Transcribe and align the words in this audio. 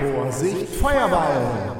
Vorsicht, 0.00 0.66
Feuerball! 0.76 1.76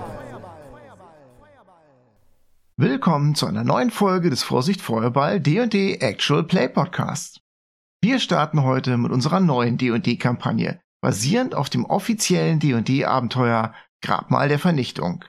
Willkommen 2.77 3.35
zu 3.35 3.47
einer 3.47 3.65
neuen 3.65 3.91
Folge 3.91 4.29
des 4.29 4.43
Vorsicht 4.43 4.83
Feuerball 4.83 5.41
D&D 5.41 5.95
Actual 6.01 6.45
Play 6.45 6.69
Podcast. 6.69 7.41
Wir 8.03 8.19
starten 8.19 8.63
heute 8.63 8.99
mit 8.99 9.11
unserer 9.11 9.41
neuen 9.41 9.79
D&D-Kampagne, 9.79 10.83
basierend 11.01 11.55
auf 11.55 11.71
dem 11.71 11.87
offiziellen 11.87 12.59
D&D-Abenteuer 12.61 13.73
Grabmal 14.03 14.51
der 14.51 14.59
Vernichtung. 14.59 15.25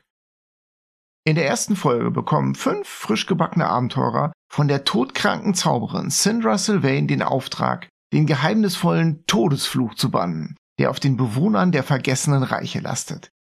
In 1.26 1.36
der 1.36 1.48
ersten 1.48 1.78
Folge 1.78 2.12
bekommen 2.12 2.56
fünf 2.56 2.90
frisch 2.90 3.26
gebackene 3.26 3.68
Abenteurer 3.68 4.34
von 4.52 4.68
der 4.68 4.84
todkranken 4.84 5.54
Zauberin 5.54 6.10
Syndra 6.10 6.58
Sylvain 6.58 7.08
den 7.08 7.22
Auftrag, 7.22 7.88
den 8.12 8.26
geheimnisvollen 8.26 9.26
Todesfluch 9.28 9.96
zu 9.96 10.12
bannen, 10.12 10.58
der 10.82 10.90
auf 10.90 11.00
den 11.00 11.16
Bewohnern 11.16 11.72
der 11.72 11.84
vergessenen 11.84 12.42
Reiche 12.42 12.80
lastet. 12.80 13.32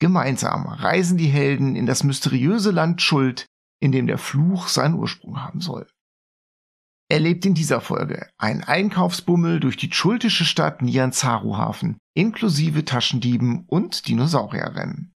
Gemeinsam 0.00 0.66
reisen 0.66 1.16
die 1.16 1.28
Helden 1.28 1.76
in 1.76 1.86
das 1.86 2.04
mysteriöse 2.04 2.72
Land 2.72 3.00
Schuld, 3.00 3.46
in 3.80 3.90
dem 3.90 4.06
der 4.06 4.18
Fluch 4.18 4.68
seinen 4.68 4.92
Ursprung 4.92 5.40
haben 5.40 5.62
soll. 5.62 5.88
Erlebt 7.10 7.46
in 7.46 7.54
dieser 7.54 7.80
Folge 7.80 8.28
ein 8.36 8.62
Einkaufsbummel 8.62 9.60
durch 9.60 9.78
die 9.78 9.90
schultische 9.90 10.44
Stadt 10.44 10.82
Nianzaru-Hafen, 10.82 11.96
inklusive 12.14 12.84
Taschendieben 12.84 13.64
und 13.66 14.06
Dinosaurierrennen. 14.06 15.14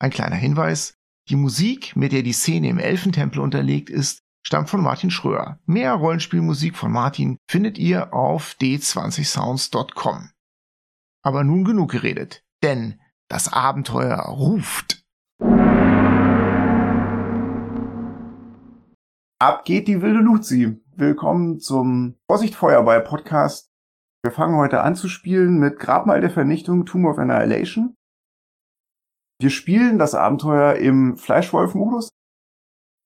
Ein 0.00 0.10
kleiner 0.10 0.34
Hinweis, 0.34 0.94
die 1.28 1.36
Musik, 1.36 1.94
mit 1.94 2.10
der 2.10 2.24
die 2.24 2.32
Szene 2.32 2.70
im 2.70 2.80
Elfentempel 2.80 3.40
unterlegt 3.40 3.88
ist, 3.88 4.18
stammt 4.42 4.68
von 4.68 4.82
Martin 4.82 5.10
Schröer. 5.10 5.58
Mehr 5.66 5.94
Rollenspielmusik 5.94 6.76
von 6.76 6.92
Martin 6.92 7.38
findet 7.48 7.78
ihr 7.78 8.12
auf 8.12 8.56
d20sounds.com. 8.60 10.30
Aber 11.24 11.44
nun 11.44 11.64
genug 11.64 11.90
geredet, 11.90 12.44
denn 12.62 13.00
das 13.28 13.52
Abenteuer 13.52 14.18
ruft. 14.18 15.04
Ab 19.38 19.64
geht 19.64 19.88
die 19.88 20.02
wilde 20.02 20.20
Luzi. 20.20 20.80
Willkommen 20.94 21.58
zum 21.58 22.16
Vorsicht 22.28 22.54
Feuerball 22.54 23.02
Podcast. 23.02 23.70
Wir 24.22 24.30
fangen 24.30 24.56
heute 24.56 24.82
an 24.82 24.94
zu 24.94 25.08
spielen 25.08 25.58
mit 25.58 25.80
Grabmal 25.80 26.20
der 26.20 26.30
Vernichtung, 26.30 26.86
Tomb 26.86 27.06
of 27.06 27.18
Annihilation. 27.18 27.96
Wir 29.40 29.50
spielen 29.50 29.98
das 29.98 30.14
Abenteuer 30.14 30.74
im 30.74 31.16
Fleischwolf-Modus. 31.16 32.10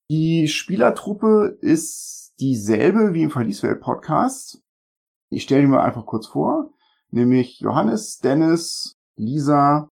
Die 0.08 0.46
Spielertruppe 0.46 1.58
ist 1.60 2.34
dieselbe 2.38 3.12
wie 3.12 3.24
im 3.24 3.30
Verlieswelt-Podcast. 3.30 4.62
Ich 5.30 5.42
stelle 5.42 5.62
die 5.62 5.66
mal 5.66 5.82
einfach 5.82 6.06
kurz 6.06 6.28
vor. 6.28 6.72
Nämlich 7.10 7.58
Johannes, 7.58 8.18
Dennis, 8.18 8.96
Lisa, 9.16 9.90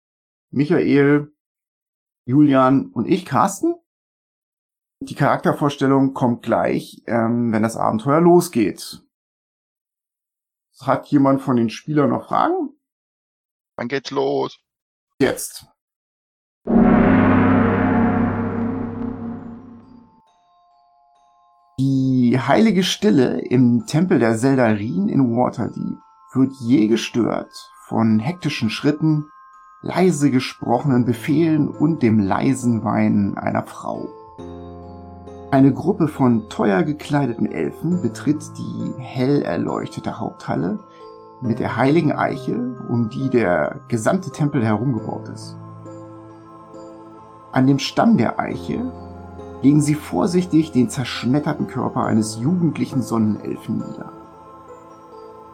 Michael, 0.51 1.33
Julian 2.25 2.91
und 2.91 3.07
ich, 3.07 3.25
Carsten. 3.25 3.75
Die 5.01 5.15
Charaktervorstellung 5.15 6.13
kommt 6.13 6.43
gleich, 6.43 7.03
ähm, 7.07 7.53
wenn 7.53 7.63
das 7.63 7.77
Abenteuer 7.77 8.21
losgeht. 8.21 9.03
Hat 10.81 11.07
jemand 11.09 11.41
von 11.41 11.57
den 11.57 11.71
Spielern 11.71 12.11
noch 12.11 12.27
Fragen? 12.27 12.71
Wann 13.77 13.89
geht's 13.89 14.11
los? 14.11 14.59
Jetzt. 15.21 15.70
Die 21.81 22.39
heilige 22.39 22.83
Stille 22.83 23.41
im 23.41 23.87
Tempel 23.87 24.19
der 24.19 24.37
Seldarin 24.37 25.09
in 25.09 25.35
Waterdeep 25.35 25.97
wird 26.35 26.53
je 26.61 26.89
gestört 26.89 27.73
von 27.87 28.19
hektischen 28.19 28.69
Schritten, 28.69 29.31
leise 29.81 30.31
gesprochenen 30.31 31.07
Befehlen 31.07 31.69
und 31.69 32.03
dem 32.03 32.19
leisen 32.19 32.85
Weinen 32.85 33.39
einer 33.39 33.63
Frau. 33.63 34.11
Eine 35.53 35.73
Gruppe 35.73 36.09
von 36.09 36.51
teuer 36.51 36.83
gekleideten 36.83 37.51
Elfen 37.51 38.03
betritt 38.03 38.43
die 38.59 38.93
hell 38.99 39.41
erleuchtete 39.41 40.21
Haupthalle 40.21 40.81
mit 41.41 41.61
der 41.61 41.79
heiligen 41.79 42.13
Eiche, 42.13 42.77
um 42.91 43.09
die 43.09 43.31
der 43.31 43.81
gesamte 43.89 44.31
Tempel 44.31 44.63
herumgebaut 44.63 45.31
ist. 45.31 45.57
An 47.53 47.67
dem 47.67 47.79
Stamm 47.79 48.19
der 48.19 48.39
Eiche 48.39 49.10
legen 49.63 49.81
sie 49.81 49.95
vorsichtig 49.95 50.73
den 50.73 50.89
zerschmetterten 50.89 51.67
Körper 51.67 52.05
eines 52.05 52.39
jugendlichen 52.41 53.03
Sonnenelfen 53.03 53.77
nieder. 53.77 54.13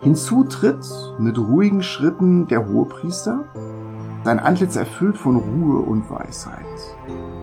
Hinzu 0.01 0.45
tritt 0.45 0.87
mit 1.19 1.39
ruhigen 1.39 1.83
Schritten 1.83 2.47
der 2.47 2.69
Hohepriester, 2.69 3.45
sein 4.25 4.39
Antlitz 4.39 4.77
erfüllt 4.77 5.17
von 5.17 5.37
Ruhe 5.37 5.81
und 5.81 6.11
Weisheit. 6.11 6.65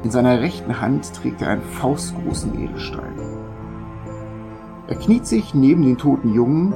In 0.04 0.12
seiner 0.12 0.42
rechten 0.42 0.80
Hand 0.82 1.14
trägt 1.14 1.42
er 1.42 1.50
einen 1.50 1.62
faustgroßen 1.62 2.62
Edelstein. 2.62 3.14
Er 4.88 4.96
kniet 4.96 5.26
sich 5.26 5.54
neben 5.54 5.82
den 5.82 5.98
toten 5.98 6.34
Jungen, 6.34 6.74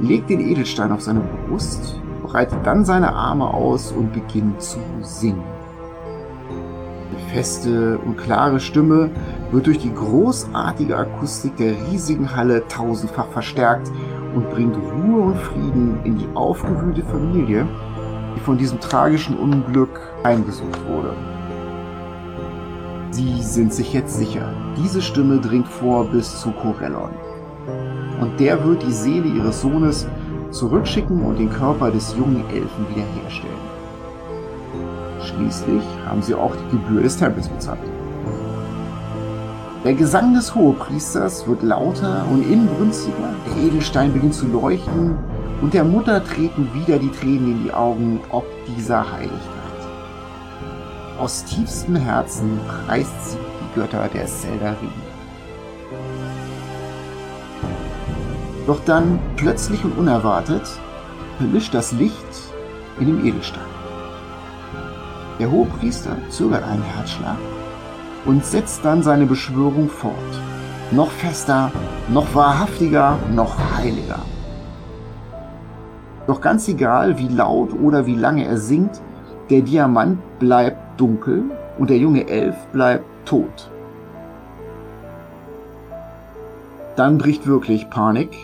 legt 0.00 0.30
den 0.30 0.40
Edelstein 0.40 0.92
auf 0.92 1.00
seine 1.00 1.20
Brust, 1.20 2.00
breitet 2.22 2.64
dann 2.64 2.84
seine 2.84 3.14
Arme 3.14 3.52
aus 3.52 3.92
und 3.92 4.12
beginnt 4.12 4.60
zu 4.60 4.78
singen 5.00 5.55
feste 7.32 7.98
und 7.98 8.16
klare 8.16 8.60
Stimme 8.60 9.10
wird 9.50 9.66
durch 9.66 9.78
die 9.78 9.92
großartige 9.92 10.96
Akustik 10.96 11.56
der 11.56 11.74
riesigen 11.88 12.34
Halle 12.34 12.66
tausendfach 12.68 13.28
verstärkt 13.28 13.90
und 14.34 14.50
bringt 14.50 14.76
Ruhe 14.76 15.22
und 15.22 15.36
Frieden 15.38 15.98
in 16.04 16.18
die 16.18 16.28
aufgewühlte 16.34 17.02
Familie, 17.02 17.66
die 18.36 18.40
von 18.40 18.58
diesem 18.58 18.80
tragischen 18.80 19.36
Unglück 19.36 20.00
heimgesucht 20.24 20.86
wurde. 20.88 21.14
Sie 23.10 23.40
sind 23.42 23.72
sich 23.72 23.92
jetzt 23.94 24.18
sicher, 24.18 24.52
diese 24.76 25.00
Stimme 25.00 25.40
dringt 25.40 25.68
vor 25.68 26.04
bis 26.04 26.40
zu 26.40 26.50
Corellon. 26.50 27.10
Und 28.20 28.38
der 28.38 28.62
wird 28.64 28.82
die 28.82 28.92
Seele 28.92 29.26
ihres 29.26 29.62
Sohnes 29.62 30.06
zurückschicken 30.50 31.22
und 31.22 31.38
den 31.38 31.50
Körper 31.50 31.90
des 31.90 32.14
jungen 32.16 32.44
Elfen 32.50 32.86
wiederherstellen. 32.90 33.55
Schließlich 35.26 35.82
haben 36.06 36.22
sie 36.22 36.34
auch 36.34 36.54
die 36.54 36.76
Gebühr 36.76 37.02
des 37.02 37.16
Tempels 37.16 37.48
bezahlt. 37.48 37.80
Der 39.84 39.94
Gesang 39.94 40.34
des 40.34 40.54
Hohepriesters 40.54 41.46
wird 41.46 41.62
lauter 41.62 42.24
und 42.30 42.42
inbrünstiger, 42.50 43.34
der 43.46 43.64
Edelstein 43.64 44.12
beginnt 44.12 44.34
zu 44.34 44.46
leuchten 44.46 45.16
und 45.62 45.74
der 45.74 45.84
Mutter 45.84 46.24
treten 46.24 46.68
wieder 46.74 46.98
die 46.98 47.10
Tränen 47.10 47.52
in 47.52 47.64
die 47.64 47.72
Augen 47.72 48.20
ob 48.30 48.44
dieser 48.66 49.12
Heiligkeit. 49.12 49.40
Aus 51.18 51.44
tiefstem 51.44 51.96
Herzen 51.96 52.58
preist 52.66 53.32
sie 53.32 53.38
die 53.38 53.80
Götter 53.80 54.08
der 54.12 54.26
Seldarin. 54.26 54.90
Doch 58.66 58.80
dann, 58.84 59.18
plötzlich 59.36 59.84
und 59.84 59.96
unerwartet, 59.96 60.68
verlischt 61.38 61.72
das 61.72 61.92
Licht 61.92 62.26
in 62.98 63.06
dem 63.06 63.24
Edelstein. 63.24 63.75
Der 65.38 65.50
Hohepriester 65.50 66.16
zögert 66.30 66.64
einen 66.64 66.82
Herzschlag 66.82 67.36
und 68.24 68.44
setzt 68.44 68.84
dann 68.84 69.02
seine 69.02 69.26
Beschwörung 69.26 69.88
fort. 69.88 70.14
Noch 70.90 71.10
fester, 71.10 71.70
noch 72.08 72.34
wahrhaftiger, 72.34 73.18
noch 73.34 73.56
heiliger. 73.76 74.20
Doch 76.26 76.40
ganz 76.40 76.66
egal, 76.68 77.18
wie 77.18 77.28
laut 77.28 77.72
oder 77.72 78.06
wie 78.06 78.14
lange 78.14 78.46
er 78.46 78.56
singt, 78.56 79.02
der 79.50 79.60
Diamant 79.60 80.18
bleibt 80.38 81.00
dunkel 81.00 81.44
und 81.78 81.90
der 81.90 81.98
junge 81.98 82.28
Elf 82.28 82.56
bleibt 82.72 83.04
tot. 83.26 83.70
Dann 86.96 87.18
bricht 87.18 87.46
wirklich 87.46 87.90
Panik 87.90 88.36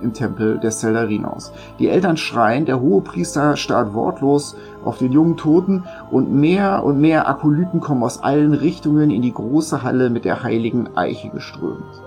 im 0.00 0.12
Tempel 0.12 0.58
der 0.58 0.70
Seldarin 0.70 1.24
aus. 1.24 1.52
Die 1.78 1.88
Eltern 1.88 2.16
schreien, 2.16 2.66
der 2.66 2.80
Hohepriester 2.80 3.56
starrt 3.56 3.94
wortlos 3.94 4.56
auf 4.84 4.98
den 4.98 5.12
jungen 5.12 5.36
Toten 5.36 5.84
und 6.10 6.32
mehr 6.32 6.84
und 6.84 7.00
mehr 7.00 7.28
Akolyten 7.28 7.80
kommen 7.80 8.02
aus 8.02 8.22
allen 8.22 8.54
Richtungen 8.54 9.10
in 9.10 9.22
die 9.22 9.32
große 9.32 9.82
Halle 9.82 10.10
mit 10.10 10.24
der 10.24 10.42
heiligen 10.42 10.96
Eiche 10.96 11.30
geströmt. 11.30 12.02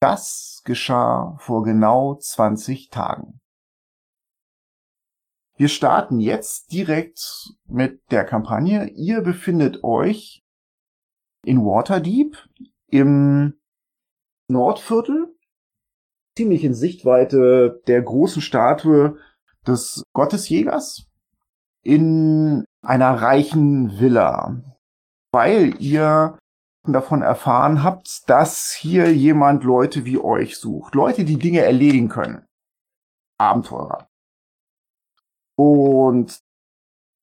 Das 0.00 0.62
geschah 0.64 1.36
vor 1.38 1.62
genau 1.62 2.16
20 2.16 2.90
Tagen. 2.90 3.41
Wir 5.62 5.68
starten 5.68 6.18
jetzt 6.18 6.72
direkt 6.72 7.54
mit 7.68 8.00
der 8.10 8.24
Kampagne. 8.24 8.88
Ihr 8.96 9.20
befindet 9.20 9.84
euch 9.84 10.42
in 11.46 11.58
Waterdeep 11.64 12.36
im 12.88 13.54
Nordviertel, 14.48 15.32
ziemlich 16.36 16.64
in 16.64 16.74
Sichtweite 16.74 17.80
der 17.86 18.02
großen 18.02 18.42
Statue 18.42 19.18
des 19.64 20.02
Gottesjägers 20.12 21.06
in 21.84 22.64
einer 22.84 23.22
reichen 23.22 24.00
Villa. 24.00 24.60
Weil 25.30 25.80
ihr 25.80 26.40
davon 26.88 27.22
erfahren 27.22 27.84
habt, 27.84 28.28
dass 28.28 28.72
hier 28.72 29.14
jemand 29.14 29.62
Leute 29.62 30.04
wie 30.06 30.18
euch 30.18 30.56
sucht. 30.56 30.96
Leute, 30.96 31.24
die 31.24 31.38
Dinge 31.38 31.60
erledigen 31.60 32.08
können. 32.08 32.44
Abenteurer. 33.38 34.08
Und 35.56 36.40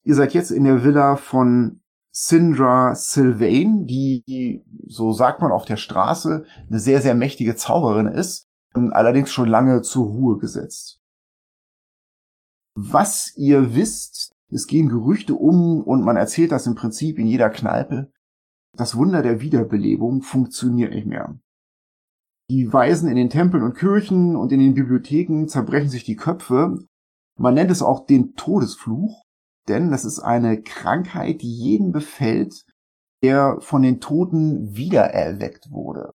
ihr 0.04 0.16
seid 0.16 0.34
jetzt 0.34 0.52
in 0.52 0.64
der 0.64 0.84
Villa 0.84 1.16
von 1.16 1.82
Syndra 2.12 2.96
Sylvain, 2.96 3.86
die, 3.86 4.64
so 4.88 5.14
sagt 5.14 5.42
man 5.42 5.52
auf 5.52 5.66
der 5.66 5.78
Straße, 5.78 6.46
eine 6.68 6.80
sehr, 6.80 7.02
sehr 7.02 7.16
mächtige 7.16 7.56
Zauberin 7.56 8.08
ist, 8.08 8.48
allerdings 8.74 9.32
schon 9.32 9.48
lange 9.48 9.82
zur 9.82 10.08
Ruhe 10.08 10.38
gesetzt. 10.38 11.00
Was 12.76 13.36
ihr 13.36 13.76
wisst, 13.76 14.34
es 14.52 14.68
gehen 14.68 14.90
Gerüchte 14.90 15.36
um 15.36 15.84
und 15.84 16.04
man 16.04 16.18
erzählt 16.18 16.52
das 16.52 16.66
im 16.66 16.76
Prinzip 16.76 17.20
in 17.20 17.28
jeder 17.28 17.50
Kneipe. 17.50 18.12
Das 18.78 18.96
Wunder 18.96 19.22
der 19.22 19.42
Wiederbelebung 19.42 20.22
funktioniert 20.22 20.94
nicht 20.94 21.08
mehr. 21.08 21.40
Die 22.50 22.72
Weisen 22.72 23.10
in 23.10 23.16
den 23.16 23.30
Tempeln 23.30 23.64
und 23.64 23.76
Kirchen 23.76 24.36
und 24.36 24.52
in 24.52 24.60
den 24.60 24.74
Bibliotheken 24.74 25.48
zerbrechen 25.48 25.90
sich 25.90 26.04
die 26.04 26.16
Köpfe. 26.16 26.80
Man 27.40 27.54
nennt 27.54 27.72
es 27.72 27.82
auch 27.82 28.06
den 28.06 28.36
Todesfluch, 28.36 29.24
denn 29.70 29.92
das 29.92 30.04
ist 30.04 30.20
eine 30.20 30.62
Krankheit, 30.62 31.42
die 31.42 31.56
jeden 31.56 31.94
befällt, 31.94 32.66
der 33.24 33.62
von 33.62 33.82
den 33.82 34.02
Toten 34.02 34.76
wiedererweckt 34.76 35.72
wurde. 35.72 36.14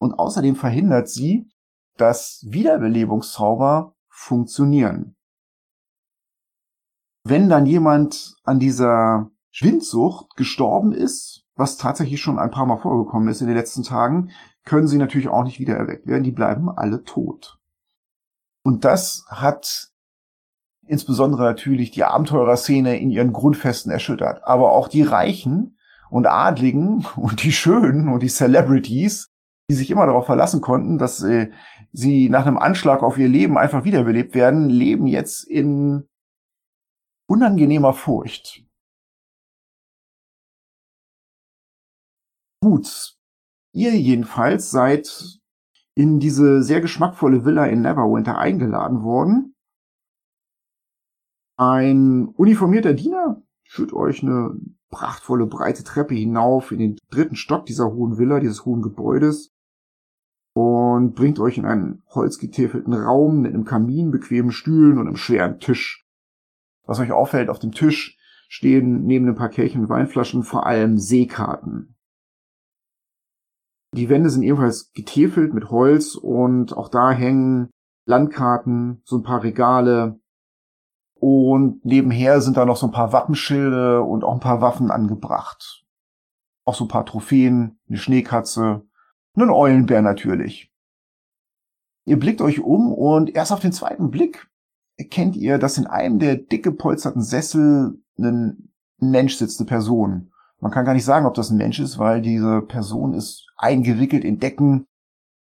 Und 0.00 0.14
außerdem 0.14 0.56
verhindert 0.56 1.10
sie, 1.10 1.50
dass 1.98 2.46
Wiederbelebungszauber 2.48 3.94
funktionieren. 4.08 5.16
Wenn 7.24 7.50
dann 7.50 7.66
jemand 7.66 8.36
an 8.42 8.58
dieser 8.58 9.30
Schwindsucht 9.50 10.34
gestorben 10.36 10.92
ist, 10.92 11.44
was 11.56 11.76
tatsächlich 11.76 12.22
schon 12.22 12.38
ein 12.38 12.50
paar 12.50 12.64
Mal 12.64 12.78
vorgekommen 12.78 13.28
ist 13.28 13.42
in 13.42 13.48
den 13.48 13.56
letzten 13.56 13.82
Tagen, 13.82 14.30
können 14.64 14.88
sie 14.88 14.96
natürlich 14.96 15.28
auch 15.28 15.44
nicht 15.44 15.60
wieder 15.60 15.76
erweckt 15.76 16.06
werden. 16.06 16.24
Die 16.24 16.32
bleiben 16.32 16.70
alle 16.70 17.04
tot. 17.04 17.58
Und 18.64 18.86
das 18.86 19.26
hat 19.28 19.91
insbesondere 20.86 21.42
natürlich 21.42 21.90
die 21.90 22.04
Abenteurerszene 22.04 22.98
in 22.98 23.10
ihren 23.10 23.32
Grundfesten 23.32 23.90
erschüttert. 23.92 24.42
Aber 24.44 24.72
auch 24.72 24.88
die 24.88 25.02
Reichen 25.02 25.78
und 26.10 26.26
Adligen 26.26 27.06
und 27.16 27.42
die 27.42 27.52
Schönen 27.52 28.08
und 28.08 28.22
die 28.22 28.28
Celebrities, 28.28 29.30
die 29.70 29.74
sich 29.74 29.90
immer 29.90 30.06
darauf 30.06 30.26
verlassen 30.26 30.60
konnten, 30.60 30.98
dass 30.98 31.22
äh, 31.22 31.50
sie 31.92 32.28
nach 32.28 32.46
einem 32.46 32.58
Anschlag 32.58 33.02
auf 33.02 33.18
ihr 33.18 33.28
Leben 33.28 33.58
einfach 33.58 33.84
wiederbelebt 33.84 34.34
werden, 34.34 34.68
leben 34.68 35.06
jetzt 35.06 35.44
in 35.44 36.08
unangenehmer 37.26 37.92
Furcht. 37.92 38.64
Gut, 42.62 43.16
ihr 43.72 43.96
jedenfalls 43.96 44.70
seid 44.70 45.40
in 45.94 46.20
diese 46.20 46.62
sehr 46.62 46.80
geschmackvolle 46.80 47.44
Villa 47.44 47.66
in 47.66 47.82
Neverwinter 47.82 48.38
eingeladen 48.38 49.02
worden. 49.02 49.51
Ein 51.56 52.28
uniformierter 52.28 52.94
Diener 52.94 53.42
führt 53.64 53.92
euch 53.92 54.22
eine 54.22 54.58
prachtvolle 54.90 55.46
breite 55.46 55.84
Treppe 55.84 56.14
hinauf 56.14 56.72
in 56.72 56.78
den 56.78 56.98
dritten 57.10 57.36
Stock 57.36 57.66
dieser 57.66 57.92
hohen 57.92 58.18
Villa, 58.18 58.40
dieses 58.40 58.64
hohen 58.64 58.82
Gebäudes 58.82 59.52
und 60.54 61.14
bringt 61.14 61.38
euch 61.38 61.58
in 61.58 61.64
einen 61.64 62.02
holzgetäfelten 62.08 62.92
Raum 62.92 63.40
mit 63.40 63.54
einem 63.54 63.64
Kamin, 63.64 64.10
bequemen 64.10 64.52
Stühlen 64.52 64.98
und 64.98 65.06
einem 65.06 65.16
schweren 65.16 65.60
Tisch. 65.60 66.06
Was 66.84 67.00
euch 67.00 67.12
auffällt, 67.12 67.48
auf 67.48 67.58
dem 67.58 67.72
Tisch 67.72 68.18
stehen 68.48 69.04
neben 69.04 69.28
ein 69.28 69.34
paar 69.34 69.48
Kelchen 69.48 69.82
und 69.82 69.88
Weinflaschen 69.88 70.42
vor 70.42 70.66
allem 70.66 70.98
Seekarten. 70.98 71.96
Die 73.94 74.08
Wände 74.08 74.30
sind 74.30 74.42
ebenfalls 74.42 74.92
getäfelt 74.92 75.54
mit 75.54 75.70
Holz 75.70 76.14
und 76.14 76.76
auch 76.76 76.88
da 76.88 77.12
hängen 77.12 77.70
Landkarten, 78.06 79.02
so 79.04 79.16
ein 79.16 79.22
paar 79.22 79.42
Regale. 79.42 80.20
Und 81.22 81.84
nebenher 81.84 82.40
sind 82.40 82.56
da 82.56 82.64
noch 82.64 82.76
so 82.76 82.86
ein 82.86 82.92
paar 82.92 83.12
Wappenschilde 83.12 84.02
und 84.02 84.24
auch 84.24 84.32
ein 84.32 84.40
paar 84.40 84.60
Waffen 84.60 84.90
angebracht. 84.90 85.84
Auch 86.64 86.74
so 86.74 86.84
ein 86.84 86.88
paar 86.88 87.06
Trophäen, 87.06 87.78
eine 87.88 87.96
Schneekatze, 87.96 88.82
einen 89.36 89.50
Eulenbär 89.50 90.02
natürlich. 90.02 90.72
Ihr 92.06 92.18
blickt 92.18 92.40
euch 92.40 92.58
um 92.58 92.92
und 92.92 93.36
erst 93.36 93.52
auf 93.52 93.60
den 93.60 93.70
zweiten 93.70 94.10
Blick 94.10 94.50
erkennt 94.96 95.36
ihr, 95.36 95.58
dass 95.58 95.78
in 95.78 95.86
einem 95.86 96.18
der 96.18 96.38
dick 96.38 96.64
gepolsterten 96.64 97.22
Sessel 97.22 98.02
ein 98.18 98.72
Mensch 98.98 99.36
sitzt, 99.36 99.60
eine 99.60 99.68
Person. 99.68 100.32
Man 100.58 100.72
kann 100.72 100.84
gar 100.84 100.94
nicht 100.94 101.04
sagen, 101.04 101.26
ob 101.26 101.34
das 101.34 101.50
ein 101.50 101.56
Mensch 101.56 101.78
ist, 101.78 102.00
weil 102.00 102.20
diese 102.20 102.62
Person 102.62 103.14
ist 103.14 103.46
eingewickelt 103.56 104.24
in 104.24 104.40
Decken 104.40 104.86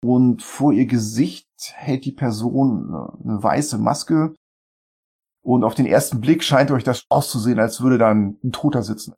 und 0.03 0.43
vor 0.43 0.73
ihr 0.73 0.87
Gesicht 0.87 1.51
hält 1.75 2.07
die 2.07 2.13
Person 2.13 2.95
eine 3.23 3.43
weiße 3.43 3.77
Maske. 3.77 4.35
Und 5.47 5.63
auf 5.63 5.77
den 5.77 5.87
ersten 5.87 6.21
Blick 6.21 6.43
scheint 6.43 6.73
euch 6.73 6.83
das 6.83 7.07
auszusehen, 7.09 7.61
als 7.61 7.81
würde 7.81 7.99
da 7.99 8.11
ein, 8.11 8.41
Toter 8.51 8.83
sitzen. 8.83 9.15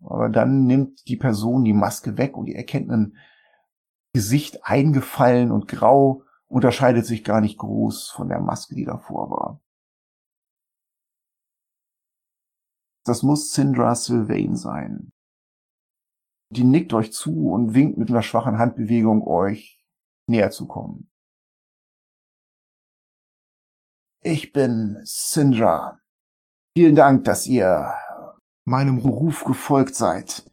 Aber 0.00 0.28
dann 0.28 0.64
nimmt 0.66 1.08
die 1.08 1.16
Person 1.16 1.64
die 1.64 1.72
Maske 1.72 2.16
weg 2.16 2.36
und 2.36 2.46
ihr 2.46 2.54
erkennt 2.54 2.88
ein 2.88 3.16
Gesicht 4.12 4.64
eingefallen 4.64 5.50
und 5.50 5.66
grau 5.66 6.22
unterscheidet 6.46 7.04
sich 7.04 7.24
gar 7.24 7.40
nicht 7.40 7.58
groß 7.58 8.10
von 8.10 8.28
der 8.28 8.38
Maske, 8.38 8.76
die 8.76 8.84
davor 8.84 9.28
war. 9.28 9.60
Das 13.04 13.24
muss 13.24 13.50
Syndra 13.50 13.96
Sylvain 13.96 14.54
sein. 14.54 15.10
Die 16.50 16.62
nickt 16.62 16.92
euch 16.92 17.12
zu 17.12 17.50
und 17.50 17.74
winkt 17.74 17.98
mit 17.98 18.08
einer 18.08 18.22
schwachen 18.22 18.58
Handbewegung 18.58 19.26
euch 19.26 19.84
näher 20.28 20.52
zu 20.52 20.68
kommen. 20.68 21.10
Ich 24.28 24.52
bin 24.52 24.98
Syndra. 25.04 26.00
Vielen 26.76 26.96
Dank, 26.96 27.22
dass 27.26 27.46
ihr 27.46 27.94
meinem 28.64 28.98
Ruf 28.98 29.44
gefolgt 29.44 29.94
seid. 29.94 30.50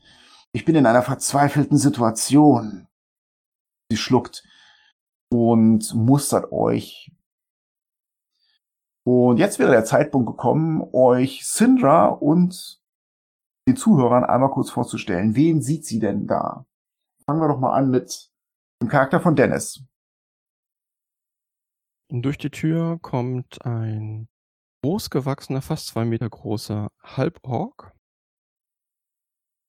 Ich 0.51 0.63
bin 0.63 0.75
in 0.75 0.85
einer 0.85 1.01
verzweifelten 1.01 1.79
Situation. 1.79 2.87
Sie 3.89 3.97
schluckt 3.97 4.47
und 5.31 5.91
mustert 5.95 6.51
euch. 6.51 7.11
Und 9.07 9.37
jetzt 9.37 9.57
wäre 9.57 9.71
der 9.71 9.85
Zeitpunkt 9.85 10.27
gekommen, 10.27 10.87
euch 10.93 11.43
Syndra 11.43 12.09
und 12.09 12.79
den 13.67 13.75
Zuhörern 13.75 14.23
einmal 14.23 14.51
kurz 14.51 14.69
vorzustellen. 14.69 15.35
Wen 15.35 15.63
sieht 15.63 15.87
sie 15.87 15.97
denn 15.97 16.27
da? 16.27 16.67
Fangen 17.25 17.41
wir 17.41 17.47
doch 17.47 17.59
mal 17.59 17.73
an 17.73 17.89
mit 17.89 18.29
dem 18.83 18.87
Charakter 18.87 19.19
von 19.19 19.35
Dennis. 19.35 19.83
Durch 22.15 22.37
die 22.37 22.51
Tür 22.51 22.99
kommt 23.01 23.65
ein 23.65 24.27
großgewachsener, 24.83 25.63
fast 25.63 25.87
zwei 25.87 26.05
Meter 26.05 26.29
großer 26.29 26.91
Halborg. 27.01 27.91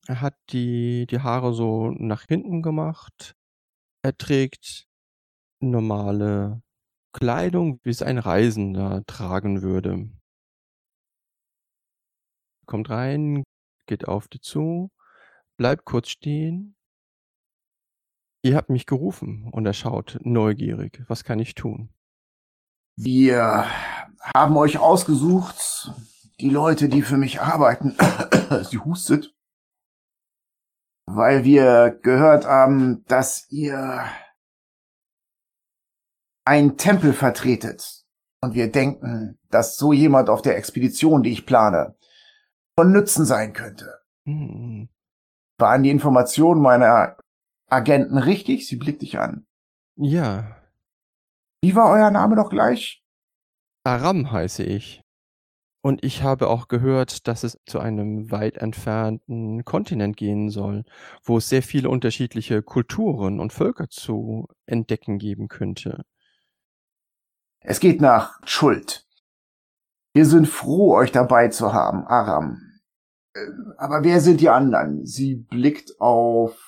Er 0.07 0.21
hat 0.21 0.37
die, 0.51 1.07
die 1.07 1.21
Haare 1.21 1.55
so 1.55 1.91
nach 1.93 2.25
hinten 2.29 2.61
gemacht. 2.61 3.35
Er 4.03 4.15
trägt 4.19 4.87
normale 5.61 6.63
Kleidung, 7.15 7.81
wie 7.83 7.89
es 7.89 8.03
ein 8.03 8.19
Reisender 8.19 9.03
tragen 9.07 9.63
würde. 9.63 10.11
Kommt 12.67 12.91
rein, 12.91 13.45
geht 13.87 14.07
auf 14.07 14.29
die 14.29 14.41
zu, 14.41 14.91
bleibt 15.57 15.87
kurz 15.87 16.11
stehen. 16.11 16.77
Ihr 18.43 18.55
habt 18.55 18.69
mich 18.69 18.85
gerufen 18.85 19.49
und 19.51 19.65
er 19.65 19.73
schaut 19.73 20.19
neugierig. 20.21 21.03
Was 21.09 21.25
kann 21.25 21.39
ich 21.39 21.55
tun? 21.55 21.89
Wir 22.97 23.67
haben 24.35 24.57
euch 24.57 24.79
ausgesucht, 24.79 25.93
die 26.41 26.51
Leute, 26.51 26.89
die 26.89 27.03
für 27.03 27.17
mich 27.17 27.41
arbeiten. 27.41 27.97
Sie 28.71 28.79
hustet. 28.79 29.35
Weil 31.07 31.45
wir 31.45 31.99
gehört 32.03 32.47
haben, 32.47 33.05
dass 33.07 33.51
ihr 33.51 34.05
einen 36.45 36.77
Tempel 36.77 37.13
vertretet. 37.13 38.05
Und 38.41 38.55
wir 38.55 38.71
denken, 38.71 39.39
dass 39.51 39.77
so 39.77 39.93
jemand 39.93 40.29
auf 40.29 40.43
der 40.43 40.57
Expedition, 40.57 41.23
die 41.23 41.33
ich 41.33 41.47
plane, 41.47 41.97
von 42.79 42.93
Nützen 42.93 43.25
sein 43.25 43.53
könnte. 43.53 44.01
Hm. 44.27 44.89
Waren 45.59 45.83
die 45.83 45.91
Informationen 45.91 46.61
meiner 46.61 47.17
Agenten 47.71 48.19
richtig? 48.19 48.67
Sie 48.67 48.77
blickt 48.77 49.03
dich 49.03 49.19
an. 49.19 49.47
Ja. 49.97 50.63
Wie 51.64 51.75
war 51.75 51.88
euer 51.88 52.11
Name 52.11 52.37
noch 52.37 52.50
gleich? 52.50 53.02
Aram 53.85 54.30
heiße 54.30 54.62
ich. 54.62 55.02
Und 55.80 56.04
ich 56.04 56.23
habe 56.23 56.49
auch 56.49 56.68
gehört, 56.68 57.26
dass 57.26 57.42
es 57.42 57.59
zu 57.64 57.80
einem 57.80 58.30
weit 58.30 58.59
entfernten 58.59 59.64
Kontinent 59.64 60.18
gehen 60.18 60.50
soll, 60.50 60.85
wo 61.23 61.38
es 61.38 61.49
sehr 61.49 61.62
viele 61.62 61.88
unterschiedliche 61.88 62.62
Kulturen 62.62 63.40
und 63.40 63.54
Völker 63.54 63.88
zu 63.88 64.47
entdecken 64.66 65.16
geben 65.16 65.49
könnte. 65.49 66.04
Es 67.61 67.80
geht 67.80 68.02
nach 68.02 68.40
Schuld. 68.44 69.06
Wir 70.12 70.26
sind 70.26 70.47
froh, 70.47 70.94
euch 70.94 71.12
dabei 71.12 71.49
zu 71.49 71.73
haben, 71.73 72.06
Aram. 72.06 72.61
Äh, 73.35 73.47
aber 73.78 74.04
wer 74.04 74.21
sind 74.21 74.42
die 74.42 74.50
anderen? 74.50 75.06
Sie 75.06 75.37
blickt 75.37 75.99
auf 75.99 76.59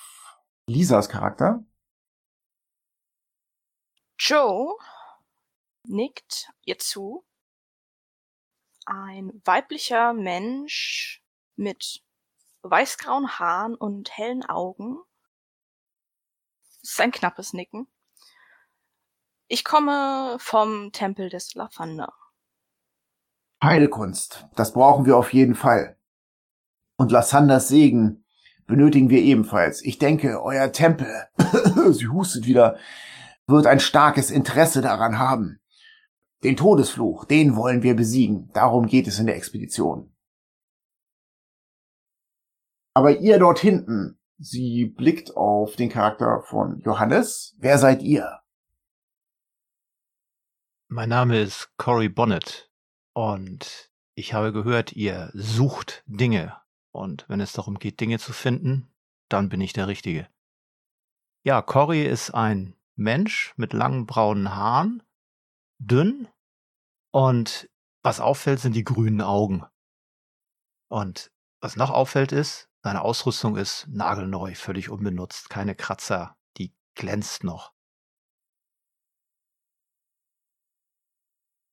Lisas 0.67 1.11
Charakter. 1.11 1.66
Joe 4.19 4.77
nickt 5.85 6.51
ihr 6.65 6.79
zu. 6.79 7.25
Ein 8.87 9.43
weiblicher 9.45 10.13
Mensch 10.13 11.23
mit 11.57 12.03
weißgrauen 12.63 13.39
Haaren 13.39 13.75
und 13.75 14.17
hellen 14.17 14.45
Augen. 14.45 14.99
Das 16.83 16.93
ist 16.93 17.01
ein 17.01 17.13
knappes 17.13 17.53
Nicken. 17.53 17.89
Ich 19.49 19.65
komme 19.65 20.37
vom 20.41 20.93
Tempel 20.93 21.29
des 21.29 21.55
Lathander. 21.55 22.13
Heilkunst, 23.63 24.47
das 24.55 24.73
brauchen 24.73 25.07
wir 25.07 25.17
auf 25.17 25.33
jeden 25.33 25.55
Fall. 25.55 25.99
Und 26.97 27.13
Lassanders 27.13 27.69
Segen 27.69 28.25
benötigen 28.67 29.11
wir 29.11 29.21
ebenfalls. 29.21 29.83
Ich 29.83 29.99
denke, 29.99 30.43
euer 30.43 30.73
Tempel, 30.73 31.29
sie 31.93 32.09
hustet 32.09 32.47
wieder, 32.47 32.79
wird 33.47 33.67
ein 33.67 33.81
starkes 33.81 34.31
Interesse 34.31 34.81
daran 34.81 35.19
haben. 35.19 35.61
Den 36.43 36.57
Todesfluch, 36.57 37.25
den 37.25 37.57
wollen 37.57 37.83
wir 37.83 37.97
besiegen. 37.97 38.51
Darum 38.53 38.87
geht 38.87 39.07
es 39.07 39.19
in 39.19 39.27
der 39.27 39.37
Expedition. 39.37 40.15
Aber 42.95 43.19
ihr 43.19 43.39
dort 43.39 43.59
hinten, 43.59 44.19
sie 44.39 44.87
blickt 44.87 45.37
auf 45.37 45.77
den 45.77 45.89
Charakter 45.89 46.43
von 46.43 46.81
Johannes. 46.81 47.55
Wer 47.59 47.79
seid 47.79 48.03
ihr? 48.03 48.41
Mein 50.89 51.09
Name 51.09 51.41
ist 51.41 51.77
Cory 51.79 52.09
Bonnet 52.09 52.71
und 53.13 53.91
ich 54.15 54.35
habe 54.35 54.53
gehört, 54.53 54.93
ihr 54.93 55.31
sucht 55.35 56.05
Dinge. 56.07 56.57
Und 56.93 57.27
wenn 57.29 57.41
es 57.41 57.53
darum 57.53 57.79
geht, 57.79 58.01
Dinge 58.01 58.19
zu 58.19 58.33
finden, 58.33 58.89
dann 59.29 59.49
bin 59.49 59.61
ich 59.61 59.73
der 59.73 59.89
Richtige. 59.89 60.29
Ja, 61.43 61.61
Cory 61.61 62.07
ist 62.07 62.31
ein 62.31 62.76
Mensch 62.97 63.55
mit 63.57 63.73
langen 63.73 64.07
braunen 64.07 64.55
Haaren, 64.55 65.03
dünn 65.79 66.29
und 67.13 67.71
was 68.03 68.21
auffällt, 68.21 68.61
sind 68.61 68.75
die 68.75 68.85
grünen 68.85 69.21
Augen. 69.21 69.65
Und 70.89 71.31
was 71.61 71.77
noch 71.77 71.91
auffällt 71.91 72.33
ist, 72.33 72.69
seine 72.83 73.03
Ausrüstung 73.03 73.57
ist 73.57 73.89
nagelneu, 73.89 74.55
völlig 74.55 74.91
unbenutzt, 74.91 75.51
keine 75.51 75.75
Kratzer, 75.75 76.37
die 76.57 76.73
glänzt 76.95 77.43
noch. 77.43 77.73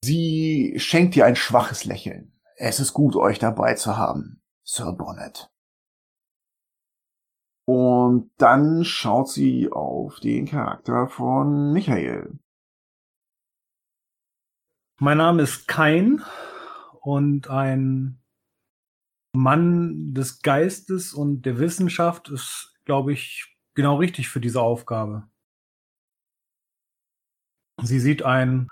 Sie 0.04 0.74
schenkt 0.80 1.16
dir 1.16 1.26
ein 1.26 1.36
schwaches 1.36 1.86
Lächeln. 1.86 2.38
Es 2.58 2.80
ist 2.80 2.94
gut, 2.94 3.16
euch 3.16 3.40
dabei 3.40 3.76
zu 3.76 3.96
haben, 3.96 4.42
Sir 4.64 4.92
Bonnet. 4.92 5.53
Und 7.66 8.32
dann 8.38 8.84
schaut 8.84 9.30
sie 9.30 9.70
auf 9.72 10.20
den 10.20 10.48
Charakter 10.48 11.08
von 11.08 11.72
Michael. 11.72 12.38
Mein 15.00 15.18
Name 15.18 15.44
ist 15.44 15.68
Kain 15.68 16.22
und 17.02 17.50
ein 17.50 18.22
Mann 19.36 20.14
des 20.14 20.42
Geistes 20.42 21.14
und 21.14 21.44
der 21.44 21.58
Wissenschaft 21.58 22.30
ist, 22.30 22.76
glaube 22.86 23.14
ich, 23.14 23.58
genau 23.74 23.96
richtig 23.96 24.30
für 24.30 24.40
diese 24.40 24.62
Aufgabe. 24.62 25.28
Sie 27.82 28.00
sieht 28.00 28.24
einen 28.24 28.68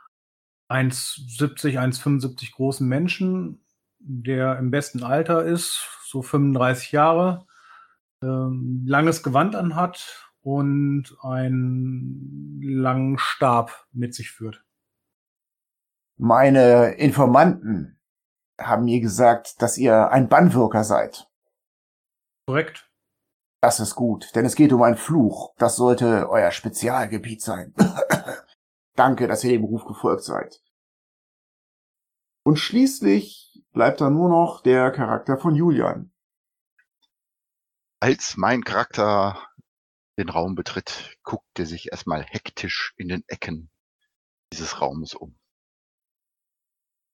1,70, 0.69 1.79
1,75 1.79 2.51
großen 2.53 2.87
Menschen, 2.87 3.65
der 3.99 4.57
im 4.57 4.71
besten 4.71 5.03
Alter 5.03 5.43
ist, 5.43 5.87
so 6.05 6.21
35 6.21 6.91
Jahre, 6.91 7.47
ähm, 8.23 8.83
langes 8.85 9.23
Gewand 9.23 9.55
anhat 9.55 10.31
und 10.41 11.15
einen 11.21 12.61
langen 12.61 13.17
Stab 13.17 13.87
mit 13.91 14.13
sich 14.13 14.31
führt. 14.31 14.63
Meine 16.17 16.93
Informanten 16.93 17.99
haben 18.59 18.85
mir 18.85 18.99
gesagt, 19.01 19.61
dass 19.61 19.77
ihr 19.77 20.11
ein 20.11 20.29
Bannwirker 20.29 20.83
seid. 20.83 21.27
Korrekt. 22.47 22.91
Das 23.61 23.79
ist 23.79 23.95
gut, 23.95 24.35
denn 24.35 24.45
es 24.45 24.55
geht 24.55 24.73
um 24.73 24.81
einen 24.81 24.97
Fluch. 24.97 25.53
Das 25.57 25.75
sollte 25.75 26.29
euer 26.29 26.51
Spezialgebiet 26.51 27.41
sein. 27.41 27.73
Danke, 28.95 29.27
dass 29.27 29.43
ihr 29.43 29.51
dem 29.51 29.63
Ruf 29.63 29.85
gefolgt 29.85 30.23
seid. 30.23 30.61
Und 32.43 32.57
schließlich 32.57 33.63
bleibt 33.71 34.01
da 34.01 34.09
nur 34.09 34.29
noch 34.29 34.61
der 34.61 34.91
Charakter 34.91 35.37
von 35.37 35.55
Julian. 35.55 36.10
Als 38.03 38.35
mein 38.35 38.63
Charakter 38.63 39.47
den 40.17 40.29
Raum 40.29 40.55
betritt, 40.55 41.15
guckt 41.21 41.59
er 41.59 41.67
sich 41.67 41.91
erstmal 41.91 42.23
hektisch 42.23 42.95
in 42.97 43.09
den 43.09 43.23
Ecken 43.27 43.69
dieses 44.51 44.81
Raumes 44.81 45.13
um. 45.13 45.37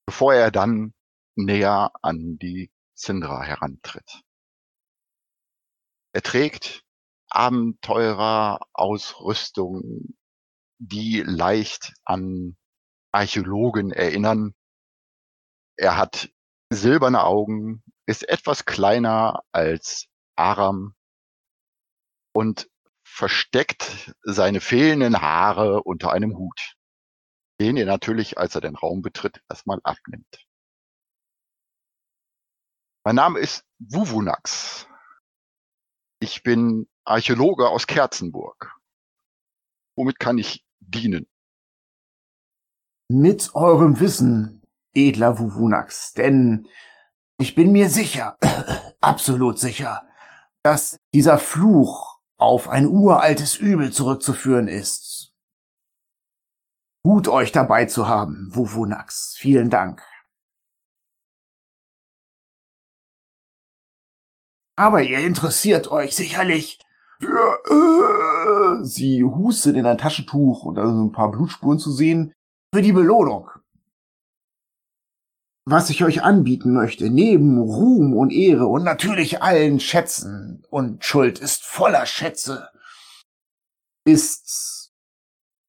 Bevor 0.06 0.34
er 0.34 0.50
dann 0.50 0.94
näher 1.36 1.92
an 2.02 2.38
die 2.38 2.72
Syndra 2.94 3.44
herantritt. 3.44 4.22
Er 6.14 6.22
trägt 6.22 6.86
Abenteurer-Ausrüstung, 7.32 10.16
die 10.78 11.22
leicht 11.22 11.96
an 12.06 12.56
Archäologen 13.12 13.92
erinnern. 13.92 14.56
Er 15.76 15.98
hat 15.98 16.30
silberne 16.70 17.26
Augen, 17.26 17.84
ist 18.06 18.30
etwas 18.30 18.64
kleiner 18.64 19.44
als 19.52 20.08
Aram 20.38 20.96
und 22.34 22.70
versteckt 23.04 24.14
seine 24.22 24.62
fehlenden 24.62 25.22
Haare 25.22 25.84
unter 25.84 26.12
einem 26.12 26.38
Hut, 26.38 26.76
den 27.60 27.78
er 27.78 27.86
natürlich, 27.86 28.38
als 28.38 28.54
er 28.56 28.62
den 28.62 28.76
Raum 28.76 29.02
betritt, 29.02 29.42
erstmal 29.50 29.80
abnimmt. 29.84 30.46
Mein 33.04 33.16
Name 33.16 33.40
ist 33.40 33.64
Wuvunax. 33.80 34.88
Ich 36.20 36.44
bin 36.44 36.88
Archäologe 37.06 37.70
aus 37.70 37.88
Kerzenburg. 37.88 38.76
Womit 39.96 40.20
kann 40.20 40.38
ich 40.38 40.66
dienen? 40.80 41.28
Mit 43.10 43.56
eurem 43.56 44.00
Wissen, 44.00 44.62
edler 44.94 45.40
Wuvunax, 45.40 46.14
denn 46.14 46.68
ich 47.40 47.56
bin 47.56 47.72
mir 47.72 47.90
sicher, 47.90 48.38
absolut 49.02 49.58
sicher, 49.58 50.07
dass 50.64 50.98
dieser 51.14 51.38
Fluch 51.38 52.20
auf 52.38 52.70
ein 52.70 52.88
uraltes 52.88 53.58
Übel 53.58 53.92
zurückzuführen 53.92 54.68
ist. 54.68 55.34
Gut 57.04 57.28
euch 57.28 57.52
dabei 57.52 57.86
zu 57.86 58.08
haben, 58.08 58.50
Wuvunax. 58.54 59.36
Vielen 59.38 59.70
Dank. 59.70 60.04
Aber 64.76 65.02
ihr 65.02 65.20
interessiert 65.20 65.90
euch 65.90 66.16
sicherlich 66.16 66.80
für, 67.20 68.80
äh, 68.82 68.84
sie 68.84 69.24
hustet 69.24 69.76
in 69.76 69.88
ein 69.88 69.98
Taschentuch 69.98 70.64
und 70.64 70.76
da 70.76 70.86
sind 70.86 71.06
ein 71.08 71.12
paar 71.12 71.32
Blutspuren 71.32 71.80
zu 71.80 71.92
sehen, 71.92 72.34
für 72.74 72.82
die 72.82 72.92
Belohnung. 72.92 73.50
Was 75.70 75.90
ich 75.90 76.02
euch 76.02 76.24
anbieten 76.24 76.72
möchte, 76.72 77.10
neben 77.10 77.58
Ruhm 77.58 78.14
und 78.14 78.32
Ehre 78.32 78.68
und 78.68 78.86
natürlich 78.86 79.44
allen 79.44 79.82
Schätzen, 79.82 80.64
und 80.70 81.04
Schuld 81.04 81.40
ist 81.40 81.66
voller 81.66 82.06
Schätze, 82.06 82.70
ist 84.06 84.94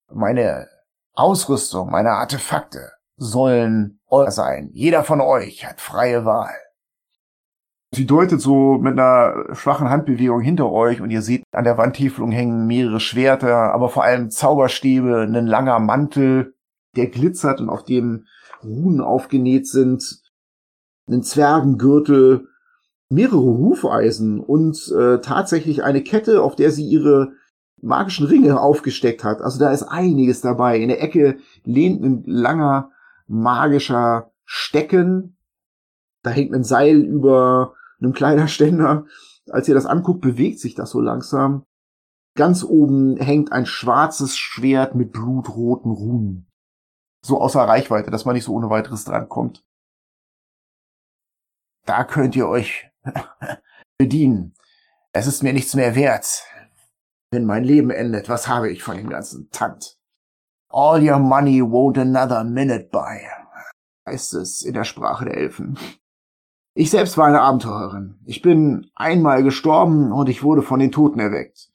meine 0.09 0.69
Ausrüstung, 1.14 1.90
meine 1.90 2.11
Artefakte 2.11 2.93
sollen 3.17 3.99
euer 4.07 4.31
sein. 4.31 4.71
Jeder 4.73 5.02
von 5.02 5.21
euch 5.21 5.67
hat 5.67 5.81
freie 5.81 6.25
Wahl. 6.25 6.55
Sie 7.93 8.07
deutet 8.07 8.40
so 8.40 8.78
mit 8.78 8.93
einer 8.93 9.52
schwachen 9.57 9.88
Handbewegung 9.88 10.40
hinter 10.40 10.71
euch 10.71 11.00
und 11.00 11.11
ihr 11.11 11.23
seht 11.23 11.43
an 11.50 11.64
der 11.64 11.76
Wandtäfelung 11.76 12.31
hängen 12.31 12.69
mehrere 12.69 13.00
Schwerter, 13.00 13.75
aber 13.75 13.88
vor 13.88 14.05
allem 14.05 14.31
Zauberstäbe, 14.31 15.23
ein 15.23 15.49
langer 15.49 15.81
Mantel, 15.81 16.55
der 16.95 17.09
glitzert 17.09 17.61
und 17.61 17.69
auf 17.69 17.83
dem 17.83 18.26
Runen 18.62 19.00
aufgenäht 19.00 19.67
sind, 19.67 20.23
einen 21.07 21.23
Zwergengürtel, 21.23 22.49
mehrere 23.09 23.41
Hufeisen 23.41 24.41
und 24.41 24.93
äh, 24.93 25.21
tatsächlich 25.21 25.83
eine 25.83 26.03
Kette, 26.03 26.43
auf 26.43 26.57
der 26.57 26.71
sie 26.71 26.87
ihre 26.87 27.33
magischen 27.81 28.27
Ringe 28.27 28.61
aufgesteckt 28.61 29.25
hat. 29.25 29.41
Also 29.41 29.59
da 29.59 29.71
ist 29.71 29.85
einiges 29.85 30.41
dabei. 30.41 30.79
In 30.79 30.88
der 30.88 31.03
Ecke 31.03 31.38
lehnt 31.65 32.03
ein 32.03 32.25
langer 32.27 32.91
magischer 33.27 34.33
Stecken. 34.45 35.37
Da 36.23 36.31
hängt 36.31 36.53
ein 36.53 36.65
Seil 36.65 36.99
über 36.99 37.75
einem 38.00 38.12
Kleiderständer. 38.12 39.07
Als 39.49 39.69
ihr 39.69 39.75
das 39.75 39.87
anguckt, 39.87 40.21
bewegt 40.21 40.59
sich 40.59 40.75
das 40.75 40.91
so 40.91 41.00
langsam. 41.00 41.65
Ganz 42.35 42.62
oben 42.62 43.17
hängt 43.17 43.53
ein 43.53 43.67
schwarzes 43.67 44.37
Schwert 44.37 44.95
mit 44.95 45.12
blutroten 45.12 45.91
Runen. 45.91 46.48
So 47.28 47.42
außer 47.42 47.61
Reichweite, 47.61 48.11
dass 48.11 48.25
man 48.25 48.35
nicht 48.35 48.44
so 48.44 48.54
ohne 48.54 48.70
weiteres 48.70 49.04
drankommt. 49.04 49.62
Da 51.85 52.04
könnt 52.04 52.35
ihr 52.35 52.49
euch 52.49 52.90
bedienen. 53.99 54.54
Es 55.12 55.26
ist 55.26 55.42
mir 55.42 55.52
nichts 55.52 55.75
mehr 55.75 55.94
wert. 55.94 56.42
Wenn 57.30 57.44
mein 57.44 57.64
Leben 57.64 57.90
endet, 57.90 58.30
was 58.30 58.49
habe 58.49 58.70
ich 58.70 58.82
von 58.82 58.97
dem 58.97 59.11
ganzen 59.11 59.50
Takt? 59.50 59.99
All 60.70 61.06
your 61.06 61.18
money 61.18 61.61
won't 61.61 62.00
another 62.00 62.44
minute 62.44 62.88
buy, 62.90 63.20
heißt 64.06 64.32
es 64.32 64.62
in 64.62 64.73
der 64.73 64.85
Sprache 64.85 65.26
der 65.26 65.37
Elfen. 65.37 65.78
Ich 66.73 66.90
selbst 66.90 67.18
war 67.18 67.26
eine 67.26 67.42
Abenteurerin. 67.42 68.18
Ich 68.25 68.40
bin 68.40 68.90
einmal 68.94 69.42
gestorben 69.42 70.12
und 70.12 70.30
ich 70.30 70.42
wurde 70.42 70.62
von 70.62 70.80
den 70.80 70.92
Toten 70.92 71.20
erweckt. 71.20 71.70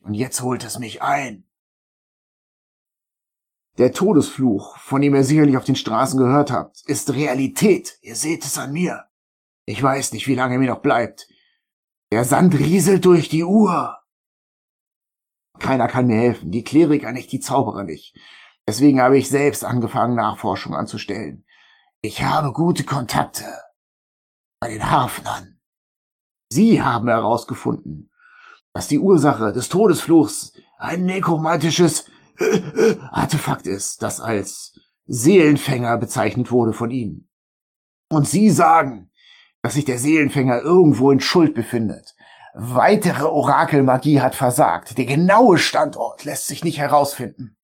Und 0.00 0.12
jetzt 0.12 0.42
holt 0.42 0.64
es 0.64 0.78
mich 0.78 1.00
ein. 1.00 1.46
Der 3.78 3.92
Todesfluch, 3.92 4.78
von 4.78 5.02
dem 5.02 5.14
ihr 5.14 5.24
sicherlich 5.24 5.56
auf 5.56 5.64
den 5.64 5.74
Straßen 5.74 6.18
gehört 6.18 6.52
habt, 6.52 6.82
ist 6.86 7.12
Realität. 7.12 7.98
Ihr 8.02 8.14
seht 8.14 8.44
es 8.44 8.56
an 8.56 8.72
mir. 8.72 9.04
Ich 9.66 9.82
weiß 9.82 10.12
nicht, 10.12 10.28
wie 10.28 10.36
lange 10.36 10.58
mir 10.58 10.68
noch 10.68 10.80
bleibt. 10.80 11.26
Der 12.12 12.24
Sand 12.24 12.56
rieselt 12.56 13.04
durch 13.04 13.28
die 13.28 13.42
Uhr. 13.42 13.98
Keiner 15.58 15.88
kann 15.88 16.06
mir 16.06 16.16
helfen, 16.16 16.52
die 16.52 16.62
Kleriker 16.62 17.10
nicht, 17.10 17.32
die 17.32 17.40
Zauberer 17.40 17.82
nicht. 17.82 18.16
Deswegen 18.66 19.00
habe 19.00 19.18
ich 19.18 19.28
selbst 19.28 19.64
angefangen, 19.64 20.14
Nachforschung 20.14 20.74
anzustellen. 20.74 21.44
Ich 22.00 22.22
habe 22.22 22.52
gute 22.52 22.84
Kontakte 22.84 23.44
bei 24.60 24.68
den 24.68 24.90
Hafnern. 24.90 25.60
Sie 26.48 26.80
haben 26.82 27.08
herausgefunden, 27.08 28.10
dass 28.72 28.88
die 28.88 28.98
Ursache 28.98 29.52
des 29.52 29.68
Todesfluchs 29.68 30.52
ein 30.78 31.04
nekromantisches 31.04 32.06
Artefakt 33.10 33.66
ist, 33.66 34.02
das 34.02 34.20
als 34.20 34.78
Seelenfänger 35.06 35.98
bezeichnet 35.98 36.50
wurde 36.50 36.72
von 36.72 36.90
ihnen. 36.90 37.28
Und 38.10 38.28
sie 38.28 38.50
sagen, 38.50 39.10
dass 39.62 39.74
sich 39.74 39.84
der 39.84 39.98
Seelenfänger 39.98 40.60
irgendwo 40.60 41.10
in 41.10 41.20
Schuld 41.20 41.54
befindet. 41.54 42.14
Weitere 42.54 43.24
Orakelmagie 43.24 44.20
hat 44.20 44.34
versagt. 44.34 44.96
Der 44.96 45.06
genaue 45.06 45.58
Standort 45.58 46.24
lässt 46.24 46.46
sich 46.46 46.62
nicht 46.64 46.78
herausfinden. 46.78 47.56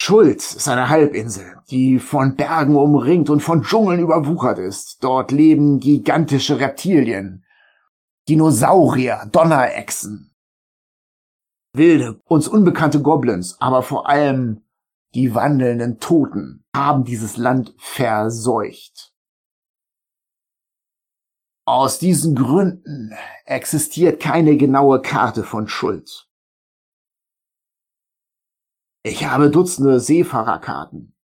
Schuld 0.00 0.36
ist 0.36 0.68
eine 0.68 0.88
Halbinsel, 0.88 1.56
die 1.68 1.98
von 1.98 2.36
Bergen 2.36 2.76
umringt 2.76 3.28
und 3.28 3.40
von 3.40 3.62
Dschungeln 3.62 3.98
überwuchert 3.98 4.58
ist. 4.58 5.02
Dort 5.02 5.32
leben 5.32 5.80
gigantische 5.80 6.60
Reptilien, 6.60 7.44
Dinosaurier, 8.28 9.28
Donnerechsen, 9.32 10.35
wilde, 11.76 12.20
uns 12.24 12.48
unbekannte 12.48 13.00
Goblins, 13.02 13.60
aber 13.60 13.82
vor 13.82 14.08
allem 14.08 14.62
die 15.14 15.34
wandelnden 15.34 15.98
Toten 15.98 16.64
haben 16.74 17.04
dieses 17.04 17.36
Land 17.36 17.74
verseucht. 17.78 19.14
Aus 21.66 21.98
diesen 21.98 22.34
Gründen 22.36 23.16
existiert 23.44 24.20
keine 24.20 24.56
genaue 24.56 25.02
Karte 25.02 25.42
von 25.42 25.68
Schuld. 25.68 26.28
Ich 29.02 29.24
habe 29.24 29.50
Dutzende 29.50 29.98
Seefahrerkarten, 29.98 31.16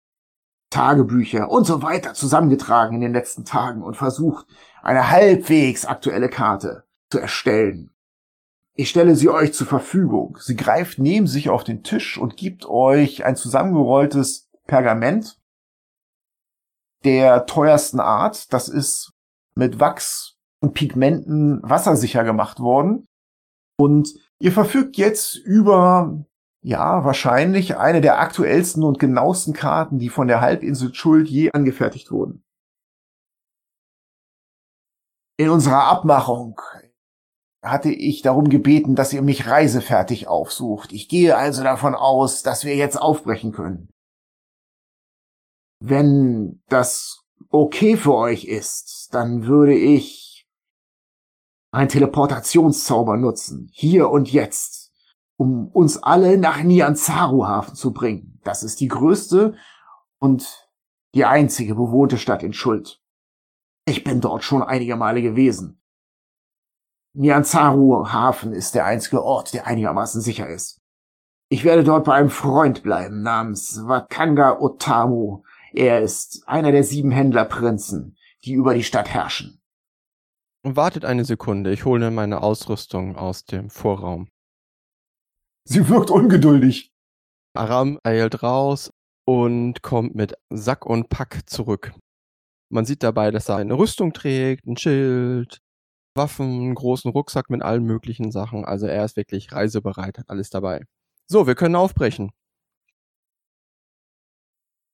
Tagebücher 0.71 1.50
und 1.50 1.64
so 1.64 1.83
weiter 1.83 2.14
zusammengetragen 2.14 2.95
in 2.95 3.00
den 3.00 3.12
letzten 3.12 3.45
Tagen 3.45 3.83
und 3.83 3.97
versucht, 3.97 4.47
eine 4.83 5.11
halbwegs 5.11 5.85
aktuelle 5.85 6.28
Karte 6.28 6.85
zu 7.11 7.19
erstellen. 7.19 7.90
Ich 8.81 8.89
stelle 8.89 9.15
sie 9.15 9.29
euch 9.29 9.53
zur 9.53 9.67
Verfügung. 9.67 10.39
Sie 10.41 10.57
greift 10.57 10.99
neben 10.99 11.27
sich 11.27 11.51
auf 11.51 11.65
den 11.65 11.83
Tisch 11.83 12.17
und 12.17 12.39
gibt 12.39 12.65
euch 12.65 13.27
ein 13.27 13.37
zusammengerolltes 13.37 14.49
Pergament 14.67 15.39
der 17.04 17.45
teuersten 17.45 18.00
Art. 18.00 18.50
Das 18.54 18.71
ist 18.71 19.13
mit 19.54 19.81
Wachs 19.81 20.39
und 20.61 20.73
Pigmenten 20.73 21.61
wassersicher 21.63 22.25
gemacht 22.25 22.61
worden. 22.61 23.07
Und 23.78 24.15
ihr 24.39 24.50
verfügt 24.50 24.97
jetzt 24.97 25.37
über, 25.37 26.25
ja, 26.63 27.04
wahrscheinlich 27.04 27.76
eine 27.76 28.00
der 28.00 28.19
aktuellsten 28.19 28.83
und 28.83 28.99
genauesten 28.99 29.52
Karten, 29.52 29.99
die 29.99 30.09
von 30.09 30.26
der 30.26 30.41
Halbinsel 30.41 30.95
Schuld 30.95 31.28
je 31.28 31.50
angefertigt 31.52 32.11
wurden. 32.11 32.43
In 35.37 35.50
unserer 35.50 35.85
Abmachung 35.85 36.59
hatte 37.63 37.91
ich 37.91 38.23
darum 38.23 38.49
gebeten, 38.49 38.95
dass 38.95 39.13
ihr 39.13 39.23
mich 39.23 39.47
reisefertig 39.47 40.29
aufsucht. 40.29 40.93
Ich 40.93 41.09
gehe 41.09 41.37
also 41.37 41.63
davon 41.63 41.95
aus, 41.95 42.43
dass 42.43 42.65
wir 42.65 42.75
jetzt 42.77 43.01
aufbrechen 43.01 43.53
können. 43.53 43.89
Wenn 45.83 46.63
das 46.69 47.25
okay 47.51 47.97
für 47.97 48.15
euch 48.15 48.45
ist, 48.45 49.09
dann 49.13 49.47
würde 49.47 49.75
ich 49.75 50.47
einen 51.73 51.89
Teleportationszauber 51.89 53.17
nutzen, 53.17 53.69
hier 53.73 54.11
und 54.11 54.33
jetzt, 54.33 54.93
um 55.37 55.69
uns 55.69 56.03
alle 56.03 56.37
nach 56.37 56.63
Nianzaru 56.63 57.47
Hafen 57.47 57.75
zu 57.75 57.93
bringen. 57.93 58.41
Das 58.43 58.63
ist 58.63 58.81
die 58.81 58.89
größte 58.89 59.55
und 60.19 60.69
die 61.15 61.25
einzige 61.25 61.75
bewohnte 61.75 62.19
Stadt 62.19 62.43
in 62.43 62.53
Schuld. 62.53 63.01
Ich 63.87 64.05
bin 64.05 64.21
dort 64.21 64.45
schon 64.45 64.63
einige 64.63 64.97
Male 64.97 65.23
gewesen. 65.23 65.79
Nyanzaru 67.13 68.07
Hafen 68.13 68.53
ist 68.53 68.75
der 68.75 68.87
einzige 68.87 69.23
Ort, 69.23 69.53
der 69.53 69.67
einigermaßen 69.67 70.21
sicher 70.21 70.49
ist. 70.49 70.81
Ich 71.49 71.65
werde 71.65 71.83
dort 71.83 72.05
bei 72.05 72.15
einem 72.15 72.31
Freund 72.31 72.83
bleiben 72.83 73.23
namens 73.23 73.81
Wakanga 73.85 74.61
Otamu. 74.61 75.43
Er 75.73 76.01
ist 76.01 76.45
einer 76.47 76.71
der 76.71 76.85
sieben 76.85 77.11
Händlerprinzen, 77.11 78.17
die 78.45 78.53
über 78.53 78.75
die 78.75 78.85
Stadt 78.85 79.09
herrschen. 79.09 79.61
Wartet 80.63 81.05
eine 81.05 81.25
Sekunde, 81.25 81.73
ich 81.73 81.85
hole 81.85 82.11
meine 82.11 82.43
Ausrüstung 82.43 83.17
aus 83.17 83.45
dem 83.45 83.71
Vorraum. 83.71 84.29
Sie 85.65 85.89
wirkt 85.89 86.11
ungeduldig. 86.11 86.93
Aram 87.55 87.99
eilt 88.05 88.43
raus 88.43 88.93
und 89.25 89.83
kommt 89.83 90.15
mit 90.15 90.35
Sack 90.51 90.87
und 90.87 91.09
Pack 91.09 91.49
zurück. 91.49 91.93
Man 92.69 92.85
sieht 92.85 93.03
dabei, 93.03 93.33
dass 93.33 93.49
er 93.49 93.57
eine 93.57 93.75
Rüstung 93.75 94.13
trägt, 94.13 94.67
ein 94.67 94.77
Schild, 94.77 95.61
Waffen, 96.15 96.47
einen 96.47 96.75
großen 96.75 97.11
Rucksack 97.11 97.51
mit 97.51 97.63
allen 97.63 97.85
möglichen 97.85 98.31
Sachen. 98.31 98.65
Also 98.65 98.87
er 98.87 99.05
ist 99.05 99.17
wirklich 99.17 99.53
reisebereit, 99.53 100.19
hat 100.19 100.29
alles 100.29 100.51
dabei. 100.51 100.83
So, 101.27 101.47
wir 101.47 101.55
können 101.55 101.77
aufbrechen. 101.77 102.31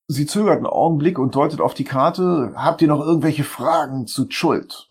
Sie 0.09 0.27
zögert 0.27 0.59
einen 0.59 0.67
Augenblick 0.67 1.19
und 1.19 1.35
deutet 1.35 1.61
auf 1.61 1.75
die 1.75 1.85
Karte. 1.85 2.53
Habt 2.55 2.81
ihr 2.81 2.89
noch 2.89 3.01
irgendwelche 3.01 3.45
Fragen 3.45 4.07
zu 4.07 4.27
Schuld? 4.31 4.91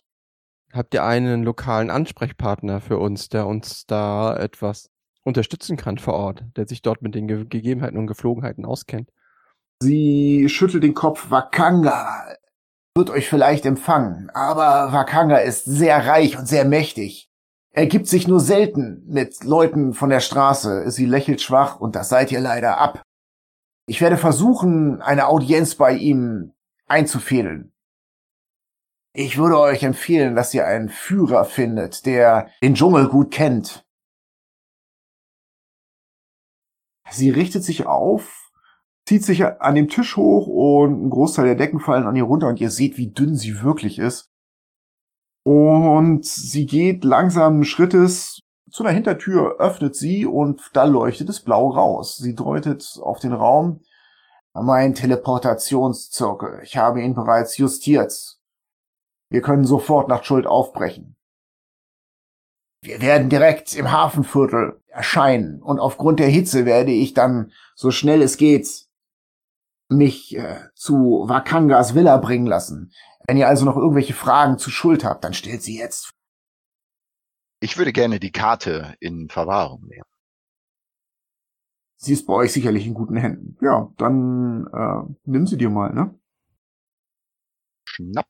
Habt 0.72 0.92
ihr 0.92 1.04
einen 1.04 1.42
lokalen 1.42 1.90
Ansprechpartner 1.90 2.80
für 2.80 2.98
uns, 2.98 3.30
der 3.30 3.46
uns 3.46 3.86
da 3.86 4.36
etwas 4.36 4.90
unterstützen 5.24 5.76
kann 5.76 5.96
vor 5.96 6.14
Ort, 6.14 6.44
der 6.56 6.68
sich 6.68 6.82
dort 6.82 7.00
mit 7.00 7.14
den 7.14 7.28
Ge 7.28 7.46
Gegebenheiten 7.48 7.96
und 7.96 8.06
Geflogenheiten 8.06 8.66
auskennt? 8.66 9.10
Sie 9.80 10.48
schüttelt 10.48 10.82
den 10.82 10.94
Kopf. 10.94 11.30
Wakanga 11.30 12.36
wird 12.96 13.10
euch 13.10 13.28
vielleicht 13.28 13.66
empfangen, 13.66 14.30
aber 14.30 14.92
Wakanga 14.92 15.36
ist 15.36 15.64
sehr 15.66 16.06
reich 16.06 16.38
und 16.38 16.48
sehr 16.48 16.64
mächtig. 16.64 17.30
Er 17.70 17.86
gibt 17.86 18.08
sich 18.08 18.26
nur 18.26 18.40
selten 18.40 19.04
mit 19.06 19.44
Leuten 19.44 19.92
von 19.92 20.08
der 20.08 20.20
Straße. 20.20 20.90
Sie 20.90 21.04
lächelt 21.04 21.42
schwach 21.42 21.78
und 21.78 21.94
das 21.94 22.08
seid 22.08 22.32
ihr 22.32 22.40
leider 22.40 22.78
ab. 22.78 23.02
Ich 23.86 24.00
werde 24.00 24.16
versuchen, 24.16 25.02
eine 25.02 25.28
Audienz 25.28 25.74
bei 25.74 25.92
ihm 25.92 26.54
einzufädeln. 26.86 27.74
Ich 29.12 29.36
würde 29.36 29.58
euch 29.58 29.82
empfehlen, 29.82 30.34
dass 30.34 30.54
ihr 30.54 30.66
einen 30.66 30.88
Führer 30.88 31.44
findet, 31.44 32.06
der 32.06 32.50
den 32.62 32.74
Dschungel 32.74 33.08
gut 33.08 33.30
kennt. 33.30 33.86
Sie 37.10 37.30
richtet 37.30 37.62
sich 37.62 37.86
auf 37.86 38.45
zieht 39.06 39.24
sich 39.24 39.44
an 39.44 39.74
dem 39.74 39.88
Tisch 39.88 40.16
hoch 40.16 40.46
und 40.46 41.06
ein 41.06 41.10
Großteil 41.10 41.46
der 41.46 41.54
Decken 41.54 41.80
fallen 41.80 42.06
an 42.06 42.16
ihr 42.16 42.24
runter 42.24 42.48
und 42.48 42.60
ihr 42.60 42.70
seht, 42.70 42.98
wie 42.98 43.12
dünn 43.12 43.36
sie 43.36 43.62
wirklich 43.62 43.98
ist. 43.98 44.30
Und 45.44 46.24
sie 46.26 46.66
geht 46.66 47.04
langsamen 47.04 47.64
Schrittes 47.64 48.40
zu 48.68 48.82
einer 48.82 48.92
Hintertür, 48.92 49.60
öffnet 49.60 49.94
sie 49.94 50.26
und 50.26 50.60
da 50.72 50.84
leuchtet 50.84 51.28
es 51.28 51.40
blau 51.40 51.68
raus. 51.70 52.16
Sie 52.16 52.34
deutet 52.34 52.98
auf 53.00 53.20
den 53.20 53.32
Raum. 53.32 53.80
Mein 54.52 54.94
Teleportationszirkel. 54.94 56.60
Ich 56.64 56.76
habe 56.76 57.02
ihn 57.02 57.14
bereits 57.14 57.58
justiert. 57.58 58.38
Wir 59.30 59.40
können 59.40 59.64
sofort 59.64 60.08
nach 60.08 60.24
Schuld 60.24 60.46
aufbrechen. 60.46 61.16
Wir 62.82 63.00
werden 63.00 63.28
direkt 63.28 63.76
im 63.76 63.92
Hafenviertel 63.92 64.80
erscheinen 64.88 65.62
und 65.62 65.78
aufgrund 65.78 66.18
der 66.18 66.28
Hitze 66.28 66.64
werde 66.64 66.92
ich 66.92 67.14
dann 67.14 67.52
so 67.74 67.90
schnell 67.90 68.22
es 68.22 68.36
geht 68.36 68.85
mich 69.88 70.36
äh, 70.36 70.60
zu 70.74 71.24
Wakangas 71.26 71.94
Villa 71.94 72.16
bringen 72.16 72.46
lassen. 72.46 72.92
Wenn 73.26 73.36
ihr 73.36 73.48
also 73.48 73.64
noch 73.64 73.76
irgendwelche 73.76 74.14
Fragen 74.14 74.58
zu 74.58 74.70
Schuld 74.70 75.04
habt, 75.04 75.24
dann 75.24 75.34
stellt 75.34 75.62
sie 75.62 75.78
jetzt. 75.78 76.12
Ich 77.60 77.78
würde 77.78 77.92
gerne 77.92 78.20
die 78.20 78.32
Karte 78.32 78.94
in 79.00 79.28
Verwahrung 79.28 79.86
nehmen. 79.86 80.04
Sie 81.96 82.12
ist 82.12 82.26
bei 82.26 82.34
euch 82.34 82.52
sicherlich 82.52 82.86
in 82.86 82.94
guten 82.94 83.16
Händen. 83.16 83.56
Ja, 83.62 83.90
dann 83.96 84.66
äh, 84.72 85.14
nimm 85.24 85.46
sie 85.46 85.56
dir 85.56 85.70
mal, 85.70 85.92
ne? 85.92 86.14
Schnapp. 87.88 88.28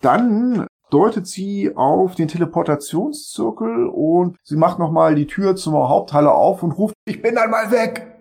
Dann 0.00 0.66
deutet 0.90 1.26
sie 1.26 1.74
auf 1.76 2.14
den 2.14 2.28
Teleportationszirkel 2.28 3.86
und 3.86 4.36
sie 4.42 4.56
macht 4.56 4.78
nochmal 4.78 5.14
die 5.14 5.26
Tür 5.26 5.54
zur 5.54 5.88
Haupthalle 5.88 6.32
auf 6.32 6.62
und 6.62 6.72
ruft, 6.72 6.94
ich 7.06 7.22
bin 7.22 7.34
dann 7.34 7.50
mal 7.50 7.70
weg. 7.70 8.11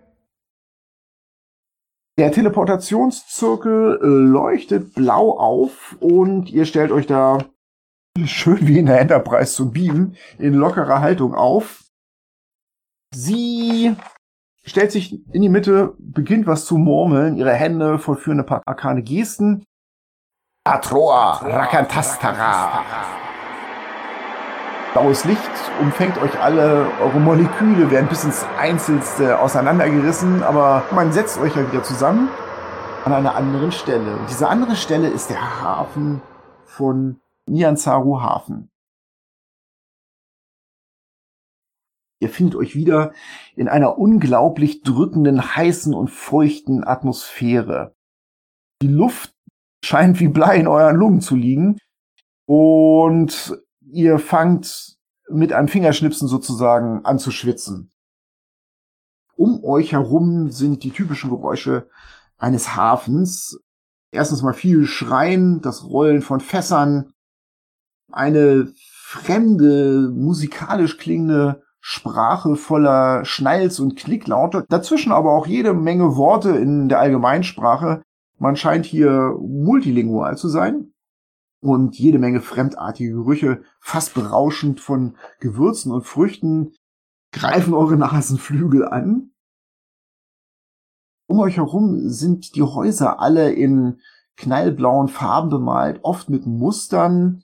Der 2.22 2.32
Teleportationszirkel 2.32 4.00
äh, 4.00 4.06
leuchtet 4.06 4.94
blau 4.94 5.40
auf 5.40 5.98
und 6.00 6.52
ihr 6.52 6.66
stellt 6.66 6.92
euch 6.92 7.08
da 7.08 7.40
schön 8.26 8.68
wie 8.68 8.78
in 8.78 8.86
der 8.86 9.02
Enterprise 9.02 9.56
zum 9.56 9.72
Beamen 9.72 10.16
in 10.38 10.54
lockerer 10.54 11.02
Haltung 11.02 11.34
auf. 11.34 11.84
Sie 13.12 13.96
stellt 14.64 14.92
sich 14.92 15.14
in 15.34 15.42
die 15.42 15.50
Mitte, 15.50 15.96
beginnt 15.98 16.46
was 16.46 16.68
zu 16.68 16.78
murmeln, 16.78 17.38
ihre 17.38 17.54
Hände 17.54 17.98
vollführen 17.98 18.42
ein 18.42 18.46
paar 18.46 18.62
arkane 18.68 19.02
Gesten. 19.02 19.64
Atroa 20.64 21.38
Rakantastara. 21.38 23.31
Blaues 24.94 25.24
Licht 25.24 25.40
umfängt 25.80 26.18
euch 26.18 26.38
alle, 26.42 26.92
eure 27.00 27.22
Moleküle 27.22 27.90
werden 27.92 28.10
bis 28.10 28.26
ins 28.26 28.46
Einzelste 28.60 29.40
auseinandergerissen, 29.40 30.44
aber 30.44 30.84
man 30.92 31.14
setzt 31.14 31.40
euch 31.40 31.56
ja 31.56 31.72
wieder 31.72 31.82
zusammen 31.82 32.28
an 33.06 33.14
einer 33.14 33.36
anderen 33.36 33.72
Stelle. 33.72 34.18
Und 34.18 34.30
diese 34.30 34.50
andere 34.50 34.76
Stelle 34.76 35.08
ist 35.08 35.30
der 35.30 35.62
Hafen 35.62 36.22
von 36.66 37.22
Nianzaru 37.46 38.20
Hafen. 38.20 38.70
Ihr 42.20 42.30
findet 42.30 42.56
euch 42.56 42.76
wieder 42.76 43.14
in 43.56 43.70
einer 43.70 43.98
unglaublich 43.98 44.84
drückenden, 44.84 45.56
heißen 45.56 45.94
und 45.94 46.10
feuchten 46.10 46.84
Atmosphäre. 46.84 47.96
Die 48.82 48.90
Luft 48.90 49.34
scheint 49.86 50.20
wie 50.20 50.28
Blei 50.28 50.58
in 50.58 50.68
euren 50.68 50.98
Lungen 50.98 51.22
zu 51.22 51.38
liegen 51.38 51.78
und 52.46 53.58
ihr 53.92 54.20
fangt 54.20 54.98
mit 55.30 55.54
einem 55.54 55.68
Fingerschnipsen 55.68 56.28
sozusagen 56.28 57.06
an 57.06 57.20
zu 57.20 57.32
schwitzen. 57.32 57.92
Um 59.36 59.64
euch 59.64 59.92
herum 59.92 60.52
sind 60.52 60.84
die 60.84 60.92
typischen 60.92 61.30
Geräusche 61.30 61.90
eines 62.38 62.76
Hafens. 62.76 63.60
Erstens 64.12 64.42
mal 64.42 64.54
viel 64.54 64.86
Schreien, 64.86 65.62
das 65.62 65.86
Rollen 65.86 66.22
von 66.22 66.42
Fässern, 66.42 67.14
eine 68.12 68.72
fremde, 69.04 70.12
musikalisch 70.14 70.98
klingende 70.98 71.64
Sprache 71.80 72.56
voller 72.56 73.26
Schnalls 73.26 73.80
und 73.80 73.96
Klicklaute. 73.96 74.66
Dazwischen 74.70 75.12
aber 75.12 75.32
auch 75.32 75.48
jede 75.48 75.74
Menge 75.74 76.16
Worte 76.16 76.52
in 76.52 76.90
der 76.90 77.00
Allgemeinsprache. 77.00 78.04
Man 78.38 78.56
scheint 78.56 78.86
hier 78.86 79.36
multilingual 79.40 80.38
zu 80.38 80.50
sein. 80.50 80.94
Und 81.62 81.98
jede 81.98 82.18
Menge 82.18 82.42
fremdartige 82.42 83.14
Gerüche, 83.14 83.64
fast 83.80 84.16
berauschend 84.16 84.80
von 84.80 85.16
Gewürzen 85.40 85.92
und 85.92 86.04
Früchten, 86.04 86.74
greifen 87.32 87.74
eure 87.74 87.98
Nasenflügel 87.98 88.86
an. 88.88 89.32
Um 91.28 91.40
euch 91.40 91.58
herum 91.58 92.10
sind 92.10 92.56
die 92.56 92.64
Häuser 92.64 93.22
alle 93.22 93.54
in 93.54 94.02
knallblauen 94.36 95.08
Farben 95.08 95.50
bemalt, 95.50 96.00
oft 96.04 96.30
mit 96.30 96.46
Mustern. 96.46 97.44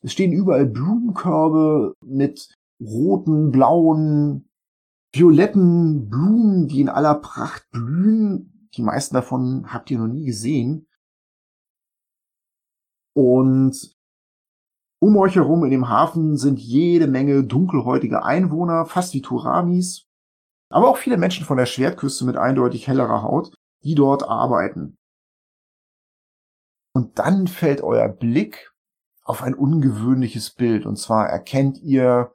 Es 0.00 0.12
stehen 0.12 0.32
überall 0.32 0.66
Blumenkörbe 0.66 1.94
mit 2.04 2.52
roten, 2.80 3.52
blauen, 3.52 4.48
violetten 5.12 6.08
Blumen, 6.08 6.66
die 6.66 6.80
in 6.80 6.88
aller 6.88 7.14
Pracht 7.14 7.70
blühen. 7.70 8.68
Die 8.74 8.82
meisten 8.82 9.14
davon 9.14 9.66
habt 9.72 9.90
ihr 9.90 9.98
noch 9.98 10.08
nie 10.08 10.24
gesehen. 10.24 10.87
Und 13.18 13.96
um 15.00 15.16
euch 15.16 15.34
herum 15.34 15.64
in 15.64 15.72
dem 15.72 15.88
Hafen 15.88 16.36
sind 16.36 16.60
jede 16.60 17.08
Menge 17.08 17.42
dunkelhäutige 17.42 18.22
Einwohner, 18.22 18.86
fast 18.86 19.12
wie 19.12 19.22
Turamis, 19.22 20.06
aber 20.70 20.88
auch 20.88 20.98
viele 20.98 21.16
Menschen 21.16 21.44
von 21.44 21.56
der 21.56 21.66
Schwertküste 21.66 22.24
mit 22.24 22.36
eindeutig 22.36 22.86
hellerer 22.86 23.24
Haut, 23.24 23.52
die 23.82 23.96
dort 23.96 24.22
arbeiten. 24.22 24.96
Und 26.94 27.18
dann 27.18 27.48
fällt 27.48 27.80
euer 27.80 28.08
Blick 28.08 28.72
auf 29.24 29.42
ein 29.42 29.54
ungewöhnliches 29.54 30.50
Bild. 30.50 30.86
Und 30.86 30.94
zwar 30.94 31.26
erkennt 31.28 31.78
ihr 31.78 32.32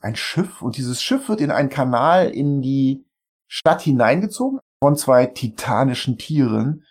ein 0.00 0.16
Schiff 0.16 0.60
und 0.60 0.76
dieses 0.76 1.00
Schiff 1.00 1.28
wird 1.28 1.40
in 1.40 1.52
einen 1.52 1.68
Kanal 1.68 2.30
in 2.30 2.62
die 2.62 3.06
Stadt 3.46 3.82
hineingezogen 3.82 4.58
von 4.82 4.96
zwei 4.96 5.26
titanischen 5.26 6.18
Tieren, 6.18 6.84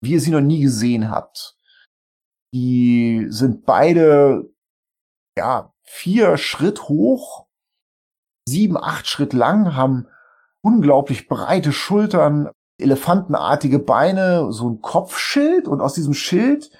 wie 0.00 0.14
ihr 0.14 0.20
sie 0.20 0.32
noch 0.32 0.40
nie 0.40 0.62
gesehen 0.62 1.10
habt. 1.10 1.55
Die 2.56 3.26
sind 3.28 3.66
beide, 3.66 4.50
ja, 5.36 5.74
vier 5.82 6.38
Schritt 6.38 6.88
hoch, 6.88 7.46
sieben, 8.48 8.78
acht 8.78 9.06
Schritt 9.08 9.34
lang, 9.34 9.76
haben 9.76 10.08
unglaublich 10.62 11.28
breite 11.28 11.72
Schultern, 11.72 12.48
elefantenartige 12.78 13.78
Beine, 13.78 14.54
so 14.54 14.70
ein 14.70 14.80
Kopfschild 14.80 15.68
und 15.68 15.82
aus 15.82 15.92
diesem 15.92 16.14
Schild 16.14 16.70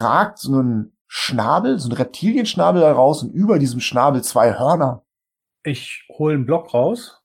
ragt 0.00 0.38
so 0.38 0.60
ein 0.60 0.96
Schnabel, 1.06 1.78
so 1.78 1.90
ein 1.90 1.92
Reptilienschnabel 1.92 2.80
daraus 2.80 3.22
und 3.22 3.30
über 3.30 3.60
diesem 3.60 3.78
Schnabel 3.78 4.24
zwei 4.24 4.58
Hörner. 4.58 5.04
Ich 5.62 6.08
hole 6.08 6.34
einen 6.34 6.44
Block 6.44 6.74
raus 6.74 7.22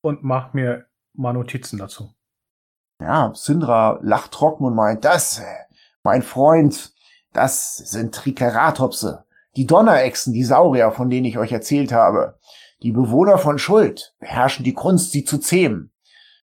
und 0.00 0.24
mache 0.24 0.56
mir 0.56 0.86
mal 1.12 1.32
Notizen 1.32 1.78
dazu. 1.78 2.12
Ja, 3.00 3.32
Syndra 3.36 4.00
lacht 4.02 4.32
trocken 4.32 4.64
und 4.64 4.74
meint, 4.74 5.04
das, 5.04 5.40
mein 6.02 6.22
Freund, 6.22 6.92
das 7.32 7.76
sind 7.76 8.14
Triceratopse, 8.14 9.24
die 9.56 9.66
Donnerechsen, 9.66 10.32
die 10.32 10.44
Saurier, 10.44 10.92
von 10.92 11.10
denen 11.10 11.26
ich 11.26 11.38
euch 11.38 11.52
erzählt 11.52 11.92
habe. 11.92 12.38
Die 12.82 12.92
Bewohner 12.92 13.38
von 13.38 13.58
Schuld 13.58 14.14
beherrschen 14.18 14.64
die 14.64 14.74
Kunst, 14.74 15.12
sie 15.12 15.24
zu 15.24 15.38
zähmen. 15.38 15.92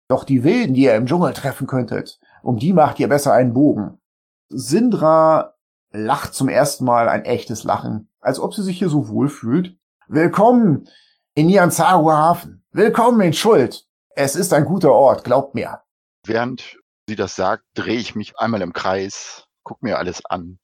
Doch 0.08 0.24
die 0.24 0.44
Wilden, 0.44 0.74
die 0.74 0.82
ihr 0.82 0.94
im 0.94 1.06
Dschungel 1.06 1.32
treffen 1.32 1.66
könntet, 1.66 2.20
um 2.42 2.58
die 2.58 2.72
macht 2.72 3.00
ihr 3.00 3.08
besser 3.08 3.32
einen 3.32 3.54
Bogen. 3.54 4.00
Sindra 4.48 5.54
lacht 5.90 6.34
zum 6.34 6.48
ersten 6.48 6.84
Mal 6.84 7.08
ein 7.08 7.24
echtes 7.24 7.64
Lachen, 7.64 8.08
als 8.20 8.38
ob 8.38 8.54
sie 8.54 8.62
sich 8.62 8.78
hier 8.78 8.88
so 8.88 9.08
wohl 9.08 9.28
fühlt. 9.28 9.76
Willkommen 10.08 10.88
in 11.34 11.46
Nianzaru 11.46 12.12
Hafen. 12.12 12.64
Willkommen 12.70 13.20
in 13.22 13.32
Schuld. 13.32 13.86
Es 14.10 14.36
ist 14.36 14.52
ein 14.52 14.64
guter 14.64 14.92
Ort, 14.92 15.24
glaubt 15.24 15.54
mir. 15.54 15.80
Während 16.24 16.78
sie 17.08 17.16
das 17.16 17.34
sagt, 17.34 17.64
drehe 17.74 17.98
ich 17.98 18.14
mich 18.14 18.38
einmal 18.38 18.62
im 18.62 18.72
Kreis, 18.72 19.45
guck 19.66 19.82
mir 19.82 19.98
alles 19.98 20.24
an 20.24 20.58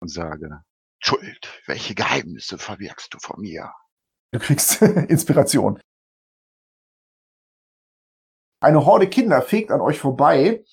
und 0.00 0.08
sage, 0.08 0.62
Schuld, 0.98 1.62
welche 1.66 1.94
Geheimnisse 1.94 2.58
verbirgst 2.58 3.12
du 3.12 3.18
vor 3.20 3.38
mir? 3.38 3.72
Du 4.32 4.40
kriegst 4.40 4.80
Inspiration. 4.82 5.78
Eine 8.60 8.84
Horde 8.86 9.08
Kinder 9.08 9.42
fegt 9.42 9.70
an 9.70 9.82
euch 9.82 9.98
vorbei. 9.98 10.64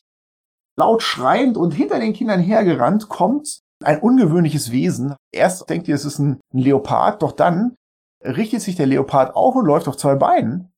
Laut 0.77 1.03
schreiend 1.03 1.57
und 1.57 1.71
hinter 1.71 1.99
den 1.99 2.13
Kindern 2.13 2.39
hergerannt 2.39 3.09
kommt 3.09 3.59
ein 3.83 3.99
ungewöhnliches 3.99 4.71
Wesen. 4.71 5.15
Erst 5.31 5.69
denkt 5.69 5.87
ihr, 5.89 5.95
es 5.95 6.05
ist 6.05 6.19
ein 6.19 6.39
Leopard, 6.51 7.21
doch 7.21 7.33
dann 7.33 7.75
richtet 8.21 8.61
sich 8.61 8.75
der 8.75 8.87
Leopard 8.87 9.35
auf 9.35 9.55
und 9.55 9.65
läuft 9.65 9.89
auf 9.89 9.97
zwei 9.97 10.15
Beinen. 10.15 10.73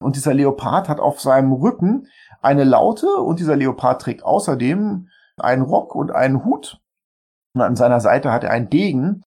Und 0.00 0.16
dieser 0.16 0.34
Leopard 0.34 0.90
hat 0.90 1.00
auf 1.00 1.20
seinem 1.20 1.52
Rücken 1.52 2.08
eine 2.42 2.64
Laute 2.64 3.06
und 3.16 3.40
dieser 3.40 3.56
Leopard 3.56 4.02
trägt 4.02 4.22
außerdem 4.22 5.08
einen 5.38 5.62
Rock 5.62 5.94
und 5.94 6.10
einen 6.10 6.44
Hut. 6.44 6.78
Und 7.54 7.62
an 7.62 7.76
seiner 7.76 8.00
Seite 8.00 8.32
hat 8.32 8.44
er 8.44 8.50
einen 8.50 8.70
Degen, 8.70 9.22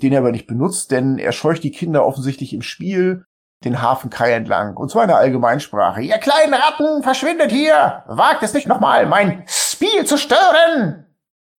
den 0.00 0.12
er 0.12 0.20
aber 0.20 0.32
nicht 0.32 0.46
benutzt, 0.46 0.90
denn 0.90 1.18
er 1.18 1.32
scheucht 1.32 1.64
die 1.64 1.72
Kinder 1.72 2.06
offensichtlich 2.06 2.52
im 2.52 2.62
Spiel 2.62 3.24
den 3.64 3.82
Hafenkai 3.82 4.32
entlang. 4.32 4.76
Und 4.76 4.90
zwar 4.90 5.02
in 5.02 5.08
der 5.08 5.18
Allgemeinsprache. 5.18 6.00
Ihr 6.00 6.18
kleinen 6.18 6.54
Ratten, 6.54 7.02
verschwindet 7.02 7.50
hier! 7.50 8.04
Wagt 8.06 8.42
es 8.42 8.54
nicht 8.54 8.68
nochmal, 8.68 9.06
mein 9.06 9.44
Spiel 9.48 10.04
zu 10.04 10.16
stören! 10.16 11.06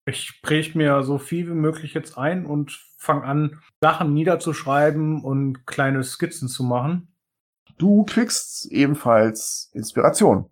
Ich 0.06 0.42
präge 0.42 0.78
mir 0.78 1.04
so 1.04 1.18
viel 1.18 1.48
wie 1.48 1.54
möglich 1.54 1.94
jetzt 1.94 2.18
ein 2.18 2.46
und 2.46 2.72
fange 2.98 3.26
an, 3.26 3.62
Sachen 3.82 4.14
niederzuschreiben 4.14 5.24
und 5.24 5.68
kleine 5.68 6.04
Skizzen 6.04 6.48
zu 6.48 6.64
machen. 6.64 7.14
Du 7.78 8.04
kriegst 8.06 8.66
ebenfalls 8.72 9.70
Inspiration. 9.74 10.50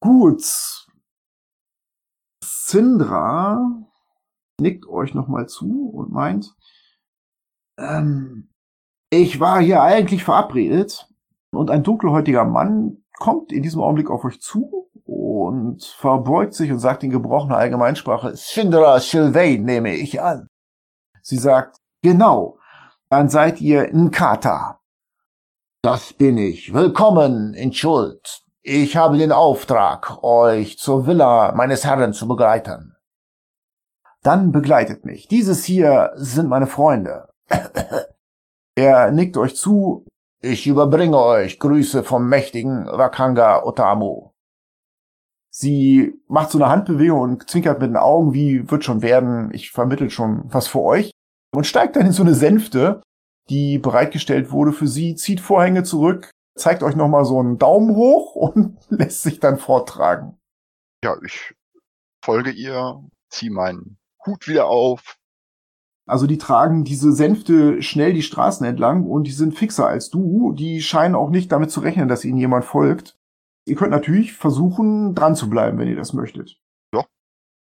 Gut. 0.00 0.86
Sindra 2.42 3.86
nickt 4.60 4.86
euch 4.86 5.14
nochmal 5.14 5.48
zu 5.48 5.90
und 5.90 6.12
meint, 6.12 6.54
ähm, 7.78 8.50
ich 9.10 9.40
war 9.40 9.60
hier 9.60 9.82
eigentlich 9.82 10.24
verabredet 10.24 11.08
und 11.50 11.70
ein 11.70 11.82
dunkelhäutiger 11.82 12.44
Mann 12.44 13.04
kommt 13.18 13.52
in 13.52 13.62
diesem 13.62 13.80
Augenblick 13.80 14.10
auf 14.10 14.24
euch 14.24 14.40
zu 14.40 14.90
und 15.04 15.82
verbeugt 15.82 16.54
sich 16.54 16.70
und 16.70 16.78
sagt 16.78 17.02
in 17.02 17.10
gebrochener 17.10 17.56
Allgemeinsprache, 17.56 18.36
Sindra 18.36 19.00
Sylvain 19.00 19.64
nehme 19.64 19.94
ich 19.94 20.20
an. 20.20 20.48
Sie 21.22 21.38
sagt, 21.38 21.78
genau, 22.02 22.58
dann 23.08 23.28
seid 23.28 23.60
ihr 23.60 23.88
Nkata. 23.92 24.80
Das 25.82 26.12
bin 26.12 26.36
ich. 26.36 26.74
Willkommen 26.74 27.54
in 27.54 27.72
Schuld. 27.72 28.44
Ich 28.70 28.98
habe 28.98 29.16
den 29.16 29.32
Auftrag, 29.32 30.22
euch 30.22 30.76
zur 30.76 31.06
Villa 31.06 31.52
meines 31.52 31.86
Herrn 31.86 32.12
zu 32.12 32.28
begleiten. 32.28 32.94
Dann 34.22 34.52
begleitet 34.52 35.06
mich. 35.06 35.26
Dieses 35.26 35.64
hier 35.64 36.12
sind 36.16 36.50
meine 36.50 36.66
Freunde. 36.66 37.30
er 38.74 39.10
nickt 39.10 39.38
euch 39.38 39.56
zu. 39.56 40.04
Ich 40.42 40.66
überbringe 40.66 41.16
euch 41.18 41.58
Grüße 41.58 42.04
vom 42.04 42.28
mächtigen 42.28 42.84
Wakanga 42.88 43.62
Otamu. 43.62 44.32
Sie 45.48 46.20
macht 46.26 46.50
so 46.50 46.58
eine 46.58 46.68
Handbewegung 46.68 47.20
und 47.22 47.48
zwinkert 47.48 47.80
mit 47.80 47.88
den 47.88 47.96
Augen, 47.96 48.34
wie 48.34 48.70
wird 48.70 48.84
schon 48.84 49.00
werden, 49.00 49.48
ich 49.54 49.70
vermittel 49.70 50.10
schon 50.10 50.42
was 50.44 50.68
für 50.68 50.82
euch. 50.82 51.10
Und 51.56 51.66
steigt 51.66 51.96
dann 51.96 52.04
in 52.04 52.12
so 52.12 52.22
eine 52.22 52.34
Sänfte, 52.34 53.00
die 53.48 53.78
bereitgestellt 53.78 54.52
wurde 54.52 54.72
für 54.72 54.88
sie, 54.88 55.14
zieht 55.14 55.40
Vorhänge 55.40 55.84
zurück, 55.84 56.32
zeigt 56.58 56.82
euch 56.82 56.96
nochmal 56.96 57.24
so 57.24 57.38
einen 57.38 57.58
Daumen 57.58 57.94
hoch 57.94 58.34
und 58.54 58.78
lässt 58.90 59.22
sich 59.22 59.40
dann 59.40 59.58
forttragen. 59.58 60.38
Ja, 61.02 61.16
ich 61.24 61.54
folge 62.24 62.50
ihr, 62.50 63.02
ziehe 63.30 63.52
meinen 63.52 63.98
Hut 64.26 64.48
wieder 64.48 64.66
auf. 64.66 65.16
Also 66.06 66.26
die 66.26 66.38
tragen 66.38 66.84
diese 66.84 67.12
Sänfte 67.12 67.82
schnell 67.82 68.14
die 68.14 68.22
Straßen 68.22 68.66
entlang 68.66 69.04
und 69.04 69.24
die 69.24 69.32
sind 69.32 69.56
fixer 69.56 69.86
als 69.86 70.08
du. 70.10 70.52
Die 70.52 70.80
scheinen 70.80 71.14
auch 71.14 71.28
nicht 71.28 71.52
damit 71.52 71.70
zu 71.70 71.80
rechnen, 71.80 72.08
dass 72.08 72.24
ihnen 72.24 72.38
jemand 72.38 72.64
folgt. 72.64 73.18
Ihr 73.66 73.76
könnt 73.76 73.90
natürlich 73.90 74.32
versuchen, 74.32 75.14
dran 75.14 75.36
zu 75.36 75.50
bleiben, 75.50 75.78
wenn 75.78 75.88
ihr 75.88 75.96
das 75.96 76.14
möchtet. 76.14 76.58
Ja. 76.94 77.04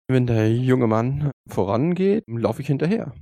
Wenn 0.09 0.27
der 0.27 0.51
junge 0.51 0.87
Mann 0.87 1.31
vorangeht, 1.47 2.25
laufe 2.27 2.63
ich 2.63 2.69
hinterher. 2.69 3.13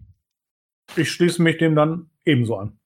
Ich 0.96 1.10
schließe 1.10 1.42
mich 1.42 1.58
dem 1.58 1.74
dann 1.74 2.10
ebenso 2.24 2.56
an. 2.56 2.79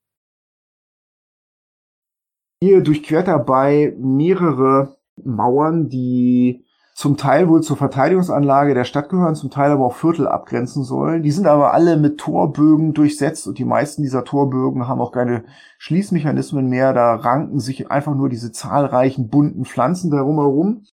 Ihr 2.60 2.82
durchquert 2.82 3.28
dabei 3.28 3.94
mehrere 3.98 4.96
Mauern, 5.22 5.88
die 5.88 6.64
zum 6.94 7.16
Teil 7.16 7.48
wohl 7.48 7.60
zur 7.60 7.76
Verteidigungsanlage 7.76 8.72
der 8.72 8.84
Stadt 8.84 9.08
gehören, 9.08 9.34
zum 9.34 9.50
Teil 9.50 9.72
aber 9.72 9.84
auch 9.86 9.96
Viertel 9.96 10.28
abgrenzen 10.28 10.84
sollen. 10.84 11.24
Die 11.24 11.32
sind 11.32 11.46
aber 11.46 11.74
alle 11.74 11.96
mit 11.96 12.18
Torbögen 12.18 12.94
durchsetzt 12.94 13.48
und 13.48 13.58
die 13.58 13.64
meisten 13.64 14.02
dieser 14.02 14.24
Torbögen 14.24 14.86
haben 14.86 15.00
auch 15.00 15.10
keine 15.10 15.44
Schließmechanismen 15.78 16.68
mehr. 16.68 16.92
Da 16.92 17.16
ranken 17.16 17.58
sich 17.58 17.90
einfach 17.90 18.14
nur 18.14 18.28
diese 18.28 18.52
zahlreichen 18.52 19.28
bunten 19.28 19.64
Pflanzen 19.64 20.10
darum 20.10 20.36
herum. 20.36 20.84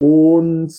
Und 0.00 0.72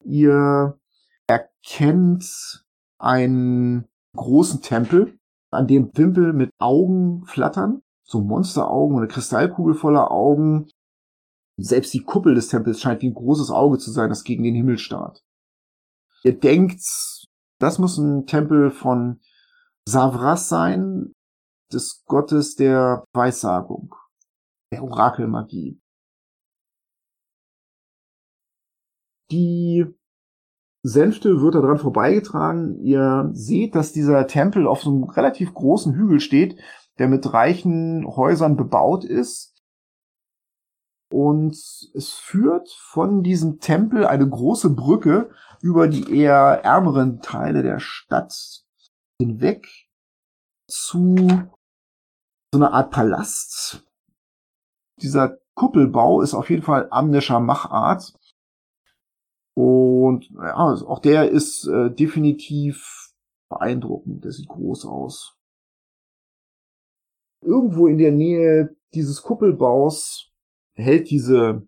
ihr 0.00 0.78
erkennt 1.26 2.64
einen 2.98 3.84
großen 4.16 4.62
Tempel, 4.62 5.18
an 5.50 5.66
dem 5.66 5.90
Wimpel 5.94 6.32
mit 6.32 6.50
Augen 6.58 7.24
flattern, 7.26 7.82
so 8.04 8.20
Monsteraugen 8.20 8.96
oder 8.96 9.06
Kristallkugel 9.06 9.74
voller 9.74 10.10
Augen, 10.10 10.68
selbst 11.56 11.94
die 11.94 12.02
Kuppel 12.02 12.34
des 12.34 12.48
Tempels 12.48 12.80
scheint 12.80 13.02
wie 13.02 13.08
ein 13.08 13.14
großes 13.14 13.50
Auge 13.50 13.78
zu 13.78 13.90
sein, 13.90 14.08
das 14.08 14.24
gegen 14.24 14.42
den 14.42 14.54
Himmel 14.54 14.78
starrt. 14.78 15.22
Ihr 16.22 16.38
denkt, 16.38 16.80
das 17.60 17.78
muss 17.78 17.98
ein 17.98 18.26
Tempel 18.26 18.70
von 18.70 19.20
Savras 19.86 20.48
sein, 20.48 21.12
des 21.72 22.04
Gottes 22.06 22.56
der 22.56 23.04
Weissagung, 23.12 23.94
der 24.72 24.82
Orakelmagie. 24.82 25.80
Die 29.30 29.86
Sänfte 30.82 31.40
wird 31.40 31.54
daran 31.54 31.78
vorbeigetragen. 31.78 32.78
Ihr 32.80 33.30
seht, 33.32 33.74
dass 33.74 33.92
dieser 33.92 34.26
Tempel 34.26 34.66
auf 34.66 34.82
so 34.82 34.90
einem 34.90 35.04
relativ 35.04 35.54
großen 35.54 35.94
Hügel 35.94 36.20
steht, 36.20 36.60
der 36.98 37.08
mit 37.08 37.32
reichen 37.32 38.06
Häusern 38.06 38.56
bebaut 38.56 39.04
ist 39.04 39.54
und 41.14 41.52
es 41.52 42.12
führt 42.12 42.70
von 42.70 43.22
diesem 43.22 43.60
Tempel 43.60 44.04
eine 44.04 44.28
große 44.28 44.70
Brücke 44.70 45.30
über 45.60 45.86
die 45.86 46.12
eher 46.12 46.64
ärmeren 46.64 47.20
Teile 47.20 47.62
der 47.62 47.78
Stadt 47.78 48.64
hinweg 49.20 49.68
zu 50.68 51.16
so 52.52 52.58
einer 52.58 52.72
Art 52.72 52.90
Palast. 52.90 53.86
Dieser 55.00 55.38
Kuppelbau 55.54 56.20
ist 56.20 56.34
auf 56.34 56.50
jeden 56.50 56.62
Fall 56.62 56.88
amnischer 56.90 57.38
Machart. 57.38 58.12
Und 59.56 60.30
ja, 60.30 60.56
auch 60.56 60.98
der 60.98 61.30
ist 61.30 61.68
äh, 61.68 61.90
definitiv 61.90 63.12
beeindruckend. 63.48 64.24
Der 64.24 64.32
sieht 64.32 64.48
groß 64.48 64.84
aus. 64.86 65.33
Irgendwo 67.44 67.86
in 67.86 67.98
der 67.98 68.12
Nähe 68.12 68.74
dieses 68.94 69.22
Kuppelbaus 69.22 70.32
hält 70.74 71.10
diese 71.10 71.66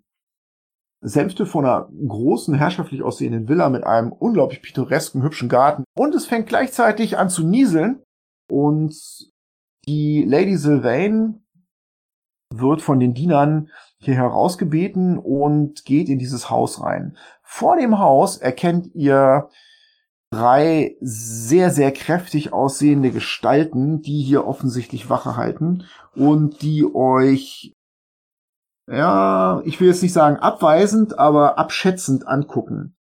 Sänfte 1.00 1.46
von 1.46 1.64
einer 1.64 1.88
großen, 2.08 2.54
herrschaftlich 2.54 3.02
aussehenden 3.02 3.48
Villa 3.48 3.68
mit 3.68 3.84
einem 3.84 4.12
unglaublich 4.12 4.62
pittoresken, 4.62 5.22
hübschen 5.22 5.48
Garten. 5.48 5.84
Und 5.96 6.14
es 6.14 6.26
fängt 6.26 6.48
gleichzeitig 6.48 7.18
an 7.18 7.28
zu 7.28 7.46
nieseln. 7.46 8.02
Und 8.50 8.96
die 9.86 10.24
Lady 10.24 10.56
Sylvain 10.56 11.46
wird 12.52 12.80
von 12.80 12.98
den 12.98 13.14
Dienern 13.14 13.70
hier 13.98 14.14
herausgebeten 14.14 15.18
und 15.18 15.84
geht 15.84 16.08
in 16.08 16.18
dieses 16.18 16.50
Haus 16.50 16.82
rein. 16.82 17.16
Vor 17.42 17.76
dem 17.76 17.98
Haus 17.98 18.38
erkennt 18.38 18.94
ihr 18.94 19.48
drei 20.32 20.96
sehr, 21.00 21.70
sehr 21.70 21.92
kräftig 21.92 22.52
aussehende 22.52 23.10
Gestalten, 23.10 24.02
die 24.02 24.22
hier 24.22 24.46
offensichtlich 24.46 25.08
Wache 25.08 25.36
halten 25.36 25.84
und 26.14 26.62
die 26.62 26.84
euch 26.84 27.72
ja, 28.88 29.62
ich 29.64 29.80
will 29.80 29.88
jetzt 29.88 30.02
nicht 30.02 30.12
sagen 30.12 30.36
abweisend, 30.36 31.18
aber 31.18 31.58
abschätzend 31.58 32.28
angucken. 32.28 32.96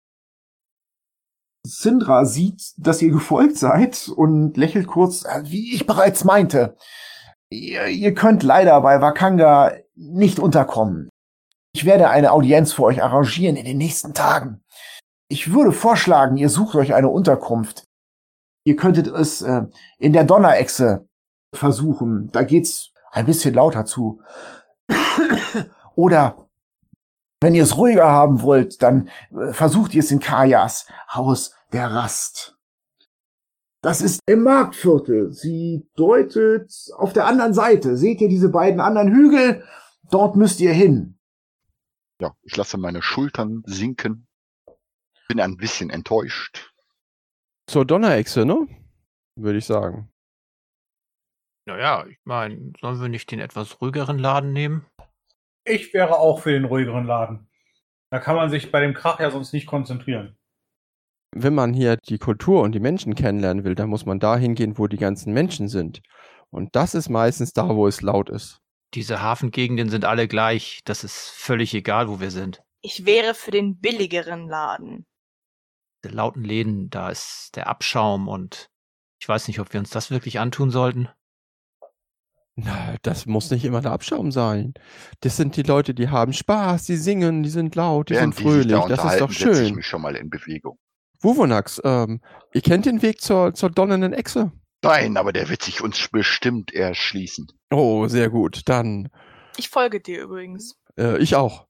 Sindra 1.65 2.25
sieht, 2.25 2.73
dass 2.77 3.01
ihr 3.01 3.11
gefolgt 3.11 3.57
seid 3.57 4.09
und 4.09 4.57
lächelt 4.57 4.87
kurz, 4.87 5.25
äh, 5.25 5.43
wie 5.45 5.73
ich 5.73 5.85
bereits 5.85 6.23
meinte. 6.23 6.75
Ihr, 7.49 7.87
ihr 7.87 8.13
könnt 8.13 8.43
leider 8.43 8.79
bei 8.81 9.01
Wakanga 9.01 9.73
nicht 9.95 10.39
unterkommen. 10.39 11.09
Ich 11.75 11.85
werde 11.85 12.09
eine 12.09 12.31
Audienz 12.31 12.73
für 12.73 12.83
euch 12.83 13.01
arrangieren 13.01 13.55
in 13.55 13.65
den 13.65 13.77
nächsten 13.77 14.13
Tagen. 14.13 14.63
Ich 15.33 15.51
würde 15.51 15.71
vorschlagen, 15.71 16.37
ihr 16.37 16.47
sucht 16.47 16.75
euch 16.75 16.93
eine 16.93 17.09
Unterkunft. 17.09 17.87
Ihr 18.65 18.75
könntet 18.75 19.07
es 19.07 19.41
äh, 19.41 19.63
in 19.97 20.13
der 20.13 20.25
Donnerechse 20.25 21.07
versuchen. 21.51 22.29
Da 22.31 22.43
geht's 22.43 22.91
ein 23.09 23.25
bisschen 23.25 23.55
lauter 23.55 23.83
zu. 23.83 24.21
Oder 25.95 26.47
wenn 27.41 27.55
ihr 27.55 27.63
es 27.63 27.77
ruhiger 27.77 28.07
haben 28.07 28.43
wollt, 28.43 28.83
dann 28.83 29.09
äh, 29.31 29.53
versucht 29.53 29.95
ihr 29.95 30.01
es 30.01 30.11
in 30.11 30.19
Kajas 30.19 30.85
Haus 31.11 31.55
der 31.71 31.89
Rast. 31.89 32.55
Das 33.81 34.01
ist 34.01 34.19
im 34.27 34.43
Marktviertel. 34.43 35.31
Sie 35.31 35.89
deutet 35.95 36.71
auf 36.95 37.11
der 37.11 37.25
anderen 37.25 37.55
Seite. 37.55 37.97
Seht 37.97 38.21
ihr 38.21 38.29
diese 38.29 38.49
beiden 38.49 38.79
anderen 38.79 39.11
Hügel? 39.11 39.63
Dort 40.11 40.35
müsst 40.35 40.59
ihr 40.59 40.73
hin. 40.73 41.17
Ja, 42.21 42.35
ich 42.43 42.55
lasse 42.55 42.77
meine 42.77 43.01
Schultern 43.01 43.63
sinken. 43.65 44.27
Bin 45.33 45.41
ein 45.41 45.57
bisschen 45.57 45.89
enttäuscht. 45.89 46.71
Zur 47.67 47.85
Donnerechse, 47.85 48.45
ne? 48.45 48.67
Würde 49.35 49.57
ich 49.57 49.65
sagen. 49.65 50.11
Naja, 51.65 52.05
ich 52.07 52.19
meine, 52.23 52.71
sollen 52.79 53.01
wir 53.01 53.09
nicht 53.09 53.31
den 53.31 53.39
etwas 53.39 53.81
ruhigeren 53.81 54.19
Laden 54.19 54.53
nehmen? 54.53 54.85
Ich 55.65 55.91
wäre 55.91 56.19
auch 56.19 56.41
für 56.41 56.51
den 56.51 56.65
ruhigeren 56.65 57.05
Laden. 57.05 57.49
Da 58.11 58.19
kann 58.19 58.35
man 58.35 58.51
sich 58.51 58.71
bei 58.71 58.79
dem 58.79 58.93
Krach 58.93 59.19
ja 59.19 59.31
sonst 59.31 59.53
nicht 59.53 59.65
konzentrieren. 59.65 60.37
Wenn 61.35 61.55
man 61.55 61.73
hier 61.73 61.97
die 61.97 62.19
Kultur 62.19 62.61
und 62.61 62.73
die 62.73 62.79
Menschen 62.79 63.15
kennenlernen 63.15 63.63
will, 63.63 63.73
dann 63.73 63.89
muss 63.89 64.05
man 64.05 64.19
da 64.19 64.37
hingehen, 64.37 64.77
wo 64.77 64.85
die 64.85 64.97
ganzen 64.97 65.33
Menschen 65.33 65.67
sind. 65.67 66.03
Und 66.51 66.75
das 66.75 66.93
ist 66.93 67.09
meistens 67.09 67.53
da, 67.53 67.75
wo 67.75 67.87
es 67.87 68.03
laut 68.03 68.29
ist. 68.29 68.59
Diese 68.93 69.23
Hafengegenden 69.23 69.89
sind 69.89 70.05
alle 70.05 70.27
gleich. 70.27 70.81
Das 70.85 71.03
ist 71.03 71.31
völlig 71.31 71.73
egal, 71.73 72.07
wo 72.07 72.19
wir 72.19 72.29
sind. 72.29 72.61
Ich 72.83 73.07
wäre 73.07 73.33
für 73.33 73.49
den 73.49 73.79
billigeren 73.79 74.47
Laden. 74.47 75.07
Die 76.03 76.09
lauten 76.09 76.43
Läden, 76.43 76.89
da 76.89 77.09
ist 77.09 77.51
der 77.55 77.67
Abschaum 77.67 78.27
und 78.27 78.69
ich 79.21 79.27
weiß 79.29 79.47
nicht, 79.47 79.59
ob 79.59 79.71
wir 79.73 79.79
uns 79.79 79.89
das 79.89 80.11
wirklich 80.11 80.39
antun 80.39 80.69
sollten. 80.69 81.07
Na, 82.55 82.95
das 83.01 83.25
muss 83.25 83.49
nicht 83.49 83.65
immer 83.65 83.81
der 83.81 83.91
Abschaum 83.93 84.31
sein. 84.31 84.73
Das 85.21 85.37
sind 85.37 85.55
die 85.55 85.63
Leute, 85.63 85.93
die 85.95 86.09
haben 86.09 86.33
Spaß, 86.33 86.85
die 86.85 86.97
singen, 86.97 87.41
die 87.41 87.49
sind 87.49 87.73
laut, 87.75 88.09
die 88.09 88.13
Während 88.15 88.35
sind 88.35 88.45
die 88.45 88.51
sich 88.51 88.67
fröhlich. 88.67 88.71
da 88.71 88.87
Das 88.87 89.13
ist 89.13 89.21
doch 89.21 89.29
unterhalten, 89.29 89.33
setze 89.33 89.51
ich 89.61 89.67
schön. 89.67 89.75
mich 89.75 89.87
schon 89.87 90.01
mal 90.01 90.15
in 90.15 90.29
Bewegung. 90.29 90.77
Wuvonax, 91.21 91.81
ähm, 91.83 92.19
ihr 92.53 92.61
kennt 92.61 92.85
den 92.85 93.01
Weg 93.01 93.21
zur, 93.21 93.53
zur 93.53 93.69
donnernden 93.71 94.13
Echse? 94.13 94.51
Nein, 94.83 95.15
aber 95.17 95.31
der 95.31 95.47
wird 95.49 95.63
sich 95.63 95.81
uns 95.81 96.09
bestimmt 96.09 96.73
erschließen. 96.73 97.47
Oh, 97.71 98.07
sehr 98.07 98.29
gut. 98.29 98.63
Dann, 98.67 99.09
Ich 99.55 99.69
folge 99.69 100.01
dir 100.01 100.21
übrigens. 100.21 100.75
äh, 100.99 101.17
ich 101.19 101.35
auch. 101.35 101.65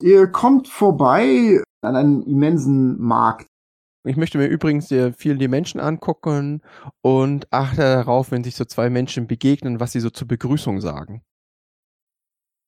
Ihr 0.00 0.28
kommt 0.28 0.68
vorbei 0.68 1.62
an 1.82 1.96
einem 1.96 2.22
immensen 2.22 3.00
Markt. 3.00 3.48
Ich 4.04 4.16
möchte 4.16 4.38
mir 4.38 4.46
übrigens 4.46 4.88
sehr 4.88 5.12
viel 5.12 5.36
die 5.38 5.48
Menschen 5.48 5.80
angucken 5.80 6.62
und 7.02 7.52
achte 7.52 7.82
darauf, 7.82 8.30
wenn 8.30 8.44
sich 8.44 8.54
so 8.54 8.64
zwei 8.64 8.90
Menschen 8.90 9.26
begegnen, 9.26 9.80
was 9.80 9.92
sie 9.92 10.00
so 10.00 10.10
zur 10.10 10.28
Begrüßung 10.28 10.80
sagen. 10.80 11.22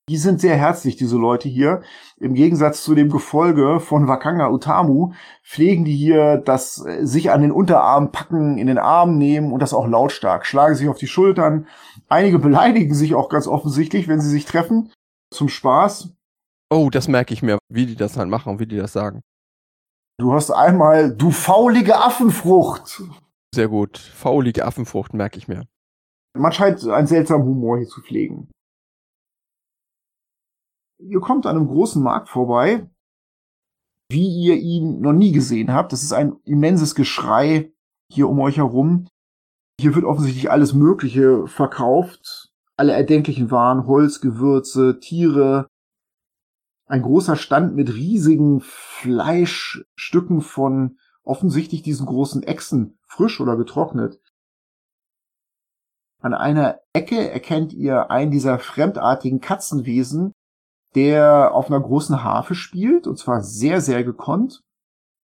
Die 0.09 0.17
sind 0.17 0.41
sehr 0.41 0.57
herzlich, 0.57 0.97
diese 0.97 1.17
Leute 1.17 1.49
hier. 1.49 1.83
Im 2.19 2.35
Gegensatz 2.35 2.83
zu 2.83 2.97
dem 2.97 3.11
Gefolge 3.11 3.79
von 3.79 4.09
Wakanga 4.09 4.51
Utamu 4.51 5.13
pflegen 5.45 5.85
die 5.85 5.95
hier 5.95 6.37
das 6.37 6.85
äh, 6.85 7.07
sich 7.07 7.31
an 7.31 7.43
den 7.43 7.53
Unterarm 7.53 8.11
packen, 8.11 8.59
in 8.59 8.67
den 8.67 8.79
Arm 8.79 9.19
nehmen 9.19 9.53
und 9.53 9.63
das 9.63 9.73
auch 9.73 9.87
lautstark. 9.87 10.47
Schlagen 10.47 10.75
sich 10.75 10.89
auf 10.89 10.99
die 10.99 11.07
Schultern. 11.07 11.69
Einige 12.09 12.41
beleidigen 12.41 12.93
sich 12.93 13.15
auch 13.15 13.29
ganz 13.29 13.47
offensichtlich, 13.47 14.09
wenn 14.09 14.21
sie 14.21 14.31
sich 14.31 14.47
treffen. 14.47 14.91
Zum 15.33 15.49
Spaß. 15.49 16.09
Oh, 16.73 16.89
das 16.89 17.09
merke 17.09 17.35
ich 17.35 17.43
mir, 17.43 17.59
wie 17.69 17.87
die 17.87 17.97
das 17.97 18.17
halt 18.17 18.29
machen 18.29 18.51
und 18.51 18.61
wie 18.61 18.67
die 18.67 18.77
das 18.77 18.93
sagen. 18.93 19.23
Du 20.21 20.33
hast 20.33 20.51
einmal, 20.51 21.17
du 21.17 21.31
faulige 21.31 21.97
Affenfrucht. 21.97 23.03
Sehr 23.55 23.69
gut. 23.69 23.99
Faulige 23.99 24.65
Affenfrucht 24.65 25.15
merke 25.15 25.39
ich 25.39 25.49
mir. 25.49 25.67
Man 26.39 26.53
scheint 26.53 26.87
einen 26.87 27.07
seltsamen 27.07 27.47
Humor 27.47 27.79
hier 27.79 27.89
zu 27.89 28.01
pflegen. 28.03 28.51
Ihr 31.03 31.21
kommt 31.21 31.47
an 31.47 31.57
einem 31.57 31.67
großen 31.67 32.03
Markt 32.03 32.29
vorbei, 32.29 32.89
wie 34.11 34.29
ihr 34.29 34.57
ihn 34.57 35.01
noch 35.01 35.15
nie 35.15 35.33
gesehen 35.33 35.73
habt. 35.73 35.93
Das 35.93 36.03
ist 36.03 36.13
ein 36.13 36.37
immenses 36.45 36.95
Geschrei 36.95 37.73
hier 38.13 38.29
um 38.29 38.39
euch 38.41 38.59
herum. 38.59 39.09
Hier 39.81 39.95
wird 39.95 40.05
offensichtlich 40.05 40.51
alles 40.51 40.75
Mögliche 40.75 41.47
verkauft. 41.47 42.53
Alle 42.77 42.93
erdenklichen 42.93 43.51
Waren, 43.51 43.87
Holz, 43.87 44.21
Gewürze, 44.21 45.01
Tiere. 45.01 45.67
Ein 46.91 47.03
großer 47.03 47.37
Stand 47.37 47.77
mit 47.77 47.95
riesigen 47.95 48.61
Fleischstücken 48.63 50.41
von 50.41 50.99
offensichtlich 51.23 51.83
diesen 51.83 52.05
großen 52.05 52.43
Echsen, 52.43 52.99
frisch 53.07 53.41
oder 53.41 53.57
getrocknet. 53.57 54.21
An 56.21 56.35
einer 56.35 56.81
Ecke 56.93 57.31
erkennt 57.31 57.73
ihr 57.73 58.11
einen 58.11 58.33
dieser 58.33 58.59
fremdartigen 58.59 59.41
Katzenwesen, 59.41 60.33
der 60.97 61.55
auf 61.55 61.69
einer 61.69 61.79
großen 61.79 62.25
Harfe 62.25 62.57
spielt, 62.57 63.07
und 63.07 63.21
zwar 63.21 63.45
sehr, 63.45 63.81
sehr 63.81 64.03
gekonnt. 64.03 64.65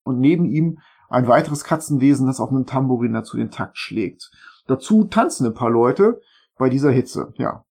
Und 0.03 0.18
neben 0.18 0.46
ihm 0.46 0.81
ein 1.09 1.29
weiteres 1.29 1.62
Katzenwesen, 1.62 2.27
das 2.27 2.40
auf 2.40 2.51
einem 2.51 2.66
Tambourin 2.66 3.12
dazu 3.12 3.37
den 3.37 3.53
Takt 3.53 3.79
schlägt. 3.79 4.33
Dazu 4.66 5.05
tanzen 5.05 5.46
ein 5.46 5.55
paar 5.55 5.70
Leute 5.70 6.20
bei 6.59 6.68
dieser 6.68 6.90
Hitze, 6.90 7.33
ja. 7.37 7.64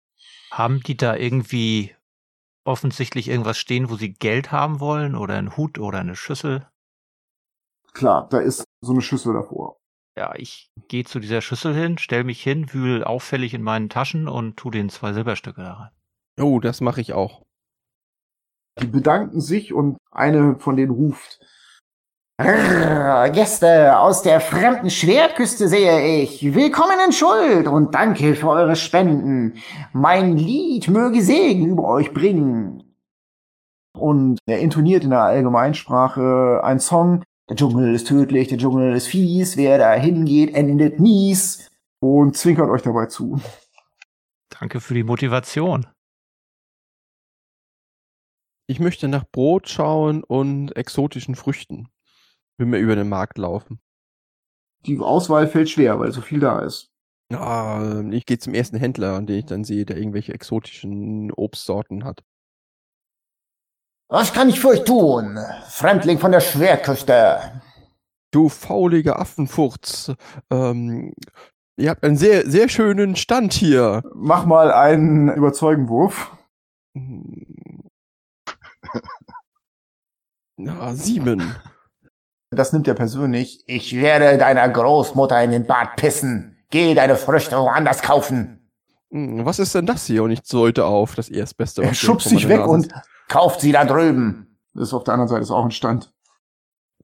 Haben 0.53 0.81
die 0.87 0.97
da 0.97 1.17
irgendwie 1.17 1.97
offensichtlich 2.65 3.29
irgendwas 3.29 3.59
stehen, 3.59 3.91
wo 3.91 3.97
sie 3.97 4.13
Geld 4.13 4.53
haben 4.53 4.81
wollen 4.81 5.15
oder 5.15 5.37
einen 5.37 5.57
Hut 5.57 5.79
oder 5.79 5.99
eine 5.99 6.17
Schüssel? 6.17 6.67
Klar, 7.93 8.29
da 8.29 8.39
ist 8.39 8.65
so 8.81 8.93
eine 8.93 9.03
Schüssel 9.03 9.35
davor. 9.35 9.79
Ja, 10.17 10.35
ich 10.35 10.71
gehe 10.89 11.05
zu 11.05 11.21
dieser 11.21 11.41
Schüssel 11.41 11.75
hin, 11.75 11.99
stell 11.99 12.25
mich 12.25 12.43
hin, 12.43 12.73
wühl 12.73 13.05
auffällig 13.05 13.55
in 13.55 13.63
meinen 13.63 13.89
Taschen 13.89 14.29
und 14.29 14.57
tu 14.57 14.71
den 14.71 14.89
zwei 14.89 15.13
Silberstücke 15.13 15.63
da 15.63 15.73
rein. 15.75 15.91
Oh, 16.39 16.61
das 16.61 16.81
mache 16.81 17.01
ich 17.01 17.13
auch. 17.13 17.43
Die 18.81 18.87
bedanken 18.87 19.41
sich 19.41 19.73
und 19.73 19.99
eine 20.11 20.59
von 20.59 20.77
denen 20.77 20.91
ruft. 20.91 21.41
Rrr, 22.43 23.29
Gäste 23.29 23.99
aus 23.99 24.23
der 24.23 24.41
fremden 24.41 24.89
Schwertküste 24.89 25.69
sehe 25.69 26.23
ich. 26.23 26.43
Willkommen 26.55 26.97
in 27.05 27.13
Schuld 27.13 27.67
und 27.67 27.95
danke 27.95 28.35
für 28.35 28.49
eure 28.49 28.77
Spenden. 28.77 29.59
Mein 29.93 30.39
Lied 30.39 30.89
möge 30.89 31.21
Segen 31.21 31.67
über 31.67 31.85
euch 31.85 32.15
bringen. 32.15 32.97
Und 33.93 34.39
er 34.47 34.61
intoniert 34.61 35.05
in 35.05 35.11
der 35.11 35.21
Allgemeinsprache 35.21 36.63
einen 36.65 36.81
Song. 36.81 37.25
Der 37.51 37.57
Dschungel 37.57 37.95
ist 37.95 38.09
tödlich, 38.09 38.49
der 38.49 38.57
Dschungel 38.57 38.95
ist 38.95 39.09
fies, 39.09 39.59
wer 39.59 39.77
da 39.77 39.93
hingeht, 39.93 40.55
endet 40.55 40.99
mies. 40.99 41.69
Und 42.03 42.39
zwinkert 42.39 42.71
euch 42.71 42.81
dabei 42.81 43.05
zu. 43.05 43.39
Danke 44.49 44.81
für 44.81 44.95
die 44.95 45.05
Motivation. 45.05 45.87
Ich 48.67 48.81
möchte 48.81 49.09
nach 49.09 49.25
Brot 49.31 49.69
schauen 49.69 50.25
und 50.25 50.75
exotischen 50.75 51.35
Früchten, 51.35 51.89
wenn 52.61 52.71
wir 52.71 52.79
über 52.79 52.95
den 52.95 53.09
Markt 53.09 53.39
laufen. 53.39 53.81
Die 54.87 54.99
Auswahl 54.99 55.49
fällt 55.49 55.71
schwer, 55.71 55.99
weil 55.99 56.13
so 56.13 56.21
viel 56.21 56.41
da 56.41 56.61
ist. 56.61 56.91
Ah, 57.33 58.03
ich 58.11 58.27
gehe 58.27 58.39
zum 58.39 58.55
ersten 58.55 58.77
Händler, 58.77 59.21
den 59.23 59.39
ich 59.39 59.47
dann 59.47 59.65
sehe, 59.65 59.87
der 59.87 59.97
irgendwelche 59.97 60.35
exotischen 60.35 61.33
Obstsorten 61.33 62.05
hat. 62.05 62.23
Was 64.09 64.33
kann 64.33 64.49
ich 64.49 64.61
für 64.61 64.69
euch 64.69 64.85
tun, 64.85 65.39
Fremdling 65.69 66.19
von 66.19 66.33
der 66.33 66.41
Schwertküste? 66.41 67.63
Du 68.33 68.49
fauliger 68.49 69.21
Affenfurz, 69.21 70.13
ähm, 70.51 71.15
ihr 71.77 71.91
habt 71.91 72.05
einen 72.05 72.17
sehr, 72.17 72.49
sehr 72.51 72.69
schönen 72.69 73.17
Stand 73.17 73.53
hier. 73.53 74.03
Mach 74.15 74.45
mal 74.47 74.73
einen 74.73 75.29
Überzeugenwurf. 75.33 76.37
Na, 80.57 80.95
sieben. 80.95 81.55
Das 82.51 82.73
nimmt 82.73 82.89
er 82.89 82.95
persönlich. 82.95 83.63
Ich 83.67 83.95
werde 83.95 84.37
deiner 84.37 84.69
Großmutter 84.69 85.43
in 85.43 85.53
den 85.53 85.67
Bart 85.67 85.97
pissen. 85.97 86.59
Geh 86.71 86.95
deine 86.95 87.17
Früchte 87.17 87.57
woanders 87.57 88.03
kaufen. 88.03 88.71
Hm, 89.11 89.45
Was 89.45 89.59
ist 89.59 89.75
denn 89.75 89.87
das 89.87 90.07
hier? 90.07 90.25
Und 90.25 90.33
ich 90.33 90.41
sollte 90.45 90.85
auf 90.85 91.15
das 91.15 91.29
Erstbeste. 91.29 91.83
Er 91.83 91.91
was 91.91 91.99
schubst 91.99 92.29
sich 92.29 92.49
weg 92.49 92.59
Nase 92.59 92.71
und. 92.71 92.93
Kauft 93.29 93.61
sie 93.61 93.71
da 93.71 93.85
drüben. 93.85 94.59
das 94.75 94.89
ist 94.89 94.95
auf 94.95 95.05
der 95.05 95.15
anderen 95.15 95.29
Seite 95.29 95.43
ist 95.43 95.53
auch 95.53 95.65
ein 95.65 95.71
Stand. 95.71 96.13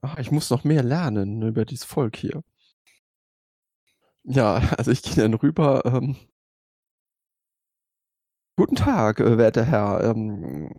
Ach, 0.01 0.17
ich 0.17 0.29
muss 0.31 0.49
noch 0.49 0.65
mehr 0.65 0.83
lernen 0.83 1.41
über 1.41 1.63
dieses 1.63 1.85
Volk 1.85 2.17
hier. 2.17 2.41
Ja, 4.23 4.55
also 4.77 4.91
ich 4.91 5.01
gehe 5.01 5.15
dann 5.15 5.33
rüber. 5.33 5.83
Ähm, 5.85 6.17
Guten 8.57 8.75
Tag, 8.75 9.19
äh, 9.21 9.37
werter 9.37 9.63
Herr. 9.63 10.03
Ähm, 10.03 10.73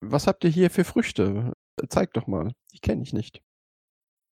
was 0.00 0.26
habt 0.26 0.42
ihr 0.44 0.50
hier 0.50 0.70
für 0.70 0.82
Früchte? 0.82 1.52
Zeig 1.88 2.12
doch 2.14 2.26
mal. 2.26 2.52
Die 2.72 2.80
kenne 2.80 3.02
ich 3.02 3.12
nicht. 3.12 3.42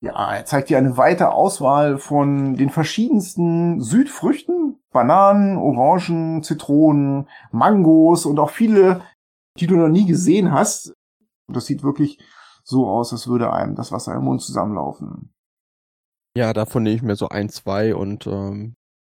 Ja, 0.04 0.34
er 0.34 0.44
zeigt 0.44 0.68
dir 0.68 0.76
eine 0.76 0.98
weite 0.98 1.32
Auswahl 1.32 1.96
von 1.96 2.56
den 2.56 2.68
verschiedensten 2.68 3.80
Südfrüchten. 3.80 4.78
Bananen, 4.92 5.56
Orangen, 5.56 6.42
Zitronen, 6.42 7.26
Mangos 7.52 8.26
und 8.26 8.38
auch 8.38 8.50
viele, 8.50 9.00
die 9.58 9.66
du 9.66 9.76
noch 9.76 9.88
nie 9.88 10.04
gesehen 10.04 10.52
hast. 10.52 10.92
Das 11.50 11.64
sieht 11.64 11.82
wirklich 11.82 12.18
so 12.64 12.86
aus, 12.86 13.12
als 13.12 13.28
würde 13.28 13.50
einem 13.50 13.76
das 13.76 13.92
Wasser 13.92 14.14
im 14.14 14.24
Mund 14.24 14.42
zusammenlaufen. 14.42 15.32
Ja, 16.36 16.52
davon 16.52 16.82
nehme 16.82 16.96
ich 16.96 17.02
mir 17.02 17.16
so 17.16 17.30
ein, 17.30 17.48
zwei 17.48 17.94
und 17.94 18.26
ähm, 18.26 18.74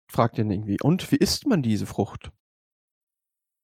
frag 0.09 0.35
den 0.35 0.49
irgendwie. 0.49 0.77
Und 0.81 1.11
wie 1.11 1.17
isst 1.17 1.47
man 1.47 1.61
diese 1.61 1.85
Frucht? 1.85 2.31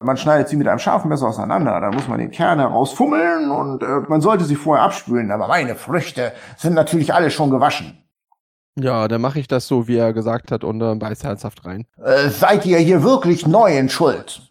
Man 0.04 0.16
schneidet 0.16 0.48
sie 0.48 0.56
mit 0.56 0.68
einem 0.68 0.78
scharfen 0.78 1.08
Messer 1.08 1.28
auseinander, 1.28 1.80
dann 1.80 1.94
muss 1.94 2.08
man 2.08 2.18
den 2.18 2.30
Kern 2.30 2.58
herausfummeln 2.58 3.50
und 3.50 3.82
äh, 3.82 4.00
man 4.08 4.20
sollte 4.20 4.44
sie 4.44 4.56
vorher 4.56 4.84
abspülen. 4.84 5.30
Aber 5.30 5.48
meine 5.48 5.74
Früchte 5.74 6.32
sind 6.56 6.74
natürlich 6.74 7.12
alle 7.12 7.30
schon 7.30 7.50
gewaschen. 7.50 8.04
Ja, 8.78 9.06
dann 9.06 9.20
mache 9.20 9.38
ich 9.38 9.46
das 9.46 9.68
so, 9.68 9.86
wie 9.86 9.96
er 9.96 10.12
gesagt 10.12 10.50
hat, 10.50 10.64
und 10.64 10.80
äh, 10.80 10.94
beiß 10.94 11.22
herzhaft 11.22 11.64
rein. 11.64 11.86
Äh, 12.02 12.28
seid 12.28 12.66
ihr 12.66 12.78
hier 12.78 13.02
wirklich 13.02 13.46
neu 13.46 13.76
in 13.76 13.88
Schuld? 13.88 14.42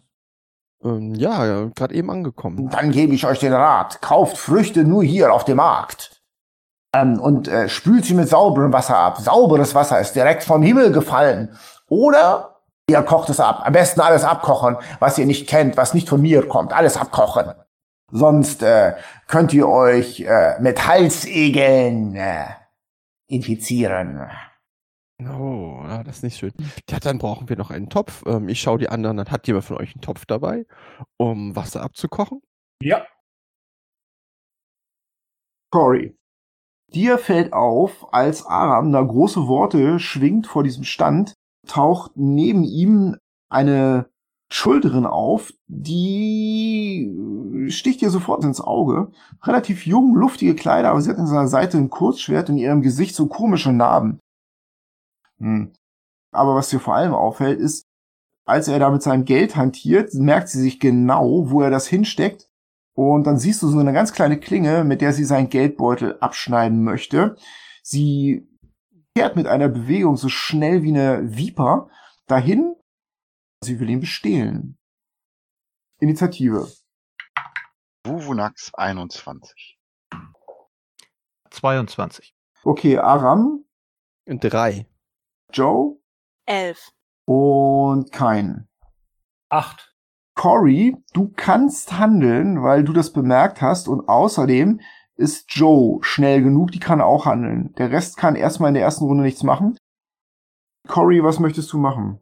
Ähm, 0.82 1.14
ja, 1.14 1.66
gerade 1.74 1.94
eben 1.94 2.10
angekommen. 2.10 2.70
Dann 2.70 2.90
gebe 2.90 3.14
ich 3.14 3.26
euch 3.26 3.38
den 3.38 3.52
Rat. 3.52 4.00
Kauft 4.00 4.38
Früchte 4.38 4.84
nur 4.84 5.02
hier 5.02 5.32
auf 5.32 5.44
dem 5.44 5.56
Markt. 5.56 6.22
Ähm, 6.94 7.18
und 7.20 7.48
äh, 7.48 7.68
spült 7.68 8.04
sie 8.04 8.14
mit 8.14 8.28
sauberem 8.28 8.72
Wasser 8.72 8.96
ab. 8.96 9.18
Sauberes 9.18 9.74
Wasser 9.74 10.00
ist 10.00 10.14
direkt 10.14 10.44
vom 10.44 10.62
Himmel 10.62 10.92
gefallen. 10.92 11.56
Oder 11.88 12.53
ihr 12.88 13.02
kocht 13.02 13.30
es 13.30 13.40
ab. 13.40 13.62
Am 13.64 13.72
besten 13.72 14.00
alles 14.00 14.24
abkochen, 14.24 14.76
was 14.98 15.18
ihr 15.18 15.26
nicht 15.26 15.48
kennt, 15.48 15.76
was 15.76 15.94
nicht 15.94 16.08
von 16.08 16.20
mir 16.20 16.46
kommt. 16.48 16.72
Alles 16.72 16.96
abkochen. 16.96 17.52
Sonst 18.10 18.62
äh, 18.62 18.94
könnt 19.26 19.52
ihr 19.52 19.68
euch 19.68 20.20
äh, 20.20 20.60
mit 20.60 20.86
Halsegeln 20.86 22.14
äh, 22.14 22.46
infizieren. 23.28 24.30
Oh, 25.20 25.82
das 26.04 26.16
ist 26.16 26.22
nicht 26.22 26.38
schön. 26.38 26.52
Ja, 26.88 27.00
dann 27.00 27.18
brauchen 27.18 27.48
wir 27.48 27.56
noch 27.56 27.70
einen 27.70 27.88
Topf. 27.88 28.22
Ähm, 28.26 28.48
ich 28.48 28.60
schaue 28.60 28.78
die 28.78 28.88
anderen, 28.88 29.16
dann 29.16 29.30
hat 29.30 29.46
jemand 29.46 29.64
von 29.64 29.78
euch 29.78 29.94
einen 29.94 30.02
Topf 30.02 30.26
dabei, 30.26 30.66
um 31.16 31.56
Wasser 31.56 31.82
abzukochen. 31.82 32.42
Ja, 32.82 33.04
Cory. 35.74 36.16
Dir 36.94 37.18
fällt 37.18 37.52
auf, 37.52 38.14
als 38.14 38.46
Aram 38.46 38.92
da 38.92 39.02
große 39.02 39.48
Worte 39.48 39.98
schwingt 39.98 40.46
vor 40.46 40.62
diesem 40.62 40.84
Stand, 40.84 41.34
taucht 41.66 42.12
neben 42.16 42.64
ihm 42.64 43.16
eine 43.48 44.06
Schulterin 44.50 45.06
auf, 45.06 45.52
die 45.66 47.12
sticht 47.68 48.00
dir 48.00 48.10
sofort 48.10 48.44
ins 48.44 48.60
Auge. 48.60 49.10
Relativ 49.42 49.86
jung, 49.86 50.14
luftige 50.14 50.54
Kleider, 50.54 50.90
aber 50.90 51.00
sie 51.00 51.10
hat 51.10 51.18
an 51.18 51.26
seiner 51.26 51.48
Seite 51.48 51.78
ein 51.78 51.90
Kurzschwert 51.90 52.48
und 52.48 52.56
in 52.56 52.62
ihrem 52.62 52.82
Gesicht 52.82 53.14
so 53.14 53.26
komische 53.26 53.72
Narben. 53.72 54.20
Hm. 55.38 55.72
Aber 56.30 56.54
was 56.54 56.68
dir 56.68 56.80
vor 56.80 56.94
allem 56.94 57.14
auffällt, 57.14 57.58
ist, 57.58 57.86
als 58.44 58.68
er 58.68 58.78
da 58.78 58.90
mit 58.90 59.02
seinem 59.02 59.24
Geld 59.24 59.56
hantiert, 59.56 60.14
merkt 60.14 60.48
sie 60.48 60.60
sich 60.60 60.78
genau, 60.78 61.50
wo 61.50 61.62
er 61.62 61.70
das 61.70 61.86
hinsteckt. 61.86 62.48
Und 62.94 63.26
dann 63.26 63.38
siehst 63.38 63.62
du 63.62 63.68
so 63.68 63.78
eine 63.78 63.92
ganz 63.92 64.12
kleine 64.12 64.38
Klinge, 64.38 64.84
mit 64.84 65.00
der 65.00 65.12
sie 65.12 65.24
seinen 65.24 65.48
Geldbeutel 65.48 66.18
abschneiden 66.20 66.84
möchte. 66.84 67.36
Sie 67.82 68.46
fährt 69.16 69.36
mit 69.36 69.46
einer 69.46 69.68
Bewegung 69.68 70.16
so 70.16 70.28
schnell 70.28 70.82
wie 70.82 70.90
eine 70.90 71.36
Viper 71.36 71.88
dahin. 72.26 72.74
Sie 73.62 73.78
will 73.78 73.88
ihn 73.88 74.00
bestehlen. 74.00 74.76
Initiative. 76.00 76.70
Wuvunax 78.04 78.74
21. 78.74 79.78
22. 81.50 82.34
Okay, 82.64 82.98
Aram, 82.98 83.64
Drei. 84.26 84.86
Joe 85.52 85.98
Elf. 86.46 86.90
und 87.26 88.10
Kain. 88.10 88.68
Acht. 89.48 89.94
Cory, 90.34 90.96
du 91.12 91.32
kannst 91.36 91.92
handeln, 91.92 92.62
weil 92.64 92.82
du 92.82 92.92
das 92.92 93.12
bemerkt 93.12 93.60
hast 93.62 93.86
und 93.86 94.08
außerdem 94.08 94.80
ist 95.16 95.46
Joe 95.54 96.02
schnell 96.02 96.42
genug, 96.42 96.72
die 96.72 96.80
kann 96.80 97.00
auch 97.00 97.26
handeln. 97.26 97.72
Der 97.74 97.90
Rest 97.90 98.16
kann 98.16 98.36
erstmal 98.36 98.68
in 98.68 98.74
der 98.74 98.82
ersten 98.82 99.04
Runde 99.04 99.22
nichts 99.22 99.42
machen. 99.42 99.76
Cory, 100.88 101.22
was 101.22 101.38
möchtest 101.38 101.72
du 101.72 101.78
machen? 101.78 102.20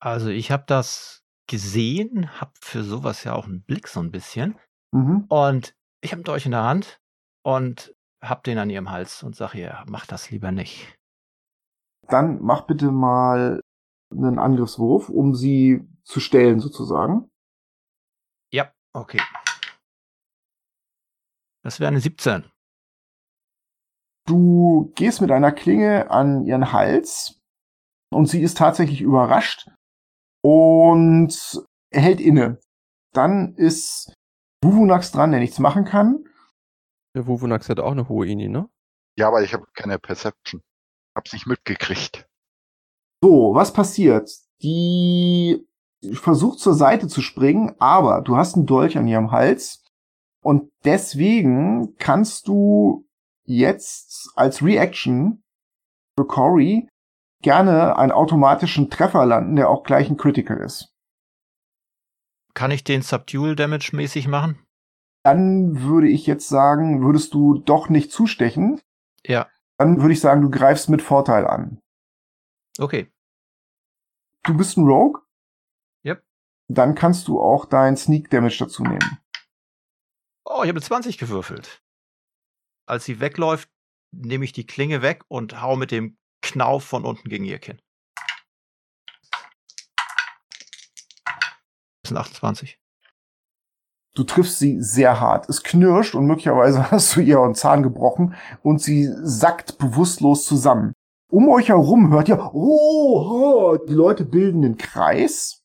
Also 0.00 0.28
ich 0.28 0.50
habe 0.50 0.64
das 0.66 1.22
gesehen, 1.46 2.40
habe 2.40 2.52
für 2.60 2.82
sowas 2.82 3.24
ja 3.24 3.34
auch 3.34 3.46
einen 3.46 3.62
Blick 3.62 3.88
so 3.88 4.00
ein 4.00 4.10
bisschen. 4.10 4.58
Mhm. 4.92 5.26
Und 5.28 5.74
ich 6.00 6.12
habe 6.12 6.18
einen 6.18 6.24
Dolch 6.24 6.46
in 6.46 6.52
der 6.52 6.64
Hand 6.64 7.00
und 7.44 7.94
hab 8.22 8.44
den 8.44 8.58
an 8.58 8.70
ihrem 8.70 8.90
Hals 8.90 9.22
und 9.22 9.36
sag 9.36 9.54
ihr, 9.54 9.84
mach 9.88 10.06
das 10.06 10.30
lieber 10.30 10.50
nicht. 10.50 10.98
Dann 12.08 12.40
mach 12.42 12.62
bitte 12.62 12.90
mal 12.90 13.60
einen 14.10 14.38
Angriffswurf, 14.38 15.08
um 15.08 15.34
sie 15.34 15.86
zu 16.04 16.20
stellen 16.20 16.60
sozusagen. 16.60 17.30
Ja, 18.50 18.72
okay. 18.92 19.20
Das 21.62 21.80
wäre 21.80 21.88
eine 21.88 22.00
17. 22.00 22.44
Du 24.26 24.92
gehst 24.94 25.20
mit 25.20 25.30
einer 25.30 25.52
Klinge 25.52 26.10
an 26.10 26.44
ihren 26.44 26.72
Hals 26.72 27.40
und 28.12 28.26
sie 28.26 28.42
ist 28.42 28.58
tatsächlich 28.58 29.00
überrascht 29.00 29.68
und 30.42 31.64
hält 31.92 32.20
inne. 32.20 32.60
Dann 33.12 33.54
ist 33.54 34.14
Wuvunax 34.62 35.12
dran, 35.12 35.32
der 35.32 35.40
nichts 35.40 35.58
machen 35.58 35.84
kann. 35.84 36.24
Der 37.14 37.26
Wuvunax 37.26 37.68
hat 37.68 37.80
auch 37.80 37.92
eine 37.92 38.08
hohe 38.08 38.26
Ini, 38.26 38.48
ne? 38.48 38.68
Ja, 39.18 39.28
aber 39.28 39.42
ich 39.42 39.52
habe 39.52 39.66
keine 39.74 39.98
Perception. 39.98 40.62
Hab's 41.14 41.32
nicht 41.32 41.46
mitgekriegt. 41.46 42.26
So, 43.22 43.54
was 43.54 43.72
passiert? 43.72 44.30
Die 44.62 45.66
versucht 46.14 46.58
zur 46.58 46.74
Seite 46.74 47.08
zu 47.08 47.20
springen, 47.20 47.74
aber 47.78 48.22
du 48.22 48.36
hast 48.36 48.56
einen 48.56 48.66
Dolch 48.66 48.96
an 48.96 49.06
ihrem 49.06 49.30
Hals 49.30 49.84
und 50.42 50.70
deswegen 50.84 51.96
kannst 51.98 52.48
du 52.48 53.06
jetzt 53.44 54.32
als 54.34 54.62
Reaction 54.62 55.42
für 56.16 56.26
Cory 56.26 56.88
gerne 57.42 57.96
einen 57.96 58.12
automatischen 58.12 58.90
Treffer 58.90 59.24
landen, 59.24 59.56
der 59.56 59.70
auch 59.70 59.82
gleich 59.84 60.10
ein 60.10 60.16
Critical 60.16 60.58
ist. 60.58 60.94
Kann 62.54 62.70
ich 62.70 62.84
den 62.84 63.02
Subdual 63.02 63.56
Damage 63.56 63.90
mäßig 63.94 64.28
machen? 64.28 64.58
Dann 65.24 65.82
würde 65.82 66.08
ich 66.08 66.26
jetzt 66.26 66.48
sagen, 66.48 67.02
würdest 67.02 67.32
du 67.34 67.58
doch 67.58 67.88
nicht 67.88 68.10
zustechen. 68.10 68.80
Ja. 69.24 69.48
Dann 69.78 70.00
würde 70.00 70.12
ich 70.12 70.20
sagen, 70.20 70.42
du 70.42 70.50
greifst 70.50 70.88
mit 70.88 71.02
Vorteil 71.02 71.46
an. 71.46 71.80
Okay. 72.78 73.10
Du 74.42 74.56
bist 74.56 74.76
ein 74.76 74.86
Rogue? 74.86 75.22
Yep. 76.04 76.22
Dann 76.68 76.94
kannst 76.94 77.28
du 77.28 77.40
auch 77.40 77.64
dein 77.64 77.96
Sneak 77.96 78.30
Damage 78.30 78.56
dazu 78.58 78.82
nehmen. 78.82 79.18
Oh, 80.44 80.62
ich 80.62 80.68
habe 80.68 80.80
20 80.80 81.18
gewürfelt. 81.18 81.82
Als 82.86 83.04
sie 83.04 83.20
wegläuft, 83.20 83.70
nehme 84.12 84.44
ich 84.44 84.52
die 84.52 84.66
Klinge 84.66 85.02
weg 85.02 85.24
und 85.28 85.62
hau 85.62 85.76
mit 85.76 85.90
dem 85.90 86.16
Knauf 86.42 86.84
von 86.84 87.04
unten 87.04 87.28
gegen 87.28 87.44
ihr 87.44 87.58
Kinn. 87.58 87.80
Das 92.02 92.08
sind 92.08 92.16
28. 92.16 92.78
Du 94.14 94.24
triffst 94.24 94.58
sie 94.58 94.82
sehr 94.82 95.20
hart. 95.20 95.48
Es 95.48 95.62
knirscht 95.62 96.14
und 96.14 96.26
möglicherweise 96.26 96.90
hast 96.90 97.16
du 97.16 97.20
ihr 97.20 97.40
einen 97.40 97.54
Zahn 97.54 97.82
gebrochen 97.82 98.34
und 98.62 98.80
sie 98.80 99.08
sackt 99.22 99.78
bewusstlos 99.78 100.44
zusammen. 100.44 100.92
Um 101.30 101.48
euch 101.48 101.68
herum 101.68 102.12
hört 102.12 102.28
ihr, 102.28 102.38
oh, 102.52 103.78
die 103.88 103.94
Leute 103.94 104.26
bilden 104.26 104.64
einen 104.64 104.76
Kreis. 104.76 105.62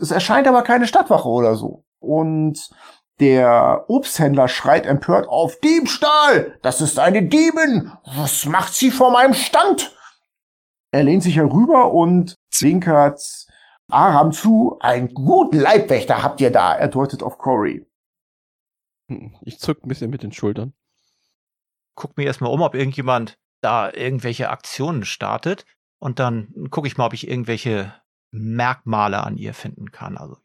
Es 0.00 0.10
erscheint 0.10 0.48
aber 0.48 0.62
keine 0.62 0.88
Stadtwache 0.88 1.28
oder 1.28 1.54
so. 1.54 1.84
Und 2.00 2.70
der 3.20 3.84
Obsthändler 3.88 4.48
schreit 4.48 4.86
empört 4.86 5.28
auf, 5.28 5.58
Diebstahl! 5.60 6.58
Das 6.62 6.80
ist 6.80 6.98
eine 6.98 7.22
Diebin! 7.22 7.92
Was 8.04 8.44
macht 8.46 8.74
sie 8.74 8.90
vor 8.90 9.10
meinem 9.10 9.34
Stand? 9.34 9.94
Er 10.92 11.02
lehnt 11.04 11.22
sich 11.22 11.36
herüber 11.36 11.92
und 11.92 12.36
zwinkert 12.50 13.20
Aram 13.90 14.32
zu. 14.32 14.78
Einen 14.80 15.12
guten 15.14 15.58
Leibwächter 15.58 16.22
habt 16.22 16.40
ihr 16.40 16.50
da. 16.50 16.74
Er 16.74 16.88
deutet 16.88 17.22
auf 17.22 17.38
Cory. 17.38 17.86
Hm, 19.08 19.36
Ich 19.42 19.58
zuck 19.60 19.84
ein 19.84 19.88
bisschen 19.88 20.10
mit 20.10 20.22
den 20.22 20.32
Schultern. 20.32 20.72
Guck 21.94 22.16
mir 22.16 22.24
erstmal 22.24 22.50
um, 22.52 22.60
ob 22.62 22.74
irgendjemand 22.74 23.38
da 23.62 23.92
irgendwelche 23.92 24.50
Aktionen 24.50 25.04
startet. 25.04 25.64
Und 25.98 26.18
dann 26.18 26.52
gucke 26.70 26.88
ich 26.88 26.96
mal, 26.96 27.06
ob 27.06 27.14
ich 27.14 27.28
irgendwelche 27.28 27.94
Merkmale 28.30 29.22
an 29.22 29.36
ihr 29.38 29.54
finden 29.54 29.92
kann. 29.92 30.18
Also 30.18 30.36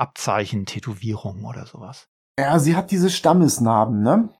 Abzeichen, 0.00 0.66
Tätowierungen 0.66 1.44
oder 1.44 1.66
sowas. 1.66 2.06
Ja, 2.38 2.58
sie 2.58 2.74
hat 2.74 2.90
diese 2.90 3.10
Stammesnarben, 3.10 4.02
ne? 4.02 4.30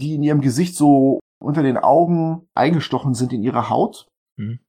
Die 0.00 0.14
in 0.14 0.22
ihrem 0.22 0.40
Gesicht 0.40 0.76
so 0.76 1.18
unter 1.40 1.62
den 1.62 1.76
Augen 1.76 2.48
eingestochen 2.54 3.14
sind 3.14 3.32
in 3.32 3.42
ihre 3.42 3.68
Haut. 3.68 4.06
Mhm. 4.36 4.60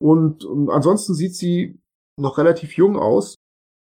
Und, 0.00 0.44
und 0.44 0.70
ansonsten 0.70 1.14
sieht 1.14 1.36
sie 1.36 1.78
noch 2.18 2.38
relativ 2.38 2.76
jung 2.76 2.96
aus. 2.96 3.34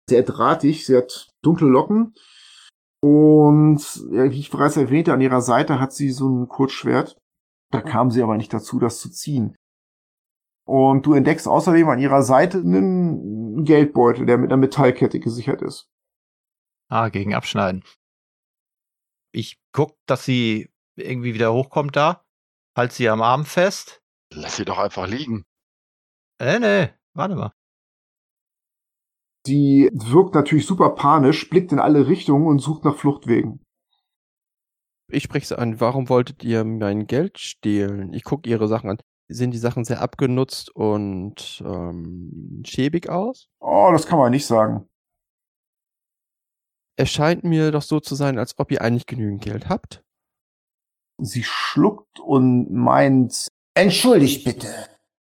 Sehr 0.09 0.23
drahtig, 0.23 0.85
sie 0.85 0.97
hat 0.97 1.29
dunkle 1.43 1.67
Locken. 1.67 2.15
Und 3.03 3.79
wie 4.09 4.39
ich 4.39 4.51
bereits 4.51 4.77
erwähnte, 4.77 5.13
an 5.13 5.21
ihrer 5.21 5.41
Seite 5.41 5.79
hat 5.79 5.93
sie 5.93 6.11
so 6.11 6.29
ein 6.29 6.47
Kurzschwert. 6.47 7.17
Da 7.71 7.81
kam 7.81 8.11
sie 8.11 8.21
aber 8.21 8.37
nicht 8.37 8.53
dazu, 8.53 8.79
das 8.79 8.99
zu 8.99 9.09
ziehen. 9.09 9.55
Und 10.67 11.05
du 11.05 11.13
entdeckst 11.13 11.47
außerdem 11.47 11.89
an 11.89 11.99
ihrer 11.99 12.21
Seite 12.23 12.59
einen 13.55 13.65
Geldbeutel, 13.65 14.25
der 14.25 14.37
mit 14.37 14.51
einer 14.51 14.59
Metallkette 14.59 15.19
gesichert 15.19 15.61
ist. 15.61 15.89
Ah, 16.89 17.09
gegen 17.09 17.33
Abschneiden. 17.33 17.83
Ich 19.31 19.61
guck, 19.71 19.97
dass 20.05 20.25
sie 20.25 20.69
irgendwie 20.95 21.33
wieder 21.33 21.53
hochkommt 21.53 21.95
da. 21.95 22.25
Halt 22.75 22.91
sie 22.91 23.09
am 23.09 23.21
Arm 23.21 23.45
fest. 23.45 24.01
Lass 24.33 24.57
sie 24.57 24.65
doch 24.65 24.77
einfach 24.77 25.07
liegen. 25.07 25.45
Äh, 26.39 26.59
nee, 26.59 26.89
warte 27.13 27.35
mal. 27.35 27.53
Sie 29.45 29.89
wirkt 29.93 30.35
natürlich 30.35 30.65
super 30.65 30.91
panisch, 30.91 31.49
blickt 31.49 31.71
in 31.71 31.79
alle 31.79 32.07
Richtungen 32.07 32.45
und 32.45 32.59
sucht 32.59 32.85
nach 32.85 32.95
Fluchtwegen. 32.95 33.63
Ich 35.07 35.23
spreche 35.23 35.47
sie 35.47 35.57
an, 35.57 35.79
warum 35.81 36.09
wolltet 36.09 36.43
ihr 36.43 36.63
mein 36.63 37.07
Geld 37.07 37.39
stehlen? 37.39 38.13
Ich 38.13 38.23
gucke 38.23 38.49
ihre 38.49 38.67
Sachen 38.67 38.91
an. 38.91 38.97
Sehen 39.34 39.51
die 39.51 39.57
Sachen 39.57 39.84
sehr 39.86 40.01
abgenutzt 40.01 40.69
und 40.75 41.63
ähm, 41.65 42.63
schäbig 42.65 43.09
aus? 43.09 43.49
Oh, 43.59 43.89
das 43.91 44.05
kann 44.05 44.19
man 44.19 44.32
nicht 44.32 44.45
sagen. 44.45 44.88
Es 46.97 47.09
scheint 47.09 47.43
mir 47.43 47.71
doch 47.71 47.82
so 47.82 47.99
zu 47.99 48.15
sein, 48.15 48.38
als 48.38 48.59
ob 48.59 48.71
ihr 48.71 48.82
eigentlich 48.82 49.07
genügend 49.07 49.41
Geld 49.41 49.69
habt. 49.69 50.03
Sie 51.19 51.43
schluckt 51.43 52.19
und 52.19 52.71
meint, 52.71 53.47
Entschuldigt 53.73 54.43
bitte. 54.43 54.89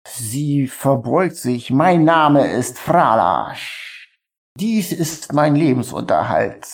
Sie 0.07 0.67
verbeugt 0.67 1.35
sich. 1.35 1.69
Mein 1.69 2.03
Name 2.03 2.51
ist 2.51 2.79
Fralasch. 2.79 4.09
Dies 4.59 4.91
ist 4.91 5.33
mein 5.33 5.55
Lebensunterhalt. 5.55 6.67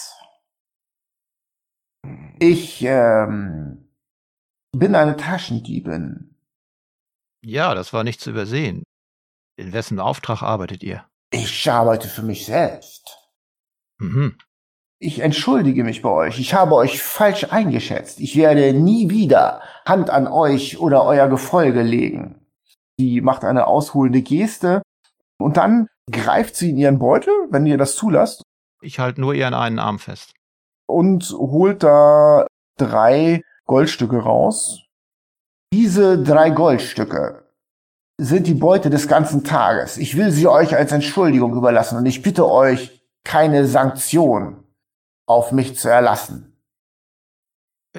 Ich 2.39 2.81
ähm, 2.83 3.89
bin 4.71 4.95
eine 4.95 5.17
Taschendiebin. 5.17 6.28
Ja, 7.41 7.73
das 7.73 7.93
war 7.93 8.03
nicht 8.03 8.21
zu 8.21 8.29
übersehen. 8.31 8.83
In 9.57 9.73
wessen 9.73 9.99
Auftrag 9.99 10.41
arbeitet 10.41 10.83
ihr? 10.83 11.05
Ich 11.31 11.69
arbeite 11.69 12.07
für 12.07 12.23
mich 12.23 12.45
selbst. 12.45 13.17
Mhm. 14.01 14.37
ich 15.01 15.19
entschuldige 15.19 15.83
mich 15.83 16.01
bei 16.01 16.09
euch. 16.09 16.39
Ich 16.39 16.53
habe 16.53 16.75
euch 16.75 17.01
falsch 17.01 17.45
eingeschätzt. 17.51 18.19
Ich 18.19 18.35
werde 18.35 18.73
nie 18.73 19.09
wieder 19.09 19.61
Hand 19.85 20.09
an 20.09 20.27
euch 20.27 20.79
oder 20.79 21.03
euer 21.05 21.27
Gefolge 21.29 21.81
legen. 21.83 22.45
Sie 22.97 23.21
macht 23.21 23.43
eine 23.45 23.67
ausholende 23.67 24.21
Geste 24.21 24.81
und 25.37 25.55
dann 25.57 25.87
greift 26.11 26.55
sie 26.57 26.69
in 26.71 26.77
ihren 26.77 26.99
Beutel, 26.99 27.33
wenn 27.49 27.65
ihr 27.65 27.77
das 27.77 27.95
zulasst, 27.95 28.41
Ich 28.81 28.99
halte 28.99 29.21
nur 29.21 29.33
ihren 29.33 29.53
einen 29.53 29.79
Arm 29.79 29.99
fest. 29.99 30.33
und 30.87 31.29
holt 31.31 31.83
da 31.83 32.45
drei 32.77 33.41
Goldstücke 33.65 34.17
raus. 34.17 34.85
Diese 35.73 36.21
drei 36.21 36.49
Goldstücke 36.49 37.43
sind 38.19 38.47
die 38.47 38.53
Beute 38.53 38.89
des 38.89 39.07
ganzen 39.07 39.43
Tages. 39.43 39.97
Ich 39.97 40.17
will 40.17 40.31
sie 40.31 40.47
euch 40.47 40.75
als 40.75 40.91
Entschuldigung 40.91 41.55
überlassen 41.55 41.97
und 41.97 42.05
ich 42.05 42.21
bitte 42.21 42.47
euch, 42.47 42.95
keine 43.23 43.65
Sanktion 43.67 44.63
auf 45.27 45.51
mich 45.51 45.77
zu 45.77 45.89
erlassen. 45.89 46.57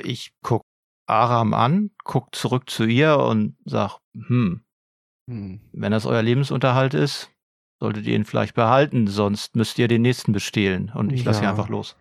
Ich 0.02 0.32
guck 0.42 0.62
Aram 1.06 1.54
an, 1.54 1.90
guck 2.04 2.34
zurück 2.34 2.68
zu 2.70 2.84
ihr 2.84 3.18
und 3.18 3.56
sag, 3.64 3.98
hm, 4.14 4.62
Hm. 5.28 5.60
wenn 5.72 5.92
das 5.92 6.06
euer 6.06 6.22
Lebensunterhalt 6.22 6.94
ist, 6.94 7.30
solltet 7.80 8.06
ihr 8.06 8.16
ihn 8.16 8.24
vielleicht 8.24 8.54
behalten, 8.54 9.06
sonst 9.06 9.54
müsst 9.56 9.78
ihr 9.78 9.88
den 9.88 10.02
nächsten 10.02 10.32
bestehlen 10.32 10.90
und 10.94 11.12
ich 11.12 11.24
lasse 11.24 11.42
Ja. 11.42 11.46
ihn 11.46 11.50
einfach 11.50 11.68
los. 11.68 11.96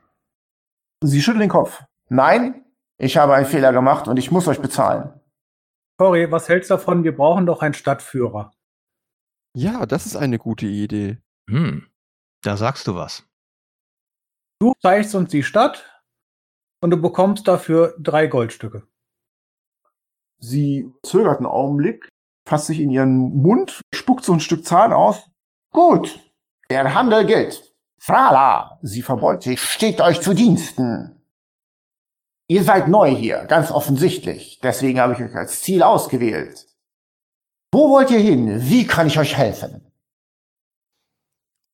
Sie 1.04 1.22
schüttelt 1.22 1.44
den 1.44 1.50
Kopf. 1.50 1.84
Nein, 2.10 2.66
ich 2.98 3.18
habe 3.18 3.34
einen 3.36 3.46
Fehler 3.46 3.72
gemacht 3.72 4.08
und 4.08 4.18
ich 4.18 4.32
muss 4.32 4.48
euch 4.48 4.60
bezahlen. 4.62 5.19
Cory, 6.00 6.32
was 6.32 6.48
hältst 6.48 6.70
du 6.70 6.76
davon? 6.76 7.04
Wir 7.04 7.14
brauchen 7.14 7.46
doch 7.46 7.62
einen 7.62 7.74
Stadtführer. 7.74 8.54
Ja, 9.54 9.86
das 9.86 10.06
ist 10.06 10.16
eine 10.16 10.40
gute 10.40 10.66
Idee. 10.66 11.18
Hm, 11.50 11.90
da 12.42 12.56
sagst 12.56 12.88
du 12.88 12.96
was. 12.96 13.28
Du 14.62 14.72
zeigst 14.82 15.14
uns 15.14 15.30
die 15.30 15.44
Stadt 15.44 16.02
und 16.82 16.92
du 16.92 16.98
bekommst 16.98 17.50
dafür 17.50 17.96
drei 18.00 18.28
Goldstücke. 18.28 18.88
Sie 20.38 20.90
zögert 21.04 21.40
einen 21.40 21.48
Augenblick, 21.48 22.08
fasst 22.48 22.68
sich 22.68 22.80
in 22.80 22.92
ihren 22.92 23.36
Mund, 23.36 23.82
spuckt 23.94 24.24
so 24.24 24.32
ein 24.32 24.40
Stück 24.40 24.66
Zahn 24.66 24.94
aus. 24.94 25.30
Gut, 25.74 26.18
der 26.70 26.94
Handel 26.94 27.26
gilt. 27.26 27.76
Frala, 28.00 28.80
sie 28.82 29.02
verbeugt 29.02 29.44
sich, 29.44 29.62
steht 29.62 30.00
euch 30.00 30.22
zu 30.22 30.34
Diensten. 30.34 31.19
Ihr 32.52 32.64
seid 32.64 32.88
neu 32.88 33.16
hier, 33.16 33.46
ganz 33.46 33.70
offensichtlich. 33.70 34.60
Deswegen 34.64 35.00
habe 35.00 35.14
ich 35.14 35.20
euch 35.20 35.36
als 35.36 35.62
Ziel 35.62 35.84
ausgewählt. 35.84 36.66
Wo 37.72 37.92
wollt 37.92 38.10
ihr 38.10 38.18
hin? 38.18 38.68
Wie 38.68 38.88
kann 38.88 39.06
ich 39.06 39.20
euch 39.20 39.38
helfen? 39.38 39.86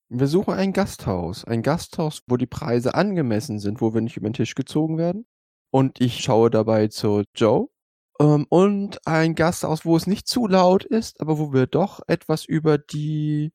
Wir 0.09 0.27
suchen 0.27 0.53
ein 0.53 0.73
Gasthaus. 0.73 1.45
Ein 1.45 1.61
Gasthaus, 1.61 2.23
wo 2.27 2.35
die 2.35 2.45
Preise 2.45 2.93
angemessen 2.93 3.59
sind, 3.59 3.79
wo 3.79 3.93
wir 3.93 4.01
nicht 4.01 4.17
über 4.17 4.27
den 4.27 4.33
Tisch 4.33 4.53
gezogen 4.53 4.97
werden. 4.97 5.25
Und 5.71 6.01
ich 6.01 6.19
schaue 6.21 6.49
dabei 6.49 6.89
zu 6.89 7.23
Joe. 7.33 7.69
Ähm, 8.19 8.45
und 8.49 8.99
ein 9.07 9.33
Gasthaus, 9.35 9.85
wo 9.85 9.95
es 9.95 10.07
nicht 10.07 10.27
zu 10.27 10.45
laut 10.45 10.83
ist, 10.83 11.21
aber 11.21 11.39
wo 11.39 11.53
wir 11.53 11.67
doch 11.67 12.01
etwas 12.07 12.43
über 12.43 12.77
die, 12.77 13.53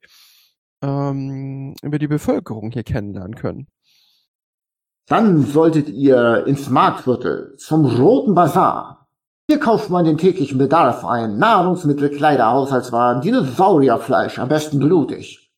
ähm, 0.82 1.74
über 1.82 1.98
die 1.98 2.08
Bevölkerung 2.08 2.70
hier 2.70 2.84
kennenlernen 2.84 3.34
können. 3.34 3.68
Dann 5.10 5.44
solltet 5.44 5.88
ihr 5.88 6.46
ins 6.46 6.70
Marktviertel 6.70 7.56
zum 7.56 7.84
Roten 7.84 8.36
Bazar. 8.36 9.08
Hier 9.48 9.58
kauft 9.58 9.90
man 9.90 10.04
den 10.04 10.18
täglichen 10.18 10.56
Bedarf 10.56 11.04
ein. 11.04 11.36
Nahrungsmittel, 11.36 12.10
Kleider, 12.10 12.52
Haushaltswaren, 12.52 13.20
Dinosaurierfleisch, 13.20 14.38
am 14.38 14.48
besten 14.48 14.78
blutig. 14.78 15.50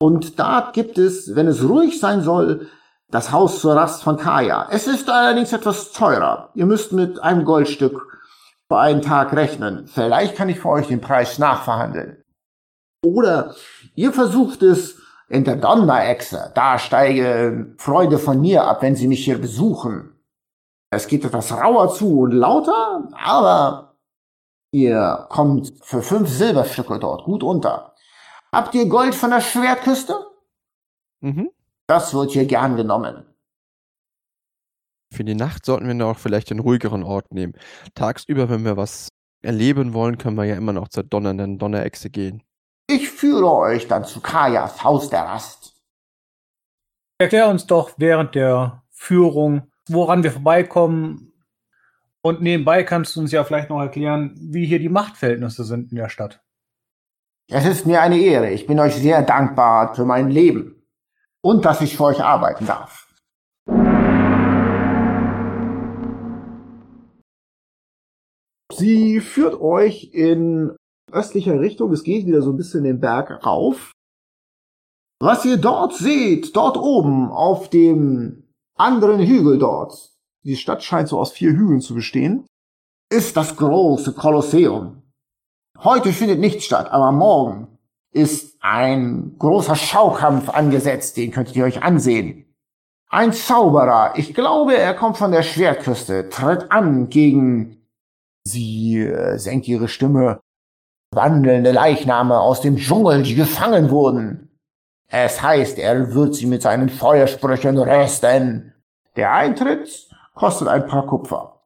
Und 0.00 0.40
da 0.40 0.72
gibt 0.72 0.98
es, 0.98 1.36
wenn 1.36 1.46
es 1.46 1.62
ruhig 1.62 2.00
sein 2.00 2.22
soll, 2.22 2.66
das 3.08 3.30
Haus 3.30 3.60
zur 3.60 3.76
Rast 3.76 4.02
von 4.02 4.16
Kaya. 4.16 4.66
Es 4.72 4.88
ist 4.88 5.08
allerdings 5.08 5.52
etwas 5.52 5.92
teurer. 5.92 6.50
Ihr 6.54 6.66
müsst 6.66 6.92
mit 6.92 7.22
einem 7.22 7.44
Goldstück 7.44 8.18
für 8.66 8.78
einen 8.78 9.02
Tag 9.02 9.32
rechnen. 9.34 9.86
Vielleicht 9.86 10.34
kann 10.34 10.48
ich 10.48 10.58
für 10.58 10.70
euch 10.70 10.88
den 10.88 11.00
Preis 11.00 11.38
nachverhandeln. 11.38 12.24
Oder 13.04 13.54
ihr 13.94 14.12
versucht 14.12 14.64
es 14.64 14.98
in 15.28 15.44
der 15.44 15.56
Donnerechse. 15.56 16.52
Da 16.54 16.78
steigen 16.78 17.74
Freunde 17.78 18.18
von 18.18 18.40
mir 18.40 18.64
ab, 18.64 18.82
wenn 18.82 18.96
sie 18.96 19.08
mich 19.08 19.24
hier 19.24 19.38
besuchen. 19.38 20.12
Es 20.90 21.08
geht 21.08 21.24
etwas 21.24 21.52
rauer 21.52 21.92
zu 21.92 22.20
und 22.20 22.32
lauter, 22.32 23.08
aber 23.12 23.96
ihr 24.70 25.26
kommt 25.28 25.72
für 25.82 26.02
fünf 26.02 26.28
Silberstücke 26.28 26.98
dort 26.98 27.24
gut 27.24 27.42
unter. 27.42 27.94
Habt 28.52 28.74
ihr 28.74 28.88
Gold 28.88 29.14
von 29.14 29.30
der 29.30 29.40
Schwertküste? 29.40 30.14
Mhm. 31.20 31.50
Das 31.88 32.14
wird 32.14 32.32
hier 32.32 32.46
gern 32.46 32.76
genommen. 32.76 33.24
Für 35.12 35.24
die 35.24 35.34
Nacht 35.34 35.66
sollten 35.66 35.86
wir 35.86 35.94
noch 35.94 36.18
vielleicht 36.18 36.50
einen 36.50 36.60
ruhigeren 36.60 37.02
Ort 37.02 37.32
nehmen. 37.32 37.54
Tagsüber, 37.94 38.48
wenn 38.48 38.64
wir 38.64 38.76
was 38.76 39.08
erleben 39.42 39.92
wollen, 39.92 40.18
können 40.18 40.36
wir 40.36 40.44
ja 40.44 40.56
immer 40.56 40.72
noch 40.72 40.88
zur 40.88 41.04
donnernden 41.04 41.58
Donnerechse 41.58 42.10
gehen. 42.10 42.42
Ich 42.88 43.10
führe 43.10 43.50
euch 43.50 43.88
dann 43.88 44.04
zu 44.04 44.20
Kajas 44.20 44.84
Haus 44.84 45.10
der 45.10 45.22
Rast. 45.22 45.74
Erklär 47.18 47.48
uns 47.48 47.66
doch 47.66 47.92
während 47.96 48.36
der 48.36 48.84
Führung, 48.90 49.72
woran 49.88 50.22
wir 50.22 50.30
vorbeikommen. 50.30 51.32
Und 52.22 52.42
nebenbei 52.42 52.84
kannst 52.84 53.16
du 53.16 53.20
uns 53.20 53.32
ja 53.32 53.42
vielleicht 53.42 53.70
noch 53.70 53.80
erklären, 53.80 54.36
wie 54.40 54.66
hier 54.66 54.78
die 54.78 54.88
Machtverhältnisse 54.88 55.64
sind 55.64 55.90
in 55.90 55.96
der 55.96 56.08
Stadt. 56.08 56.44
Es 57.48 57.64
ist 57.64 57.86
mir 57.86 58.02
eine 58.02 58.18
Ehre. 58.18 58.50
Ich 58.50 58.66
bin 58.66 58.78
euch 58.78 58.94
sehr 58.94 59.22
dankbar 59.22 59.94
für 59.96 60.04
mein 60.04 60.30
Leben 60.30 60.86
und 61.40 61.64
dass 61.64 61.80
ich 61.80 61.96
für 61.96 62.04
euch 62.04 62.22
arbeiten 62.22 62.66
darf. 62.66 63.08
Sie 68.72 69.20
führt 69.20 69.60
euch 69.60 70.10
in 70.12 70.76
östlicher 71.12 71.60
Richtung. 71.60 71.92
Es 71.92 72.02
geht 72.04 72.26
wieder 72.26 72.42
so 72.42 72.50
ein 72.50 72.56
bisschen 72.56 72.84
den 72.84 73.00
Berg 73.00 73.44
rauf. 73.44 73.92
Was 75.20 75.44
ihr 75.44 75.56
dort 75.56 75.94
seht, 75.94 76.54
dort 76.54 76.76
oben 76.76 77.30
auf 77.30 77.70
dem 77.70 78.44
anderen 78.76 79.20
Hügel 79.20 79.58
dort, 79.58 80.12
Die 80.44 80.56
Stadt 80.56 80.84
scheint 80.84 81.08
so 81.08 81.18
aus 81.18 81.32
vier 81.32 81.50
Hügeln 81.50 81.80
zu 81.80 81.94
bestehen. 81.94 82.46
ist 83.10 83.36
das 83.36 83.56
große 83.56 84.12
Kolosseum. 84.12 85.02
Heute 85.78 86.12
findet 86.12 86.40
nichts 86.40 86.64
statt, 86.64 86.90
aber 86.90 87.12
morgen 87.12 87.78
ist 88.12 88.56
ein 88.60 89.36
großer 89.38 89.76
Schaukampf 89.76 90.48
angesetzt, 90.48 91.16
den 91.16 91.30
könntet 91.30 91.56
ihr 91.56 91.64
euch 91.64 91.82
ansehen. 91.82 92.46
Ein 93.08 93.32
Zauberer, 93.32 94.14
ich 94.16 94.34
glaube, 94.34 94.76
er 94.76 94.94
kommt 94.94 95.16
von 95.16 95.30
der 95.30 95.42
Schwertküste, 95.42 96.28
tritt 96.28 96.70
an 96.70 97.08
gegen 97.08 97.86
Sie 98.46 98.98
äh, 98.98 99.38
senkt 99.38 99.66
ihre 99.68 99.88
Stimme. 99.88 100.40
Wandelnde 101.16 101.72
Leichname 101.72 102.38
aus 102.38 102.60
dem 102.60 102.76
Dschungel, 102.76 103.22
die 103.22 103.34
gefangen 103.34 103.90
wurden. 103.90 104.56
Es 105.08 105.42
heißt, 105.42 105.78
er 105.78 106.14
wird 106.14 106.34
sie 106.34 106.46
mit 106.46 106.62
seinen 106.62 106.88
Feuersprüchen 106.88 107.78
rösten. 107.78 108.74
Der 109.16 109.32
Eintritt 109.32 110.08
kostet 110.34 110.68
ein 110.68 110.86
paar 110.86 111.06
Kupfer. 111.06 111.62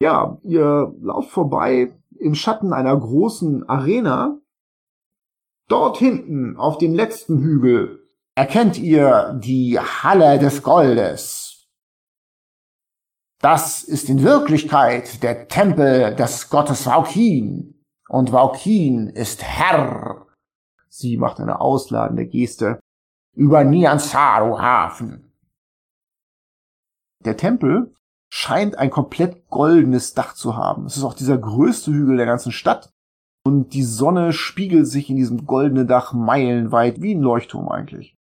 Ja, 0.00 0.38
ihr 0.42 0.94
lauft 1.00 1.30
vorbei 1.30 1.92
im 2.18 2.34
Schatten 2.34 2.72
einer 2.72 2.96
großen 2.96 3.68
Arena. 3.68 4.38
Dort 5.68 5.96
hinten, 5.98 6.56
auf 6.56 6.78
dem 6.78 6.94
letzten 6.94 7.40
Hügel, 7.40 8.06
erkennt 8.34 8.78
ihr 8.78 9.38
die 9.42 9.78
Halle 9.78 10.38
des 10.38 10.62
Goldes. 10.62 11.43
Das 13.44 13.82
ist 13.82 14.08
in 14.08 14.22
Wirklichkeit 14.22 15.22
der 15.22 15.48
Tempel 15.48 16.16
des 16.16 16.48
Gottes 16.48 16.84
Vaukin. 16.86 17.78
Und 18.08 18.32
Vaukin 18.32 19.10
ist 19.10 19.42
Herr 19.44 20.26
Sie 20.88 21.18
macht 21.18 21.40
eine 21.40 21.60
ausladende 21.60 22.26
Geste. 22.26 22.80
über 23.36 23.62
Niansaru 23.62 24.58
Hafen. 24.58 25.30
Der 27.22 27.36
Tempel 27.36 27.94
scheint 28.32 28.78
ein 28.78 28.88
komplett 28.88 29.46
goldenes 29.50 30.14
Dach 30.14 30.32
zu 30.32 30.56
haben. 30.56 30.86
Es 30.86 30.96
ist 30.96 31.04
auch 31.04 31.12
dieser 31.12 31.36
größte 31.36 31.92
Hügel 31.92 32.16
der 32.16 32.24
ganzen 32.24 32.50
Stadt. 32.50 32.88
Und 33.44 33.74
die 33.74 33.82
Sonne 33.82 34.32
spiegelt 34.32 34.86
sich 34.86 35.10
in 35.10 35.16
diesem 35.16 35.44
goldenen 35.44 35.86
Dach 35.86 36.14
meilenweit 36.14 37.02
wie 37.02 37.14
ein 37.14 37.20
Leuchtturm 37.20 37.68
eigentlich. 37.68 38.16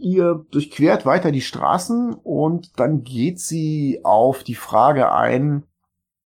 Ihr 0.00 0.46
durchquert 0.50 1.04
weiter 1.04 1.30
die 1.30 1.42
Straßen 1.42 2.14
und 2.14 2.78
dann 2.80 3.04
geht 3.04 3.38
sie 3.38 4.00
auf 4.02 4.42
die 4.44 4.54
Frage 4.54 5.12
ein, 5.12 5.64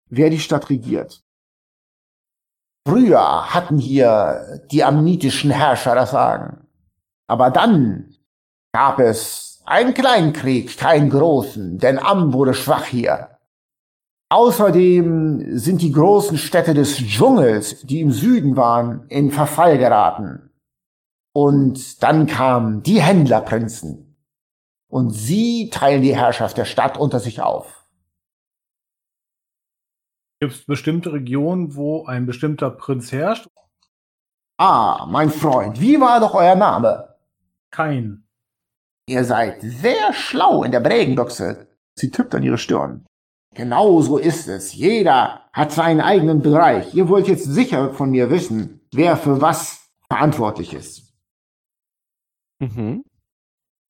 wer 0.08 0.28
die 0.28 0.40
Stadt 0.40 0.70
regiert. 0.70 1.22
Früher 2.86 3.54
hatten 3.54 3.78
hier 3.78 4.60
die 4.70 4.82
amnitischen 4.82 5.50
Herrscher 5.50 5.94
das 5.94 6.10
Sagen. 6.10 6.66
Aber 7.28 7.50
dann 7.50 8.16
gab 8.72 8.98
es 8.98 9.62
einen 9.64 9.94
kleinen 9.94 10.32
Krieg, 10.32 10.76
keinen 10.76 11.10
großen, 11.10 11.78
denn 11.78 11.98
Am 11.98 12.32
wurde 12.32 12.54
schwach 12.54 12.86
hier. 12.86 13.38
Außerdem 14.30 15.58
sind 15.58 15.82
die 15.82 15.92
großen 15.92 16.38
Städte 16.38 16.74
des 16.74 16.96
Dschungels, 16.96 17.82
die 17.82 18.00
im 18.00 18.10
Süden 18.10 18.56
waren, 18.56 19.06
in 19.08 19.30
Verfall 19.30 19.78
geraten. 19.78 20.49
Und 21.33 22.03
dann 22.03 22.26
kamen 22.26 22.83
die 22.83 23.01
Händlerprinzen. 23.01 24.16
Und 24.89 25.11
sie 25.11 25.70
teilen 25.70 26.03
die 26.03 26.16
Herrschaft 26.16 26.57
der 26.57 26.64
Stadt 26.64 26.99
unter 26.99 27.20
sich 27.20 27.41
auf. 27.41 27.87
Gibt 30.41 30.55
es 30.55 30.64
bestimmte 30.64 31.12
Regionen, 31.12 31.76
wo 31.76 32.07
ein 32.07 32.26
bestimmter 32.26 32.70
Prinz 32.70 33.12
herrscht? 33.12 33.47
Ah, 34.59 35.07
mein 35.09 35.31
Freund, 35.31 35.81
wie 35.81 36.01
war 36.01 36.18
doch 36.18 36.35
euer 36.35 36.57
Name? 36.57 37.14
Kein. 37.70 38.24
Ihr 39.07 39.24
seid 39.24 39.61
sehr 39.61 40.12
schlau 40.12 40.64
in 40.64 40.72
der 40.72 40.81
Prägenbüchse. 40.81 41.68
Sie 41.95 42.11
tippt 42.11 42.35
an 42.35 42.43
ihre 42.43 42.59
Stirn. 42.59 43.07
Genau 43.55 44.01
so 44.01 44.18
ist 44.18 44.49
es. 44.49 44.74
Jeder 44.74 45.43
hat 45.53 45.72
seinen 45.72 46.01
eigenen 46.01 46.41
Bereich. 46.41 46.95
Ihr 46.95 47.09
wollt 47.09 47.28
jetzt 47.28 47.45
sicher 47.45 47.93
von 47.93 48.11
mir 48.11 48.31
wissen, 48.31 48.81
wer 48.93 49.16
für 49.16 49.41
was 49.41 49.91
verantwortlich 50.09 50.72
ist. 50.74 51.09
Mhm. 52.61 53.04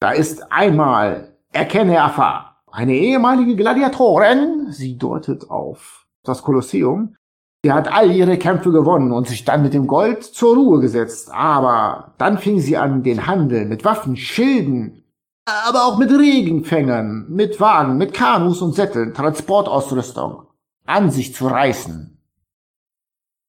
Da 0.00 0.12
ist 0.12 0.50
einmal 0.50 1.36
erkenne 1.52 2.02
Afa, 2.02 2.62
eine 2.70 2.94
ehemalige 2.94 3.56
Gladiatorin, 3.56 4.72
sie 4.72 4.96
deutet 4.96 5.50
auf 5.50 6.06
das 6.22 6.42
Kolosseum, 6.42 7.16
Sie 7.62 7.72
hat 7.72 7.92
all 7.92 8.10
ihre 8.10 8.38
Kämpfe 8.38 8.72
gewonnen 8.72 9.12
und 9.12 9.28
sich 9.28 9.44
dann 9.44 9.62
mit 9.62 9.74
dem 9.74 9.86
Gold 9.86 10.24
zur 10.24 10.54
Ruhe 10.56 10.80
gesetzt. 10.80 11.30
Aber 11.30 12.14
dann 12.16 12.38
fing 12.38 12.58
sie 12.58 12.78
an, 12.78 13.02
den 13.02 13.26
Handel 13.26 13.66
mit 13.66 13.84
Waffen, 13.84 14.16
Schilden, 14.16 15.04
aber 15.44 15.84
auch 15.84 15.98
mit 15.98 16.10
Regenfängern, 16.10 17.26
mit 17.28 17.60
Wagen, 17.60 17.98
mit 17.98 18.14
Kanus 18.14 18.62
und 18.62 18.74
Sätteln, 18.74 19.12
Transportausrüstung 19.12 20.46
an 20.86 21.10
sich 21.10 21.34
zu 21.34 21.48
reißen. 21.48 22.18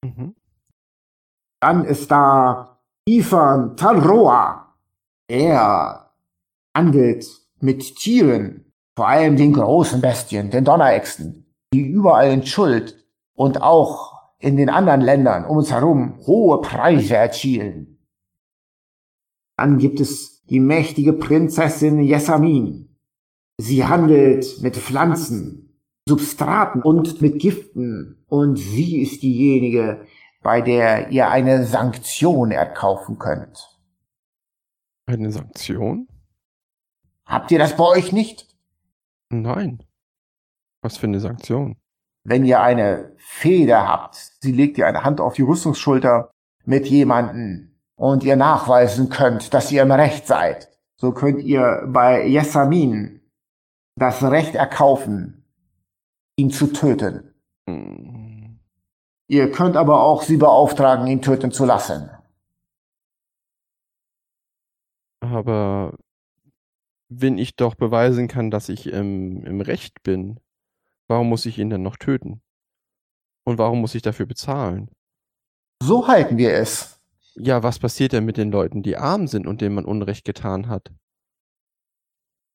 Mhm. 0.03 0.36
Dann 1.61 1.86
ist 1.86 2.11
da 2.11 2.80
Ifan 3.05 3.78
Talroa. 3.78 4.70
Er 5.32 6.11
handelt 6.75 7.25
mit 7.61 7.95
Tieren, 7.95 8.65
vor 8.97 9.07
allem 9.07 9.38
den 9.38 9.53
großen 9.53 10.01
Bestien, 10.01 10.49
den 10.49 10.65
Donnerechsen, 10.65 11.45
die 11.73 11.88
überall 11.88 12.34
in 12.34 12.45
Schuld 12.45 13.01
und 13.34 13.61
auch 13.61 14.11
in 14.39 14.57
den 14.57 14.69
anderen 14.69 14.99
Ländern 14.99 15.45
um 15.45 15.55
uns 15.55 15.71
herum 15.71 16.17
hohe 16.27 16.59
Preise 16.59 17.15
erzielen. 17.15 17.97
Dann 19.55 19.77
gibt 19.77 20.01
es 20.01 20.43
die 20.47 20.59
mächtige 20.59 21.13
Prinzessin 21.13 22.01
Jessamin. 22.01 22.97
Sie 23.57 23.86
handelt 23.86 24.61
mit 24.61 24.75
Pflanzen, 24.75 25.79
Substraten 26.09 26.82
und 26.82 27.21
mit 27.21 27.39
Giften 27.39 28.25
und 28.27 28.57
sie 28.57 29.01
ist 29.01 29.23
diejenige, 29.23 30.05
bei 30.41 30.59
der 30.59 31.09
ihr 31.09 31.29
eine 31.29 31.65
Sanktion 31.65 32.51
erkaufen 32.51 33.17
könnt. 33.17 33.70
Eine 35.06 35.32
Sanktion? 35.32 36.08
Habt 37.26 37.52
ihr 37.52 37.60
das 37.60 37.76
bei 37.76 37.84
euch 37.84 38.12
nicht? 38.12 38.47
Nein. 39.30 39.84
Was 40.82 40.97
für 40.97 41.08
eine 41.08 41.20
Sanktion? 41.20 41.82
wenn 42.24 42.45
ihr 42.45 42.62
eine 42.62 43.14
Feder 43.18 43.88
habt, 43.88 44.16
sie 44.41 44.52
legt 44.52 44.78
ihr 44.78 44.88
eine 44.88 45.04
Hand 45.04 45.20
auf 45.20 45.34
die 45.34 45.41
Rüstungsschulter 45.41 46.32
mit 46.66 46.88
jemanden 46.88 47.80
und 47.95 48.24
ihr 48.24 48.36
nachweisen 48.36 49.10
könnt, 49.10 49.54
dass 49.54 49.72
ihr 49.72 49.82
im 49.82 49.91
Recht 49.91 50.28
seid, 50.28 50.70
so 50.97 51.12
könnt 51.12 51.41
ihr 51.43 51.84
bei 51.88 52.26
Jessamin 52.28 53.22
das 53.95 54.24
Recht 54.24 54.56
erkaufen, 54.56 55.45
ihn 56.36 56.52
zu 56.52 56.68
töten. 56.68 57.34
Hm. 57.68 58.60
Ihr 59.28 59.52
könnt 59.52 59.78
aber 59.78 60.04
auch 60.04 60.24
sie 60.24 60.38
beauftragen, 60.38 61.08
ihn 61.08 61.22
töten 61.22 61.52
zu 61.52 61.66
lassen. 61.66 62.10
Aber 65.32 65.97
wenn 67.09 67.38
ich 67.38 67.55
doch 67.55 67.75
beweisen 67.75 68.27
kann, 68.27 68.51
dass 68.51 68.69
ich 68.69 68.88
im, 68.88 69.43
im 69.45 69.61
Recht 69.61 70.03
bin, 70.03 70.39
Warum 71.11 71.27
muss 71.27 71.45
ich 71.45 71.59
ihn 71.59 71.69
denn 71.69 71.82
noch 71.82 71.97
töten? 71.97 72.41
Und 73.43 73.57
warum 73.57 73.82
muss 73.82 73.95
ich 73.95 74.01
dafür 74.01 74.25
bezahlen? 74.25 74.89
So 75.84 76.07
halten 76.07 76.38
wir 76.38 76.53
es. 76.53 77.01
Ja, 77.36 77.63
was 77.63 77.79
passiert 77.79 78.13
denn 78.13 78.23
mit 78.23 78.38
den 78.38 78.49
Leuten, 78.49 78.82
die 78.82 78.95
arm 78.95 79.27
sind 79.27 79.45
und 79.45 79.59
denen 79.59 79.75
man 79.75 79.84
Unrecht 79.84 80.23
getan 80.23 80.69
hat? 80.69 80.93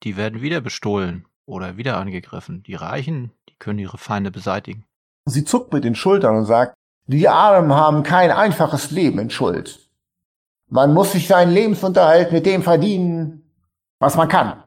Die 0.05 0.17
werden 0.17 0.41
wieder 0.41 0.63
bestohlen 0.63 1.27
oder 1.45 1.77
wieder 1.77 1.99
angegriffen. 1.99 2.63
Die 2.63 2.77
Reichen, 2.77 3.31
die 3.51 3.57
können 3.59 3.79
ihre 3.79 3.99
Feinde 3.99 4.31
beseitigen. 4.31 4.87
Sie 5.27 5.45
zuckt 5.45 5.75
mit 5.75 5.85
den 5.85 5.95
Schultern 5.95 6.35
und 6.35 6.47
sagt, 6.47 6.73
die 7.09 7.29
Armen 7.29 7.75
haben 7.75 8.05
kein 8.05 8.31
einfaches 8.31 8.91
Leben 8.91 9.19
in 9.19 9.29
Schuld. 9.29 9.86
Man 10.69 10.95
muss 10.95 11.13
sich 11.13 11.29
seinen 11.29 11.53
Lebensunterhalt 11.53 12.33
mit 12.33 12.47
dem 12.47 12.63
verdienen, 12.63 13.51
was 13.99 14.17
man 14.17 14.29
kann. 14.29 14.63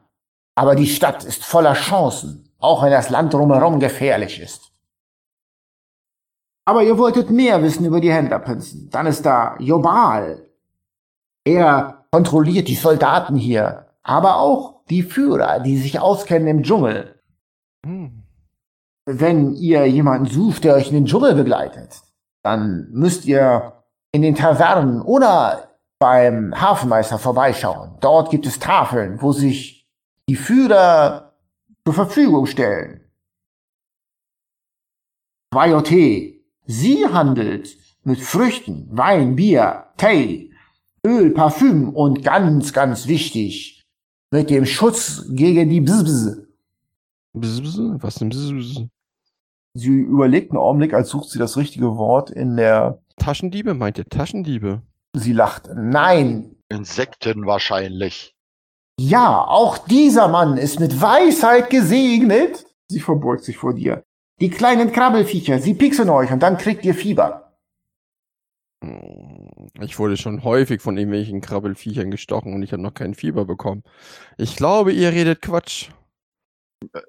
Aber 0.54 0.74
die 0.74 0.86
Stadt 0.86 1.24
ist 1.24 1.44
voller 1.44 1.74
Chancen 1.74 2.50
auch 2.60 2.82
wenn 2.82 2.92
das 2.92 3.10
Land 3.10 3.32
drumherum 3.32 3.80
gefährlich 3.80 4.40
ist. 4.40 4.70
Aber 6.66 6.82
ihr 6.84 6.98
wolltet 6.98 7.30
mehr 7.30 7.62
wissen 7.62 7.84
über 7.86 8.00
die 8.00 8.12
Händlerprinzen. 8.12 8.90
Dann 8.90 9.06
ist 9.06 9.24
da 9.26 9.56
Jobal. 9.58 10.46
Er 11.44 12.04
kontrolliert 12.12 12.68
die 12.68 12.74
Soldaten 12.74 13.34
hier, 13.34 13.86
aber 14.02 14.36
auch 14.36 14.84
die 14.88 15.02
Führer, 15.02 15.60
die 15.60 15.78
sich 15.78 15.98
auskennen 15.98 16.48
im 16.48 16.62
Dschungel. 16.62 17.18
Hm. 17.84 18.22
Wenn 19.06 19.54
ihr 19.54 19.86
jemanden 19.86 20.26
sucht, 20.26 20.64
der 20.64 20.74
euch 20.74 20.88
in 20.88 20.94
den 20.94 21.06
Dschungel 21.06 21.34
begleitet, 21.34 22.02
dann 22.42 22.88
müsst 22.90 23.24
ihr 23.24 23.72
in 24.12 24.22
den 24.22 24.34
Tavernen 24.34 25.00
oder 25.00 25.69
beim 26.00 26.58
Hafenmeister 26.58 27.18
vorbeischauen. 27.18 27.92
Dort 28.00 28.30
gibt 28.30 28.46
es 28.46 28.58
Tafeln, 28.58 29.20
wo 29.22 29.32
sich 29.32 29.86
die 30.28 30.34
Führer 30.34 31.34
zur 31.84 31.94
Verfügung 31.94 32.46
stellen. 32.46 33.02
Quayote. 35.52 36.40
Sie 36.66 37.06
handelt 37.06 37.76
mit 38.04 38.20
Früchten, 38.20 38.88
Wein, 38.90 39.36
Bier, 39.36 39.88
Tee, 39.96 40.52
Öl, 41.06 41.30
Parfüm 41.32 41.90
und 41.90 42.22
ganz, 42.22 42.72
ganz 42.72 43.06
wichtig, 43.06 43.84
mit 44.30 44.48
dem 44.48 44.64
Schutz 44.64 45.24
gegen 45.30 45.68
die 45.68 45.80
Bzz. 45.80 46.46
Bzz, 47.34 47.78
was 48.00 48.14
denn 48.14 48.30
Bzz? 48.30 48.86
Sie 49.74 49.88
überlegt 49.88 50.52
einen 50.52 50.58
Augenblick, 50.58 50.94
als 50.94 51.10
sucht 51.10 51.30
sie 51.30 51.38
das 51.38 51.56
richtige 51.56 51.96
Wort 51.96 52.30
in 52.30 52.56
der... 52.56 53.02
Taschendiebe? 53.16 53.74
Meint 53.74 53.98
ihr 53.98 54.06
Taschendiebe? 54.06 54.82
Sie 55.14 55.32
lacht. 55.32 55.68
Nein. 55.74 56.56
Insekten 56.68 57.46
wahrscheinlich. 57.46 58.34
Ja, 58.98 59.44
auch 59.44 59.78
dieser 59.78 60.28
Mann 60.28 60.56
ist 60.56 60.78
mit 60.78 61.00
Weisheit 61.00 61.70
gesegnet. 61.70 62.66
Sie 62.88 63.00
verbeugt 63.00 63.44
sich 63.44 63.56
vor 63.56 63.74
dir. 63.74 64.04
Die 64.40 64.50
kleinen 64.50 64.92
Krabbelfiecher, 64.92 65.58
sie 65.58 65.74
pixeln 65.74 66.08
euch 66.10 66.30
und 66.30 66.42
dann 66.42 66.58
kriegt 66.58 66.84
ihr 66.84 66.94
Fieber. 66.94 67.56
Hm, 68.82 69.70
ich 69.80 69.98
wurde 69.98 70.16
schon 70.16 70.44
häufig 70.44 70.80
von 70.80 70.96
irgendwelchen 70.96 71.40
Krabbelfiechern 71.40 72.10
gestochen 72.10 72.54
und 72.54 72.62
ich 72.62 72.72
habe 72.72 72.82
noch 72.82 72.94
kein 72.94 73.14
Fieber 73.14 73.44
bekommen. 73.44 73.82
Ich 74.38 74.56
glaube, 74.56 74.92
ihr 74.92 75.10
redet 75.10 75.42
Quatsch. 75.42 75.90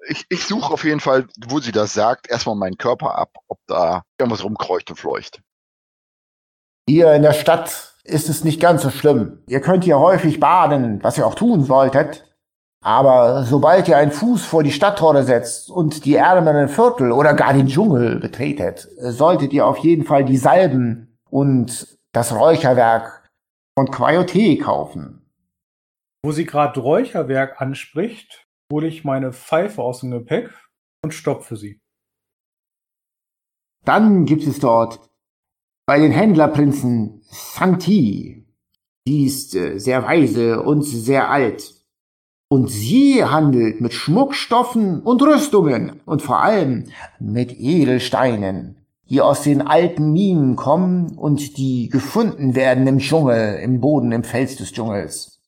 Ich, 0.08 0.26
ich 0.28 0.44
suche 0.44 0.72
auf 0.72 0.84
jeden 0.84 1.00
Fall, 1.00 1.26
wo 1.46 1.58
sie 1.58 1.72
das 1.72 1.94
sagt, 1.94 2.28
erstmal 2.28 2.56
meinen 2.56 2.76
Körper 2.76 3.16
ab, 3.16 3.30
ob 3.48 3.58
da 3.66 4.02
irgendwas 4.18 4.44
rumkreucht 4.44 4.90
und 4.90 4.96
fleucht. 4.96 5.40
Ihr 6.86 7.12
in 7.12 7.22
der 7.22 7.32
Stadt 7.32 7.94
ist 8.04 8.28
es 8.28 8.44
nicht 8.44 8.60
ganz 8.60 8.82
so 8.82 8.90
schlimm. 8.90 9.42
Ihr 9.46 9.60
könnt 9.60 9.84
hier 9.84 9.98
häufig 9.98 10.40
baden, 10.40 11.02
was 11.02 11.18
ihr 11.18 11.26
auch 11.26 11.34
tun 11.34 11.64
solltet. 11.64 12.28
Aber 12.84 13.44
sobald 13.44 13.86
ihr 13.86 13.96
einen 13.96 14.10
Fuß 14.10 14.44
vor 14.44 14.64
die 14.64 14.72
Stadttore 14.72 15.22
setzt 15.22 15.70
und 15.70 16.04
die 16.04 16.16
ärmeren 16.16 16.68
Viertel 16.68 17.12
oder 17.12 17.32
gar 17.34 17.52
den 17.52 17.68
Dschungel 17.68 18.18
betretet, 18.18 18.88
solltet 18.98 19.52
ihr 19.52 19.66
auf 19.66 19.78
jeden 19.78 20.04
Fall 20.04 20.24
die 20.24 20.36
Salben 20.36 21.16
und 21.30 21.96
das 22.10 22.34
Räucherwerk 22.34 23.30
von 23.78 23.88
Quayote 23.88 24.58
kaufen. 24.58 25.30
Wo 26.24 26.32
sie 26.32 26.44
gerade 26.44 26.80
Räucherwerk 26.80 27.60
anspricht, 27.60 28.48
hole 28.72 28.88
ich 28.88 29.04
meine 29.04 29.32
Pfeife 29.32 29.80
aus 29.80 30.00
dem 30.00 30.10
Gepäck 30.10 30.50
und 31.04 31.14
stopfe 31.14 31.56
sie. 31.56 31.80
Dann 33.84 34.24
gibt 34.24 34.44
es 34.46 34.58
dort 34.58 35.11
bei 35.86 35.98
den 35.98 36.12
Händlerprinzen 36.12 37.22
Santi. 37.30 38.46
Sie 39.04 39.24
ist 39.24 39.54
äh, 39.54 39.78
sehr 39.78 40.04
weise 40.04 40.62
und 40.62 40.82
sehr 40.82 41.30
alt. 41.30 41.74
Und 42.48 42.68
sie 42.68 43.24
handelt 43.24 43.80
mit 43.80 43.94
Schmuckstoffen 43.94 45.00
und 45.00 45.22
Rüstungen 45.22 46.00
und 46.04 46.20
vor 46.20 46.42
allem 46.42 46.84
mit 47.18 47.58
Edelsteinen, 47.58 48.76
die 49.08 49.22
aus 49.22 49.42
den 49.42 49.62
alten 49.62 50.12
Minen 50.12 50.54
kommen 50.54 51.16
und 51.16 51.56
die 51.56 51.88
gefunden 51.88 52.54
werden 52.54 52.86
im 52.86 52.98
Dschungel, 52.98 53.58
im 53.60 53.80
Boden, 53.80 54.12
im 54.12 54.22
Fels 54.22 54.56
des 54.56 54.72
Dschungels. 54.72 55.40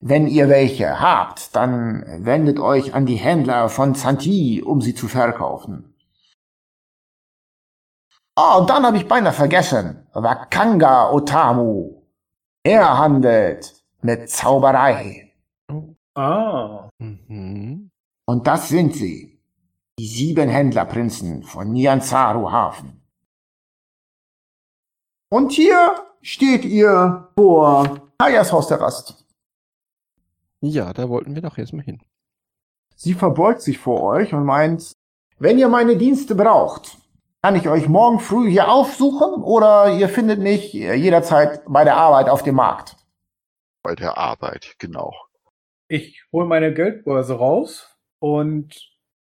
Wenn 0.00 0.26
ihr 0.26 0.48
welche 0.48 1.00
habt, 1.00 1.54
dann 1.54 2.04
wendet 2.24 2.58
euch 2.58 2.94
an 2.94 3.06
die 3.06 3.16
Händler 3.16 3.68
von 3.68 3.94
Santi, 3.94 4.62
um 4.64 4.80
sie 4.80 4.94
zu 4.94 5.08
verkaufen. 5.08 5.94
Ah, 8.42 8.56
und 8.56 8.70
dann 8.70 8.86
habe 8.86 8.96
ich 8.96 9.06
beinahe 9.06 9.34
vergessen. 9.34 10.06
Wakanga 10.14 11.10
Otamu. 11.12 12.02
Er 12.62 12.96
handelt 12.96 13.84
mit 14.00 14.30
Zauberei. 14.30 15.34
Ah. 16.14 16.88
Mhm. 16.98 17.90
Und 18.24 18.46
das 18.46 18.70
sind 18.70 18.94
sie. 18.96 19.38
Die 19.98 20.06
sieben 20.06 20.48
Händlerprinzen 20.48 21.42
von 21.42 21.70
Nyanzaru 21.72 22.50
Hafen. 22.50 23.02
Und 25.28 25.52
hier 25.52 25.96
steht 26.22 26.64
ihr 26.64 27.28
vor 27.36 28.08
Hayas 28.22 28.52
Haus 28.52 28.68
der 28.68 28.80
Rast. 28.80 29.26
Ja, 30.62 30.94
da 30.94 31.10
wollten 31.10 31.34
wir 31.34 31.42
doch 31.42 31.58
jetzt 31.58 31.74
mal 31.74 31.82
hin. 31.82 32.00
Sie 32.96 33.12
verbeugt 33.12 33.60
sich 33.60 33.78
vor 33.78 34.00
euch 34.00 34.32
und 34.32 34.46
meint, 34.46 34.92
wenn 35.38 35.58
ihr 35.58 35.68
meine 35.68 35.98
Dienste 35.98 36.34
braucht, 36.34 36.96
kann 37.42 37.56
ich 37.56 37.68
euch 37.68 37.88
morgen 37.88 38.20
früh 38.20 38.50
hier 38.50 38.68
aufsuchen 38.68 39.42
oder 39.42 39.94
ihr 39.94 40.08
findet 40.08 40.40
mich 40.40 40.72
jederzeit 40.72 41.62
bei 41.66 41.84
der 41.84 41.96
Arbeit 41.96 42.28
auf 42.28 42.42
dem 42.42 42.56
Markt? 42.56 42.96
Bei 43.82 43.94
der 43.94 44.18
Arbeit, 44.18 44.76
genau. 44.78 45.14
Ich 45.88 46.22
hole 46.32 46.46
meine 46.46 46.74
Geldbörse 46.74 47.34
raus 47.34 47.96
und 48.20 48.76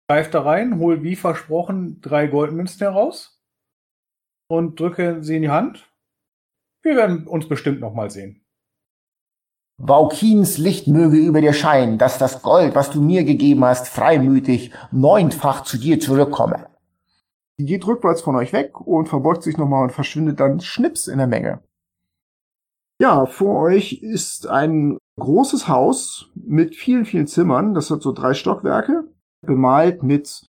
greife 0.07 0.31
da 0.31 0.41
rein, 0.41 0.79
hole 0.79 1.03
wie 1.03 1.15
versprochen 1.15 1.99
drei 2.01 2.27
Goldmünzen 2.27 2.79
heraus 2.79 3.41
und 4.47 4.79
drücke 4.79 5.21
sie 5.21 5.35
in 5.35 5.41
die 5.43 5.49
Hand. 5.49 5.85
Wir 6.83 6.95
werden 6.95 7.27
uns 7.27 7.49
bestimmt 7.49 7.81
noch 7.81 7.93
mal 7.93 8.09
sehen. 8.09 8.45
Vaukins 9.77 10.57
Licht 10.57 10.87
möge 10.87 11.17
über 11.17 11.41
dir 11.41 11.51
scheinen, 11.51 11.97
dass 11.97 12.17
das 12.17 12.41
Gold, 12.41 12.75
was 12.75 12.91
du 12.91 13.01
mir 13.01 13.25
gegeben 13.25 13.65
hast, 13.65 13.89
freimütig 13.89 14.71
neunfach 14.91 15.63
zu 15.63 15.77
dir 15.77 15.99
zurückkomme. 15.99 16.74
Die 17.59 17.65
geht 17.65 17.87
rückwärts 17.87 18.21
von 18.21 18.35
euch 18.35 18.51
weg 18.53 18.81
und 18.81 19.07
verbeugt 19.07 19.43
sich 19.43 19.57
nochmal 19.57 19.83
und 19.83 19.91
verschwindet 19.91 20.39
dann 20.39 20.59
schnips 20.59 21.07
in 21.07 21.17
der 21.17 21.27
Menge. 21.27 21.63
Ja, 23.01 23.25
vor 23.25 23.61
euch 23.61 24.01
ist 24.01 24.47
ein 24.47 24.97
großes 25.19 25.67
Haus 25.67 26.31
mit 26.35 26.75
vielen, 26.75 27.05
vielen 27.05 27.27
Zimmern. 27.27 27.73
Das 27.73 27.91
hat 27.91 28.01
so 28.01 28.11
drei 28.11 28.33
Stockwerke, 28.33 29.03
bemalt 29.41 30.03
mit 30.03 30.45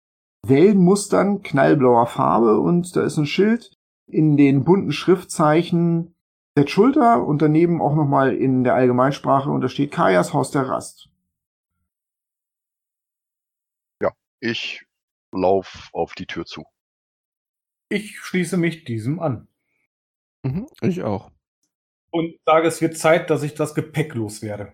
Wellenmustern 0.46 1.42
knallblauer 1.42 2.08
Farbe 2.08 2.60
und 2.60 2.96
da 2.96 3.04
ist 3.04 3.18
ein 3.18 3.26
Schild 3.26 3.74
in 4.08 4.36
den 4.36 4.64
bunten 4.66 4.92
Schriftzeichen 4.92 6.14
der 6.58 6.68
Schulter 6.68 7.26
und 7.26 7.42
daneben 7.42 7.82
auch 7.82 7.96
nochmal 7.96 8.36
in 8.36 8.64
der 8.64 8.76
Allgemeinsprache 8.76 9.50
und 9.50 9.62
da 9.62 9.70
steht 9.70 9.92
Kajas 9.92 10.34
Haus 10.34 10.52
der 10.52 10.68
Rast. 10.68 11.10
Ja, 14.02 14.12
ich 14.40 14.86
lauf 15.32 15.90
auf 15.94 16.14
die 16.14 16.28
Tür 16.28 16.46
zu. 16.46 16.64
Ich 17.94 18.18
schließe 18.20 18.58
mich 18.58 18.86
diesem 18.86 19.20
an 19.20 19.48
Mhm, 20.44 20.68
ich 20.82 21.04
auch. 21.04 21.30
und 22.10 22.34
sage, 22.44 22.68
es 22.68 22.82
wird 22.82 22.98
Zeit, 22.98 23.30
dass 23.30 23.44
ich 23.44 23.54
das 23.54 23.76
Gepäck 23.76 24.16
loswerde. 24.16 24.74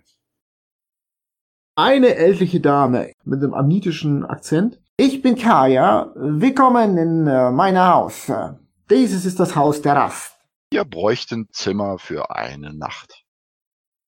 Eine 1.76 2.16
ältliche 2.16 2.62
Dame 2.62 3.12
mit 3.26 3.44
einem 3.44 3.54
amnitischen 3.54 4.26
Akzent. 4.26 4.80
Ich 4.96 5.22
bin 5.22 5.36
Kaya. 5.36 6.14
Willkommen 6.16 6.98
in 6.98 7.28
äh, 7.28 7.52
meinem 7.52 7.86
Haus. 7.86 8.32
Dieses 8.90 9.26
ist 9.26 9.38
das 9.38 9.54
Haus 9.54 9.82
der 9.82 9.96
Rast. 9.98 10.40
Wir 10.72 10.86
bräuchten 10.86 11.50
Zimmer 11.52 12.00
für 12.00 12.32
eine 12.32 12.74
Nacht. 12.74 13.26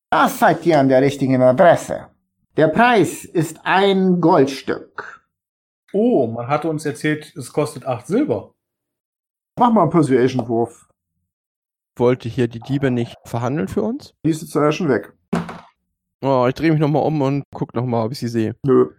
Das 0.10 0.40
seid 0.40 0.66
ihr 0.66 0.80
an 0.80 0.88
der 0.88 1.02
richtigen 1.02 1.42
Adresse. 1.42 2.08
Der 2.56 2.70
Preis 2.70 3.26
ist 3.26 3.60
ein 3.66 4.22
Goldstück. 4.22 5.28
Oh, 5.92 6.28
man 6.28 6.48
hatte 6.48 6.70
uns 6.70 6.86
erzählt, 6.86 7.36
es 7.36 7.52
kostet 7.52 7.86
acht 7.86 8.08
Silber. 8.08 8.54
Mach 9.60 9.72
mal 9.72 9.84
einen 9.84 9.92
Persuasion-Wurf. 9.92 10.88
Wollte 11.98 12.30
hier 12.30 12.48
die 12.48 12.60
Diebe 12.60 12.90
nicht 12.90 13.16
verhandeln 13.26 13.68
für 13.68 13.84
uns? 13.84 14.14
Die 14.26 14.30
ist 14.30 14.42
jetzt 14.42 14.56
ja 14.56 14.72
schon 14.72 14.90
weg. 14.90 15.14
Oh, 16.24 16.46
ich 16.48 16.56
drehe 16.56 16.72
mich 16.72 16.80
nochmal 16.80 17.04
um 17.04 17.22
und 17.22 17.44
guck 17.54 17.74
nochmal, 17.74 18.06
ob 18.06 18.12
ich 18.12 18.20
sie 18.20 18.28
sehe. 18.28 18.56
Nö. 18.66 18.92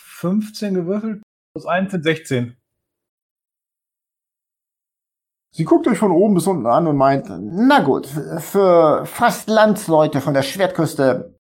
15 0.00 0.74
gewürfelt 0.74 1.22
plus 1.52 1.66
1 1.66 1.90
sind 1.90 2.02
16. 2.04 2.56
Sie 5.54 5.64
guckt 5.64 5.86
euch 5.88 5.98
von 5.98 6.10
oben 6.10 6.34
bis 6.34 6.46
unten 6.46 6.66
an 6.66 6.86
und 6.86 6.96
meint, 6.96 7.28
Na 7.30 7.80
gut, 7.80 8.06
für 8.06 9.06
fast 9.06 9.48
Landsleute 9.48 10.20
von 10.20 10.34
der 10.34 10.42
Schwertküste 10.42 11.38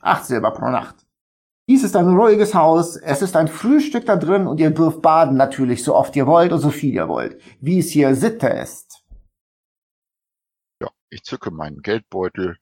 acht 0.00 0.24
Silber 0.24 0.50
pro 0.50 0.68
Nacht. 0.68 1.06
Dies 1.70 1.84
ist 1.84 1.94
ein 1.94 2.08
ruhiges 2.08 2.52
Haus, 2.52 2.96
es 2.96 3.22
ist 3.22 3.36
ein 3.36 3.46
Frühstück 3.46 4.04
da 4.04 4.16
drin 4.16 4.48
und 4.48 4.58
ihr 4.58 4.72
dürft 4.72 5.02
baden 5.02 5.36
natürlich 5.36 5.84
so 5.84 5.94
oft 5.94 6.16
ihr 6.16 6.26
wollt 6.26 6.50
und 6.50 6.58
so 6.58 6.70
viel 6.70 6.92
ihr 6.92 7.06
wollt, 7.06 7.40
wie 7.60 7.78
es 7.78 7.90
hier 7.90 8.16
Sitte 8.16 8.48
ist. 8.48 9.04
Ja, 10.82 10.90
ich 11.10 11.22
zücke 11.22 11.52
meinen 11.52 11.80
Geldbeutel, 11.80 12.56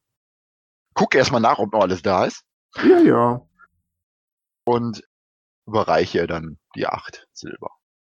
gucke 0.92 1.16
erstmal 1.16 1.40
nach, 1.40 1.58
ob 1.58 1.72
noch 1.72 1.80
alles 1.80 2.02
da 2.02 2.26
ist 2.26 2.44
ja, 2.84 2.98
ja. 2.98 3.48
und 4.66 5.02
überreiche 5.66 6.18
ihr 6.18 6.26
dann 6.26 6.58
die 6.74 6.86
acht 6.86 7.26
Silber. 7.32 7.70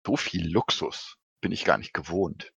So 0.07 0.19
viel 0.19 0.53
Luxus 0.53 1.17
bin 1.41 1.53
ich 1.53 1.65
gar 1.65 1.79
nicht 1.79 1.95
gewohnt. 1.95 2.53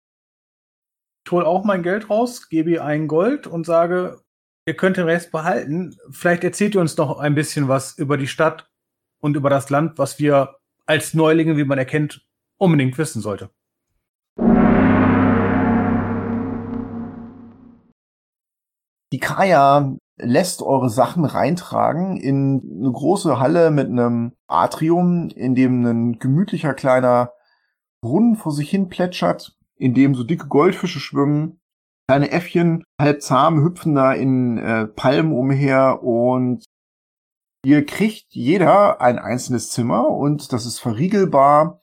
Ich 1.25 1.31
hole 1.31 1.47
auch 1.47 1.63
mein 1.63 1.83
Geld 1.83 2.09
raus, 2.09 2.49
gebe 2.49 2.69
ihr 2.69 2.83
ein 2.83 3.07
Gold 3.07 3.47
und 3.47 3.65
sage, 3.65 4.24
ihr 4.66 4.76
könnt 4.76 4.97
den 4.97 5.05
Rest 5.05 5.32
behalten. 5.32 5.95
Vielleicht 6.09 6.43
erzählt 6.43 6.76
ihr 6.76 6.82
uns 6.82 6.97
noch 6.97 7.20
ein 7.20 7.36
bisschen 7.36 7.68
was 7.68 7.97
über 7.97 8.18
die 8.18 8.28
Stadt 8.28 8.70
und 9.20 9.36
über 9.36 9.49
das 9.49 9.70
Land, 9.70 9.97
was 9.97 10.20
wir 10.20 10.55
als 10.86 11.13
Neulinge, 11.13 11.57
wie 11.57 11.63
man 11.63 11.78
erkennt, 11.78 12.26
unbedingt 12.57 12.97
wissen 12.97 13.22
sollte. 13.22 13.49
Die 19.13 19.20
Kaya 19.20 19.95
lässt 20.18 20.61
eure 20.61 20.89
Sachen 20.89 21.26
reintragen 21.26 22.18
in 22.18 22.61
eine 22.80 22.91
große 22.91 23.39
Halle 23.39 23.70
mit 23.72 23.88
einem 23.88 24.34
Atrium, 24.47 25.30
in 25.30 25.55
dem 25.55 25.86
ein 25.86 26.20
gemütlicher 26.20 26.74
kleiner 26.74 27.32
Brunnen 28.01 28.36
vor 28.36 28.51
sich 28.51 28.70
hin 28.70 28.89
plätschert, 28.89 29.57
in 29.78 29.93
dem 29.93 30.16
so 30.16 30.24
dicke 30.24 30.47
Goldfische 30.47 30.99
schwimmen. 30.99 31.59
Kleine 32.08 32.32
Äffchen, 32.32 32.84
halb 33.01 33.22
zahm, 33.22 33.64
hüpfen 33.64 33.95
da 33.95 34.14
in 34.14 34.58
äh, 34.60 34.86
Palmen 34.86 35.34
umher 35.34 36.03
und 36.03 36.64
ihr 37.66 37.86
kriegt 37.86 38.28
jeder 38.30 39.01
ein 39.01 39.18
einzelnes 39.18 39.72
Zimmer 39.72 40.10
und 40.10 40.53
das 40.53 40.66
ist 40.66 40.80
verriegelbar. 40.80 41.82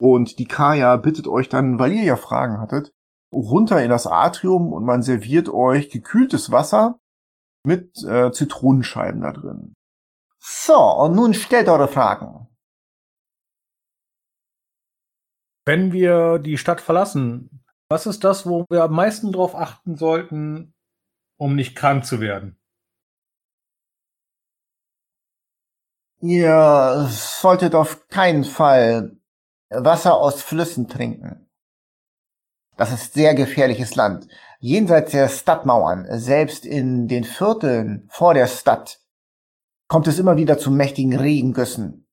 Und 0.00 0.38
die 0.38 0.46
Kaya 0.46 0.96
bittet 0.96 1.28
euch 1.28 1.48
dann, 1.48 1.78
weil 1.78 1.92
ihr 1.92 2.02
ja 2.02 2.16
Fragen 2.16 2.58
hattet, 2.58 2.90
runter 3.32 3.82
in 3.82 3.90
das 3.90 4.06
Atrium 4.06 4.72
und 4.72 4.84
man 4.84 5.02
serviert 5.02 5.48
euch 5.50 5.90
gekühltes 5.90 6.50
Wasser 6.50 6.98
mit 7.64 8.02
äh, 8.04 8.32
Zitronenscheiben 8.32 9.20
da 9.20 9.32
drin. 9.32 9.74
So, 10.38 10.74
und 10.74 11.14
nun 11.14 11.34
stellt 11.34 11.68
eure 11.68 11.86
Fragen. 11.86 12.48
Wenn 15.66 15.92
wir 15.92 16.38
die 16.38 16.56
Stadt 16.56 16.80
verlassen, 16.80 17.59
was 17.90 18.06
ist 18.06 18.22
das, 18.22 18.46
wo 18.46 18.64
wir 18.70 18.84
am 18.84 18.92
meisten 18.92 19.32
drauf 19.32 19.54
achten 19.54 19.96
sollten, 19.96 20.72
um 21.36 21.56
nicht 21.56 21.74
krank 21.74 22.06
zu 22.06 22.20
werden? 22.20 22.56
Ihr 26.20 27.08
solltet 27.10 27.74
auf 27.74 28.08
keinen 28.08 28.44
Fall 28.44 29.16
Wasser 29.70 30.16
aus 30.16 30.42
Flüssen 30.42 30.88
trinken. 30.88 31.48
Das 32.76 32.92
ist 32.92 33.14
sehr 33.14 33.34
gefährliches 33.34 33.94
Land. 33.94 34.28
Jenseits 34.60 35.12
der 35.12 35.28
Stadtmauern, 35.28 36.06
selbst 36.10 36.64
in 36.66 37.08
den 37.08 37.24
Vierteln 37.24 38.06
vor 38.10 38.34
der 38.34 38.46
Stadt, 38.46 39.00
kommt 39.88 40.06
es 40.06 40.18
immer 40.18 40.36
wieder 40.36 40.58
zu 40.58 40.70
mächtigen 40.70 41.16
Regengüssen, 41.16 42.06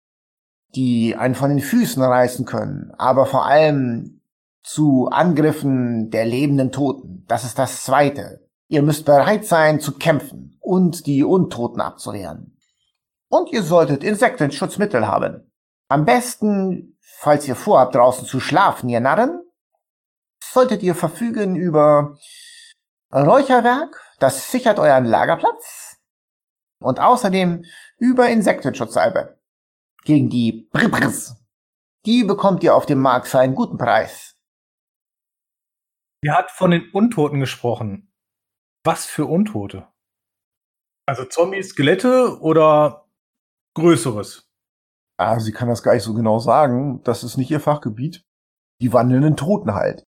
die 0.73 1.15
einen 1.15 1.35
von 1.35 1.49
den 1.49 1.59
Füßen 1.59 2.01
reißen 2.01 2.45
können, 2.45 2.91
aber 2.97 3.25
vor 3.25 3.45
allem 3.45 4.16
zu 4.67 5.07
Angriffen 5.09 6.09
der 6.09 6.25
lebenden 6.25 6.73
Toten. 6.73 7.23
Das 7.27 7.45
ist 7.45 7.57
das 7.57 7.83
Zweite. 7.83 8.45
Ihr 8.67 8.81
müsst 8.81 9.05
bereit 9.05 9.45
sein 9.45 9.79
zu 9.79 9.93
kämpfen 9.93 10.57
und 10.59 11.05
die 11.05 11.23
Untoten 11.23 11.79
abzuwehren. 11.79 12.59
Und 13.29 13.49
ihr 13.51 13.63
solltet 13.63 14.03
Insektenschutzmittel 14.03 15.07
haben. 15.07 15.51
Am 15.87 16.03
besten, 16.03 16.97
falls 17.01 17.47
ihr 17.47 17.55
vorhabt, 17.55 17.95
draußen 17.95 18.27
zu 18.27 18.41
schlafen, 18.41 18.89
ihr 18.89 18.99
Narren, 18.99 19.41
solltet 20.43 20.83
ihr 20.83 20.95
verfügen 20.95 21.55
über 21.55 22.17
Räucherwerk, 23.13 24.01
das 24.19 24.51
sichert 24.51 24.79
euren 24.79 25.05
Lagerplatz 25.05 25.97
und 26.79 26.99
außerdem 26.99 27.63
über 27.99 28.27
Insektenschutzsalbe 28.27 29.39
gegen 30.03 30.29
die 30.29 30.67
Bribris. 30.73 31.35
Die 32.05 32.25
bekommt 32.25 32.63
ihr 32.63 32.75
auf 32.75 32.85
dem 32.85 32.99
Markt 32.99 33.29
für 33.29 33.39
einen 33.39 33.55
guten 33.55 33.77
Preis. 33.77 34.36
Sie 36.23 36.31
hat 36.31 36.51
von 36.51 36.71
den 36.71 36.89
Untoten 36.91 37.39
gesprochen. 37.39 38.11
Was 38.83 39.05
für 39.05 39.25
Untote? 39.25 39.87
Also 41.07 41.25
Zombies, 41.25 41.69
Skelette 41.69 42.39
oder 42.41 43.07
Größeres? 43.75 44.47
Ah, 45.19 45.39
sie 45.39 45.51
kann 45.51 45.67
das 45.67 45.83
gar 45.83 45.93
nicht 45.93 46.03
so 46.03 46.13
genau 46.13 46.39
sagen. 46.39 47.01
Das 47.03 47.23
ist 47.23 47.37
nicht 47.37 47.51
ihr 47.51 47.59
Fachgebiet. 47.59 48.23
Die 48.81 48.93
wandelnden 48.93 49.35
Toten 49.35 49.73
halt. 49.73 50.03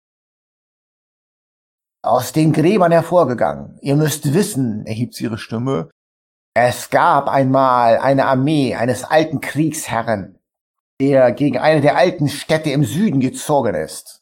Aus 2.03 2.31
den 2.31 2.53
Gräbern 2.53 2.91
hervorgegangen. 2.91 3.77
Ihr 3.81 3.95
müsst 3.95 4.33
wissen, 4.33 4.85
Erhebt 4.85 5.13
sie 5.15 5.25
ihre 5.25 5.37
Stimme. 5.37 5.89
es 6.55 6.89
gab 6.89 7.27
einmal 7.27 7.97
eine 7.97 8.25
Armee 8.25 8.75
eines 8.75 9.03
alten 9.03 9.41
Kriegsherren, 9.41 10.39
der 11.01 11.31
gegen 11.31 11.57
eine 11.57 11.81
der 11.81 11.97
alten 11.97 12.29
Städte 12.29 12.71
im 12.71 12.83
Süden 12.83 13.19
gezogen 13.19 13.75
ist. 13.75 14.16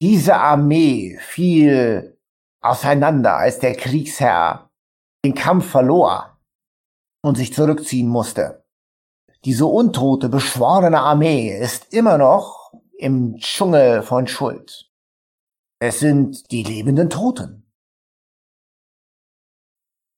Diese 0.00 0.36
Armee 0.36 1.18
fiel 1.20 2.16
auseinander, 2.60 3.36
als 3.36 3.58
der 3.58 3.74
Kriegsherr 3.74 4.70
den 5.24 5.34
Kampf 5.34 5.70
verlor 5.70 6.38
und 7.22 7.36
sich 7.36 7.52
zurückziehen 7.52 8.08
musste. 8.08 8.64
Diese 9.44 9.66
untote, 9.66 10.28
beschworene 10.28 11.00
Armee 11.00 11.56
ist 11.56 11.92
immer 11.92 12.18
noch 12.18 12.72
im 12.96 13.36
Dschungel 13.38 14.02
von 14.02 14.26
Schuld. 14.26 14.90
Es 15.80 16.00
sind 16.00 16.50
die 16.50 16.62
lebenden 16.62 17.10
Toten. 17.10 17.70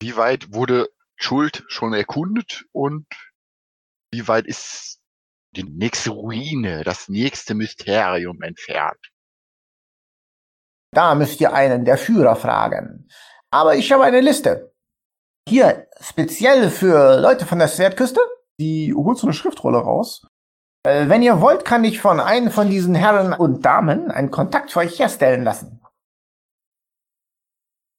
Wie 0.01 0.17
weit 0.17 0.55
wurde 0.55 0.89
Schuld 1.17 1.65
schon 1.69 1.93
erkundet 1.93 2.65
und 2.73 3.07
wie 4.11 4.27
weit 4.27 4.47
ist 4.47 5.01
die 5.55 5.65
nächste 5.65 6.11
Ruine, 6.11 6.83
das 6.85 7.09
nächste 7.09 7.55
Mysterium 7.55 8.41
entfernt? 8.41 9.13
Da 10.93 11.15
müsst 11.15 11.41
ihr 11.41 11.53
einen 11.53 11.85
der 11.85 11.99
Führer 11.99 12.37
fragen. 12.37 13.09
Aber 13.51 13.77
ich 13.77 13.93
habe 13.93 14.05
eine 14.05 14.21
Liste. 14.21 14.73
Hier, 15.49 15.89
speziell 16.01 16.71
für 16.71 17.21
Leute 17.21 17.47
von 17.47 17.59
der 17.59 17.69
Schwertküste. 17.69 18.21
Die 18.61 18.95
holt 18.95 19.19
so 19.19 19.27
eine 19.27 19.35
Schriftrolle 19.35 19.79
raus. 19.79 20.27
Äh, 20.85 21.09
wenn 21.09 21.23
ihr 21.23 21.41
wollt, 21.41 21.65
kann 21.65 21.85
ich 21.85 22.01
von 22.01 22.21
einem 22.21 22.51
von 22.51 22.71
diesen 22.71 22.95
Herren 22.95 23.33
und 23.33 23.65
Damen 23.65 24.11
einen 24.11 24.31
Kontakt 24.31 24.71
für 24.71 24.81
euch 24.81 24.99
herstellen 24.99 25.45
lassen. 25.45 25.81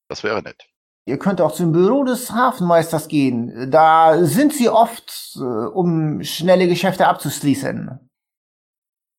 Das 0.09 0.23
wäre 0.23 0.41
nett. 0.41 0.67
Ihr 1.07 1.17
könnt 1.17 1.41
auch 1.41 1.51
zum 1.51 1.71
Büro 1.71 2.03
des 2.03 2.31
Hafenmeisters 2.31 3.07
gehen. 3.07 3.71
Da 3.71 4.23
sind 4.23 4.53
sie 4.53 4.69
oft, 4.69 5.35
äh, 5.35 5.39
um 5.39 6.23
schnelle 6.23 6.67
Geschäfte 6.67 7.07
abzuschließen. 7.07 8.09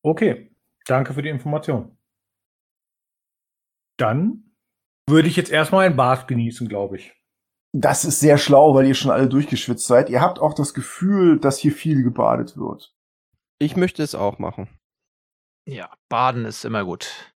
Okay, 0.03 0.55
danke 0.85 1.13
für 1.13 1.21
die 1.21 1.29
Information. 1.29 1.97
Dann 4.03 4.51
würde 5.07 5.29
ich 5.29 5.37
jetzt 5.37 5.49
erstmal 5.49 5.85
ein 5.85 5.95
Bad 5.95 6.27
genießen, 6.27 6.67
glaube 6.67 6.97
ich. 6.97 7.13
Das 7.71 8.03
ist 8.03 8.19
sehr 8.19 8.37
schlau, 8.37 8.75
weil 8.75 8.85
ihr 8.85 8.95
schon 8.95 9.11
alle 9.11 9.29
durchgeschwitzt 9.29 9.87
seid. 9.87 10.09
Ihr 10.09 10.19
habt 10.19 10.39
auch 10.39 10.53
das 10.53 10.73
Gefühl, 10.73 11.39
dass 11.39 11.57
hier 11.57 11.71
viel 11.71 12.03
gebadet 12.03 12.57
wird. 12.57 12.93
Ich 13.59 13.77
möchte 13.77 14.03
es 14.03 14.13
auch 14.13 14.39
machen. 14.39 14.67
Ja, 15.65 15.89
baden 16.09 16.43
ist 16.43 16.65
immer 16.65 16.83
gut. 16.83 17.33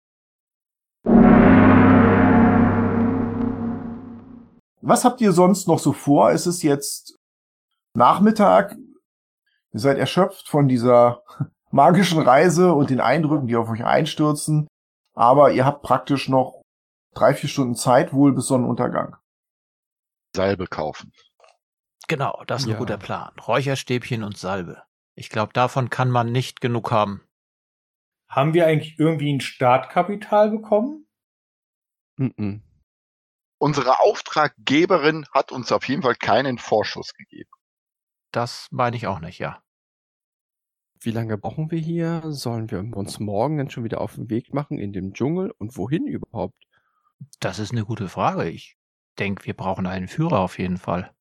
Was 4.81 5.05
habt 5.05 5.21
ihr 5.21 5.31
sonst 5.31 5.69
noch 5.69 5.79
so 5.79 5.93
vor? 5.93 6.33
Es 6.33 6.49
ist 6.49 6.64
jetzt 6.64 7.17
Nachmittag. 7.95 8.75
Ihr 9.73 9.79
seid 9.79 9.99
erschöpft 9.99 10.49
von 10.49 10.67
dieser 10.67 11.23
magischen 11.71 12.21
Reise 12.21 12.73
und 12.73 12.91
den 12.91 13.01
Eindrücken, 13.01 13.47
die 13.47 13.55
auf 13.55 13.71
euch 13.71 13.85
einstürzen. 13.85 14.67
Aber 15.14 15.53
ihr 15.53 15.64
habt 15.64 15.83
praktisch 15.83 16.29
noch 16.29 16.55
drei, 17.17 17.35
vier 17.35 17.49
Stunden 17.49 17.75
Zeit 17.75 18.12
wohl 18.12 18.35
bis 18.35 18.47
Sonnenuntergang. 18.47 19.17
Salbe 20.35 20.67
kaufen. 20.67 21.12
Genau, 22.09 22.45
das 22.47 22.62
ist 22.62 22.69
ein 22.69 22.73
Ja. 22.73 22.79
guter 22.79 22.99
Plan. 22.99 23.33
Räucherstäbchen 23.39 24.23
und 24.23 24.37
Salbe. 24.37 24.83
Ich 25.17 25.31
glaube, 25.31 25.53
davon 25.53 25.91
kann 25.91 26.11
man 26.11 26.31
nicht 26.31 26.61
genug 26.61 26.91
haben. 26.93 27.27
Haben 28.29 28.55
wir 28.55 28.67
eigentlich 28.67 28.99
irgendwie 28.99 29.33
ein 29.33 29.41
Startkapital 29.41 30.51
bekommen? 30.51 31.07
Mhm. 32.19 32.62
Unsere 33.59 34.01
Auftraggeberin 34.01 35.27
hat 35.33 35.53
uns 35.53 35.73
auf 35.73 35.89
jeden 35.89 36.03
Fall 36.03 36.17
keinen 36.17 36.59
Vorschuss 36.59 37.14
gegeben. 37.14 37.51
Das 38.33 38.69
meine 38.71 38.97
ich 38.97 39.07
auch 39.07 39.21
nicht, 39.21 39.39
ja. 39.39 39.62
Wie 41.01 41.11
lange 41.11 41.39
brauchen 41.39 41.71
wir 41.71 41.79
hier? 41.79 42.23
Sollen 42.27 42.71
wir 42.71 42.81
uns 42.97 43.21
morgen 43.21 43.59
dann 43.59 43.71
schon 43.71 43.85
wieder 43.85 44.01
auf 44.01 44.17
den 44.17 44.29
Weg 44.29 44.53
machen 44.53 44.79
in 44.79 44.93
dem 44.93 45.14
Dschungel? 45.14 45.53
Und 45.53 45.77
wohin 45.77 46.07
überhaupt? 46.07 46.66
Das 47.41 47.59
ist 47.59 47.73
eine 47.73 47.85
gute 47.85 48.09
Frage. 48.09 48.49
Ich 48.49 48.77
denke, 49.19 49.45
wir 49.47 49.55
brauchen 49.55 49.87
einen 49.87 50.09
Führer 50.09 50.41
auf 50.41 50.59
jeden 50.59 50.79
Fall. 50.79 51.14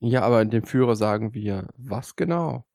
Ja, 0.00 0.22
aber 0.22 0.42
in 0.42 0.50
dem 0.50 0.64
Führer 0.64 0.96
sagen 0.96 1.34
wir, 1.34 1.68
was 1.76 2.16
genau? 2.16 2.66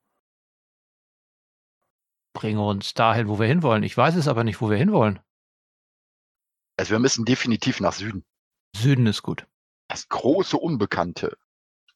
Bringe 2.32 2.64
uns 2.64 2.94
dahin, 2.94 3.28
wo 3.28 3.38
wir 3.38 3.46
hinwollen. 3.46 3.82
Ich 3.82 3.96
weiß 3.96 4.16
es 4.16 4.28
aber 4.28 4.44
nicht, 4.44 4.60
wo 4.60 4.70
wir 4.70 4.76
hinwollen. 4.76 5.20
Also 6.76 6.92
wir 6.92 6.98
müssen 6.98 7.24
definitiv 7.24 7.80
nach 7.80 7.92
Süden. 7.92 8.24
Süden 8.74 9.06
ist 9.06 9.22
gut. 9.22 9.46
Das 9.88 10.08
große 10.08 10.56
Unbekannte. 10.56 11.36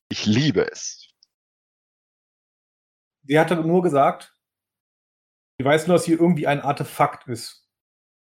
Ich 0.09 0.27
liebe 0.27 0.70
es. 0.70 1.09
Sie 3.22 3.39
hatte 3.39 3.57
nur 3.57 3.83
gesagt, 3.83 4.37
sie 5.59 5.64
weiß 5.64 5.87
nur, 5.87 5.97
dass 5.97 6.05
hier 6.05 6.20
irgendwie 6.20 6.47
ein 6.47 6.61
Artefakt 6.61 7.27
ist. 7.29 7.63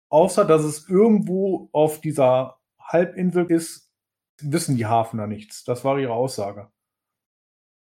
Außer, 0.09 0.45
dass 0.45 0.63
es 0.63 0.87
irgendwo 0.87 1.69
auf 1.71 1.99
dieser 2.01 2.59
Halbinsel 2.79 3.45
ist, 3.51 3.91
wissen 4.41 4.77
die 4.77 4.85
Hafener 4.85 5.27
nichts. 5.27 5.63
Das 5.63 5.83
war 5.83 5.99
ihre 5.99 6.13
Aussage. 6.13 6.71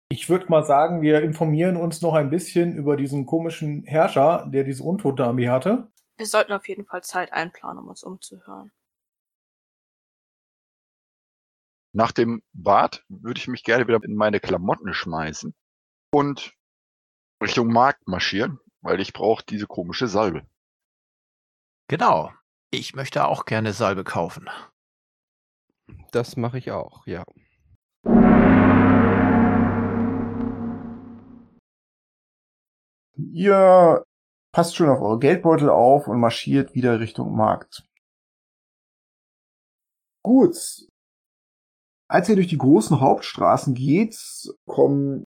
Ich 0.09 0.29
würde 0.29 0.47
mal 0.49 0.63
sagen, 0.63 1.01
wir 1.01 1.21
informieren 1.21 1.75
uns 1.75 2.01
noch 2.01 2.13
ein 2.13 2.29
bisschen 2.29 2.75
über 2.75 2.95
diesen 2.95 3.25
komischen 3.25 3.83
Herrscher, 3.83 4.47
der 4.47 4.63
diese 4.63 4.83
untote 4.83 5.25
Armee 5.25 5.49
hatte. 5.49 5.91
Wir 6.17 6.27
sollten 6.27 6.53
auf 6.53 6.67
jeden 6.67 6.85
Fall 6.85 7.03
Zeit 7.03 7.33
einplanen, 7.33 7.83
um 7.83 7.89
uns 7.89 8.03
umzuhören. 8.03 8.71
Nach 11.93 12.11
dem 12.11 12.43
Bad 12.53 13.03
würde 13.09 13.39
ich 13.39 13.47
mich 13.47 13.63
gerne 13.63 13.87
wieder 13.87 14.03
in 14.03 14.15
meine 14.15 14.39
Klamotten 14.39 14.93
schmeißen 14.93 15.55
und 16.11 16.53
Richtung 17.41 17.71
Markt 17.71 18.07
marschieren, 18.07 18.59
weil 18.81 18.99
ich 18.99 19.13
brauche 19.13 19.43
diese 19.45 19.65
komische 19.65 20.07
Salbe. 20.07 20.45
Genau. 21.87 22.31
Ich 22.71 22.95
möchte 22.95 23.25
auch 23.25 23.45
gerne 23.45 23.73
Salbe 23.73 24.03
kaufen. 24.03 24.49
Das 26.11 26.35
mache 26.35 26.57
ich 26.57 26.71
auch, 26.71 27.05
ja. 27.05 27.23
Ihr 33.17 34.03
passt 34.51 34.75
schon 34.75 34.89
auf 34.89 35.01
eure 35.01 35.19
Geldbeutel 35.19 35.69
auf 35.69 36.07
und 36.07 36.19
marschiert 36.19 36.73
wieder 36.73 36.99
Richtung 36.99 37.35
Markt. 37.35 37.87
Gut. 40.23 40.57
Als 42.07 42.29
ihr 42.29 42.35
durch 42.35 42.47
die 42.47 42.57
großen 42.57 42.99
Hauptstraßen 42.99 43.73
geht, 43.73 44.17
kommen 44.65 45.23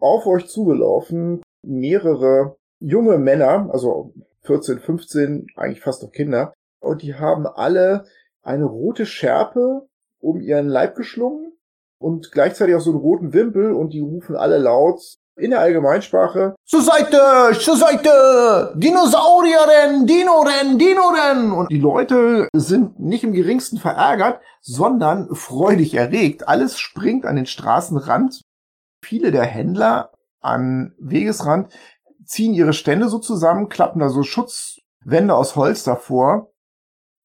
auf 0.00 0.26
euch 0.26 0.46
zugelaufen 0.46 1.42
mehrere 1.62 2.56
junge 2.80 3.18
Männer, 3.18 3.70
also 3.72 4.12
14, 4.44 4.80
15, 4.80 5.46
eigentlich 5.56 5.80
fast 5.80 6.02
noch 6.02 6.12
Kinder, 6.12 6.52
und 6.80 7.02
die 7.02 7.14
haben 7.14 7.46
alle 7.46 8.04
eine 8.42 8.64
rote 8.64 9.06
Schärpe 9.06 9.86
um 10.20 10.40
ihren 10.40 10.68
Leib 10.68 10.96
geschlungen 10.96 11.52
und 11.98 12.32
gleichzeitig 12.32 12.74
auch 12.74 12.80
so 12.80 12.90
einen 12.90 13.00
roten 13.00 13.32
Wimpel 13.32 13.72
und 13.72 13.90
die 13.90 14.00
rufen 14.00 14.36
alle 14.36 14.58
laut 14.58 15.00
in 15.36 15.50
der 15.50 15.60
Allgemeinsprache 15.60 16.54
Zur 16.64 16.82
Seite, 16.82 17.58
zur 17.58 17.76
Seite! 17.76 18.72
Dinosaurierin, 18.76 20.06
Dinoren, 20.06 20.78
Dinoren! 20.78 21.52
Und 21.52 21.58
Und 21.58 21.70
die 21.70 21.80
Leute 21.80 22.48
sind 22.54 23.00
nicht 23.00 23.24
im 23.24 23.32
geringsten 23.32 23.78
verärgert, 23.78 24.40
sondern 24.60 25.34
freudig 25.34 25.94
erregt. 25.94 26.46
Alles 26.46 26.78
springt 26.78 27.26
an 27.26 27.36
den 27.36 27.46
Straßenrand. 27.46 28.42
Viele 29.02 29.32
der 29.32 29.44
Händler 29.44 30.12
an 30.40 30.94
Wegesrand 30.98 31.72
ziehen 32.24 32.54
ihre 32.54 32.72
Stände 32.72 33.08
so 33.08 33.18
zusammen, 33.18 33.68
klappen 33.68 34.00
da 34.00 34.08
so 34.08 34.22
Schutzwände 34.22 35.34
aus 35.34 35.56
Holz 35.56 35.84
davor. 35.84 36.50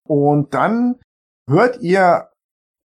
Und 0.08 0.54
dann 0.54 1.00
hört 1.50 1.82
ihr 1.82 2.30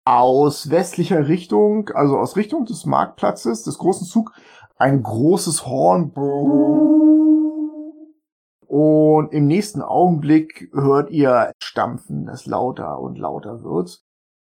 aus 0.05 0.71
westlicher 0.71 1.29
Richtung, 1.29 1.91
also 1.91 2.17
aus 2.19 2.37
Richtung 2.37 2.65
des 2.65 2.87
Marktplatzes, 2.87 3.63
des 3.65 3.79
großen 3.79 4.07
Zug, 4.07 4.33
ein 4.77 5.03
großes 5.03 5.67
Horn. 5.67 6.13
Und 8.67 9.33
im 9.33 9.47
nächsten 9.47 9.83
Augenblick 9.83 10.71
hört 10.73 11.11
ihr 11.11 11.53
Stampfen, 11.63 12.27
das 12.27 12.47
lauter 12.47 13.01
und 13.01 13.19
lauter 13.19 13.63
wird. 13.63 14.03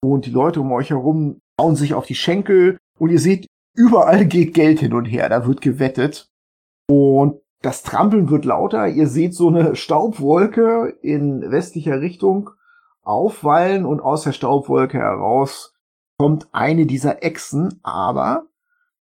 Und 0.01 0.25
die 0.25 0.31
Leute 0.31 0.61
um 0.61 0.71
euch 0.71 0.91
herum 0.91 1.39
bauen 1.57 1.75
sich 1.75 1.93
auf 1.93 2.05
die 2.05 2.15
Schenkel 2.15 2.77
und 2.97 3.09
ihr 3.09 3.19
seht, 3.19 3.47
überall 3.75 4.25
geht 4.25 4.53
Geld 4.53 4.79
hin 4.79 4.93
und 4.93 5.05
her, 5.05 5.29
da 5.29 5.45
wird 5.45 5.61
gewettet. 5.61 6.28
Und 6.89 7.39
das 7.61 7.83
Trampeln 7.83 8.29
wird 8.31 8.45
lauter, 8.45 8.87
ihr 8.87 9.07
seht 9.07 9.35
so 9.35 9.49
eine 9.49 9.75
Staubwolke 9.75 10.97
in 11.01 11.51
westlicher 11.51 12.01
Richtung 12.01 12.49
aufwallen 13.03 13.85
und 13.85 13.99
aus 13.99 14.23
der 14.23 14.31
Staubwolke 14.31 14.97
heraus 14.97 15.75
kommt 16.17 16.47
eine 16.51 16.87
dieser 16.87 17.23
Echsen, 17.23 17.79
aber 17.83 18.47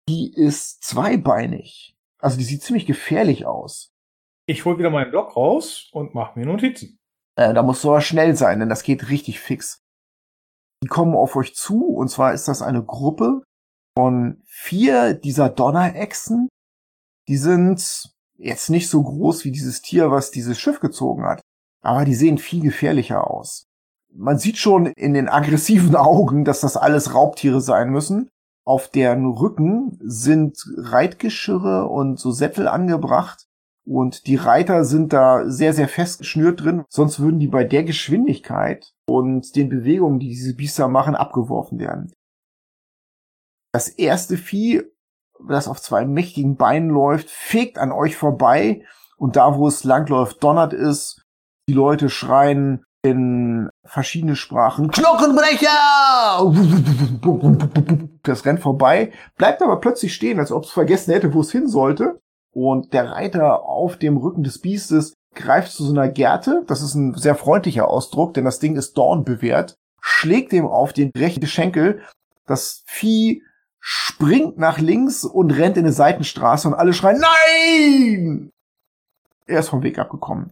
die 0.08 0.32
ist 0.34 0.82
zweibeinig. 0.82 1.96
Also 2.18 2.36
die 2.36 2.44
sieht 2.44 2.62
ziemlich 2.62 2.86
gefährlich 2.86 3.46
aus. 3.46 3.94
Ich 4.46 4.64
hole 4.64 4.78
wieder 4.78 4.90
meinen 4.90 5.10
Block 5.10 5.36
raus 5.36 5.88
und 5.92 6.14
mache 6.14 6.36
mir 6.38 6.46
Notizen. 6.46 6.98
Äh, 7.36 7.54
da 7.54 7.62
musst 7.62 7.84
du 7.84 7.90
aber 7.90 8.00
schnell 8.00 8.34
sein, 8.34 8.58
denn 8.58 8.68
das 8.68 8.82
geht 8.82 9.08
richtig 9.08 9.38
fix. 9.38 9.84
Die 10.82 10.88
kommen 10.88 11.14
auf 11.14 11.36
euch 11.36 11.54
zu, 11.54 11.84
und 11.86 12.08
zwar 12.08 12.32
ist 12.32 12.48
das 12.48 12.60
eine 12.60 12.82
Gruppe 12.82 13.42
von 13.96 14.42
vier 14.46 15.14
dieser 15.14 15.48
Donnerechsen. 15.48 16.48
Die 17.28 17.36
sind 17.36 18.10
jetzt 18.38 18.70
nicht 18.70 18.88
so 18.88 19.02
groß 19.02 19.44
wie 19.44 19.52
dieses 19.52 19.82
Tier, 19.82 20.10
was 20.10 20.30
dieses 20.30 20.58
Schiff 20.58 20.80
gezogen 20.80 21.24
hat, 21.24 21.42
aber 21.82 22.04
die 22.04 22.14
sehen 22.14 22.38
viel 22.38 22.62
gefährlicher 22.62 23.30
aus. 23.30 23.66
Man 24.12 24.38
sieht 24.38 24.56
schon 24.56 24.86
in 24.86 25.14
den 25.14 25.28
aggressiven 25.28 25.94
Augen, 25.96 26.44
dass 26.44 26.60
das 26.60 26.76
alles 26.76 27.14
Raubtiere 27.14 27.60
sein 27.60 27.90
müssen. 27.90 28.30
Auf 28.64 28.88
deren 28.88 29.26
Rücken 29.26 29.98
sind 30.02 30.58
Reitgeschirre 30.76 31.86
und 31.88 32.18
so 32.18 32.30
Sättel 32.30 32.68
angebracht. 32.68 33.44
Und 33.86 34.26
die 34.26 34.36
Reiter 34.36 34.84
sind 34.84 35.14
da 35.14 35.48
sehr, 35.48 35.72
sehr 35.72 35.88
fest 35.88 36.18
geschnürt 36.18 36.62
drin. 36.62 36.84
Sonst 36.90 37.20
würden 37.20 37.38
die 37.38 37.46
bei 37.46 37.64
der 37.64 37.84
Geschwindigkeit 37.84 38.92
und 39.06 39.56
den 39.56 39.70
Bewegungen, 39.70 40.18
die 40.18 40.28
diese 40.28 40.54
Biester 40.54 40.88
machen, 40.88 41.14
abgeworfen 41.14 41.78
werden. 41.78 42.12
Das 43.72 43.88
erste 43.88 44.36
Vieh, 44.36 44.82
das 45.46 45.68
auf 45.68 45.80
zwei 45.80 46.04
mächtigen 46.04 46.56
Beinen 46.56 46.90
läuft, 46.90 47.30
fegt 47.30 47.78
an 47.78 47.92
euch 47.92 48.16
vorbei 48.16 48.84
und 49.16 49.36
da, 49.36 49.56
wo 49.56 49.68
es 49.68 49.84
langläuft, 49.84 50.42
donnert 50.42 50.72
es. 50.72 51.22
Die 51.68 51.74
Leute 51.74 52.08
schreien 52.08 52.84
in 53.02 53.68
verschiedene 53.84 54.36
Sprachen 54.36 54.90
Knochenbrecher! 54.90 55.68
Das 58.22 58.44
rennt 58.44 58.60
vorbei, 58.60 59.12
bleibt 59.36 59.62
aber 59.62 59.80
plötzlich 59.80 60.14
stehen, 60.14 60.38
als 60.38 60.52
ob 60.52 60.64
es 60.64 60.70
vergessen 60.70 61.12
hätte, 61.12 61.32
wo 61.34 61.40
es 61.40 61.52
hin 61.52 61.68
sollte. 61.68 62.20
Und 62.52 62.92
der 62.92 63.12
Reiter 63.12 63.62
auf 63.62 63.96
dem 63.96 64.16
Rücken 64.16 64.42
des 64.42 64.60
Biestes 64.60 65.14
greift 65.34 65.72
zu 65.72 65.84
so 65.84 65.92
einer 65.92 66.08
Gerte. 66.08 66.64
Das 66.66 66.82
ist 66.82 66.94
ein 66.94 67.14
sehr 67.14 67.34
freundlicher 67.34 67.88
Ausdruck, 67.88 68.34
denn 68.34 68.44
das 68.44 68.58
Ding 68.58 68.76
ist 68.76 68.94
Dorn 68.98 69.24
bewährt. 69.24 69.76
Schlägt 70.00 70.52
ihm 70.52 70.66
auf 70.66 70.92
den 70.92 71.10
rechten 71.16 71.46
Schenkel. 71.46 72.02
Das 72.46 72.82
Vieh 72.86 73.42
springt 73.90 74.58
nach 74.58 74.78
links 74.78 75.24
und 75.24 75.50
rennt 75.50 75.78
in 75.78 75.86
eine 75.86 75.94
Seitenstraße 75.94 76.68
und 76.68 76.74
alle 76.74 76.92
schreien 76.92 77.22
Nein! 77.22 78.50
Er 79.46 79.60
ist 79.60 79.70
vom 79.70 79.82
Weg 79.82 79.98
abgekommen. 79.98 80.50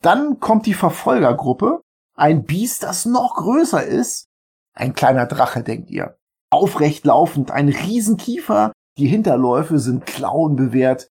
Dann 0.00 0.40
kommt 0.40 0.66
die 0.66 0.74
Verfolgergruppe. 0.74 1.82
Ein 2.16 2.42
Biest, 2.44 2.82
das 2.82 3.04
noch 3.04 3.36
größer 3.36 3.84
ist. 3.84 4.24
Ein 4.74 4.92
kleiner 4.92 5.26
Drache, 5.26 5.62
denkt 5.62 5.88
ihr. 5.90 6.16
Aufrecht 6.50 7.04
laufend, 7.04 7.52
ein 7.52 7.68
Riesenkiefer. 7.68 8.72
Die 8.98 9.06
Hinterläufe 9.06 9.78
sind 9.78 10.04
Klauen 10.04 10.56
bewehrt. 10.56 11.06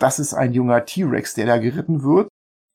Das 0.00 0.18
ist 0.18 0.34
ein 0.34 0.52
junger 0.52 0.84
T-Rex, 0.84 1.34
der 1.34 1.46
da 1.46 1.58
geritten 1.58 2.02
wird. 2.02 2.28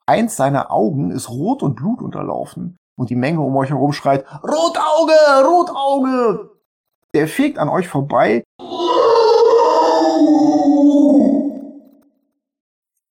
Eins 0.05 0.37
seiner 0.37 0.71
Augen 0.71 1.11
ist 1.11 1.29
rot 1.29 1.61
und 1.61 1.75
Blut 1.75 2.01
unterlaufen. 2.01 2.77
Und 2.97 3.09
die 3.09 3.15
Menge 3.15 3.41
um 3.41 3.53
euch 3.57 3.69
herum 3.69 3.91
schreit, 3.91 4.25
Rotauge, 4.43 5.45
Rotauge! 5.45 6.56
Der 7.13 7.27
fegt 7.27 7.57
an 7.57 7.69
euch 7.69 7.87
vorbei. 7.87 8.43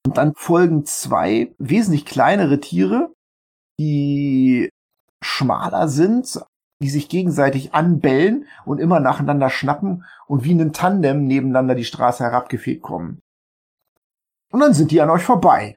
Und 0.07 0.17
dann 0.17 0.35
folgen 0.35 0.85
zwei 0.85 1.55
wesentlich 1.59 2.07
kleinere 2.07 2.61
Tiere, 2.61 3.13
die 3.79 4.71
schmaler 5.23 5.89
sind, 5.89 6.41
die 6.83 6.89
sich 6.89 7.09
gegenseitig 7.09 7.75
anbellen 7.75 8.47
und 8.65 8.79
immer 8.79 9.01
nacheinander 9.01 9.51
schnappen 9.51 10.05
und 10.27 10.45
wie 10.45 10.53
ein 10.53 10.73
Tandem 10.73 11.27
nebeneinander 11.27 11.75
die 11.75 11.85
Straße 11.85 12.23
herabgefegt 12.23 12.83
kommen. 12.83 13.21
Und 14.53 14.61
dann 14.61 14.75
sind 14.75 14.91
die 14.91 15.01
an 15.01 15.11
euch 15.11 15.25
vorbei. 15.25 15.77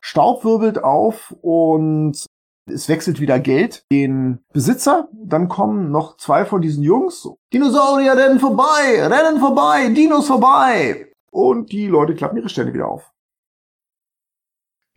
Staub 0.00 0.44
wirbelt 0.44 0.82
auf 0.84 1.34
und 1.40 2.26
es 2.66 2.88
wechselt 2.88 3.20
wieder 3.20 3.38
Geld 3.38 3.84
den 3.90 4.44
Besitzer. 4.52 5.08
Dann 5.12 5.48
kommen 5.48 5.90
noch 5.90 6.16
zwei 6.16 6.44
von 6.44 6.60
diesen 6.60 6.82
Jungs. 6.82 7.28
Dinosaurier 7.52 8.16
rennen 8.16 8.40
vorbei, 8.40 9.06
rennen 9.06 9.40
vorbei, 9.40 9.88
Dinos 9.88 10.26
vorbei. 10.26 11.12
Und 11.30 11.72
die 11.72 11.86
Leute 11.86 12.14
klappen 12.14 12.38
ihre 12.38 12.48
Stände 12.48 12.74
wieder 12.74 12.88
auf. 12.88 13.12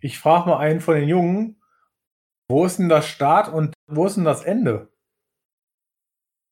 Ich 0.00 0.18
frage 0.18 0.48
mal 0.48 0.58
einen 0.58 0.80
von 0.80 0.94
den 0.94 1.08
Jungen, 1.08 1.60
wo 2.48 2.64
ist 2.64 2.78
denn 2.78 2.88
das 2.88 3.06
Start 3.06 3.52
und 3.52 3.74
wo 3.86 4.06
ist 4.06 4.16
denn 4.16 4.24
das 4.24 4.42
Ende? 4.42 4.88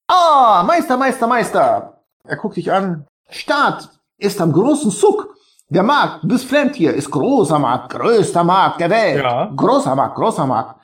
Ah, 0.09 0.63
Meister, 0.67 0.97
Meister, 0.97 1.27
Meister. 1.27 2.05
Er 2.25 2.37
guckt 2.37 2.57
dich 2.57 2.71
an. 2.71 3.07
Start 3.31 3.99
ist 4.19 4.41
am 4.41 4.53
großen 4.53 4.91
Zug. 4.91 5.35
Der 5.71 5.83
Markt, 5.83 6.25
du 6.25 6.29
bist 6.29 6.47
fremd 6.47 6.77
hier, 6.77 6.95
ist 6.95 7.11
großer 7.11 7.59
Markt, 7.59 7.93
größter 7.93 8.43
Markt 8.43 8.81
der 8.81 8.89
Welt. 8.89 9.23
Ja. 9.23 9.53
Großer 9.55 9.95
Markt, 9.95 10.17
großer 10.17 10.47
Markt. 10.47 10.78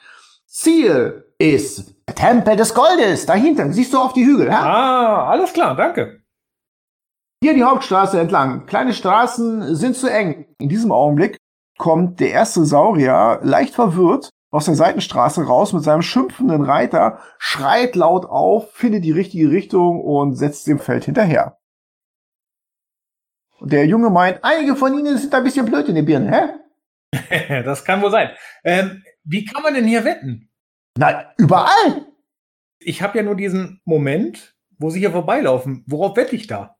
Ziel 0.55 1.35
ist 1.37 1.97
der 2.07 2.15
Tempel 2.15 2.55
des 2.55 2.75
Goldes. 2.75 3.27
Dahinter, 3.27 3.73
siehst 3.73 3.93
du 3.93 3.99
auf 3.99 4.13
die 4.13 4.25
Hügel, 4.25 4.47
ja? 4.47 4.63
Ah, 4.63 5.29
alles 5.31 5.53
klar, 5.53 5.75
danke. 5.75 6.21
Hier 7.43 7.55
die 7.55 7.65
Hauptstraße 7.65 8.21
entlang. 8.21 8.65
Kleine 8.67 8.95
Straßen 8.95 9.75
sind 9.75 9.97
zu 9.97 10.07
eng. 10.07 10.47
In 10.59 10.69
diesem 10.69 10.93
Augenblick 10.93 11.39
kommt 11.77 12.21
der 12.21 12.31
erste 12.31 12.65
Saurier 12.65 13.41
leicht 13.43 13.75
verwirrt 13.75 14.31
aus 14.53 14.67
der 14.67 14.77
Seitenstraße 14.77 15.45
raus 15.45 15.73
mit 15.73 15.83
seinem 15.83 16.03
schimpfenden 16.03 16.63
Reiter, 16.63 17.19
schreit 17.39 17.97
laut 17.97 18.25
auf, 18.25 18.73
findet 18.75 19.03
die 19.03 19.11
richtige 19.11 19.51
Richtung 19.51 20.01
und 20.01 20.37
setzt 20.37 20.69
dem 20.69 20.79
Feld 20.79 21.05
hinterher. 21.05 21.59
Und 23.59 23.73
der 23.73 23.87
Junge 23.87 24.11
meint, 24.11 24.45
einige 24.45 24.77
von 24.77 24.97
ihnen 24.97 25.19
sind 25.19 25.35
ein 25.35 25.43
bisschen 25.43 25.67
blöd 25.67 25.89
in 25.89 25.97
den 25.97 26.05
Birnen, 26.05 26.33
hä? 26.33 27.63
das 27.65 27.85
kann 27.85 28.01
wohl 28.01 28.13
sein. 28.13 28.31
Ähm, 28.63 29.03
wie 29.25 29.45
kann 29.45 29.63
man 29.63 29.75
denn 29.75 29.87
hier 29.87 30.05
wetten? 30.05 30.51
Na, 30.97 31.33
überall. 31.39 32.07
Ich 32.79 33.03
habe 33.03 33.19
ja 33.19 33.25
nur 33.25 33.35
diesen 33.35 33.81
Moment, 33.85 34.55
wo 34.79 34.91
sie 34.91 35.01
hier 35.01 35.13
vorbeilaufen. 35.13 35.85
Worauf 35.87 36.17
wette 36.17 36.37
ich 36.37 36.47
da? 36.47 36.77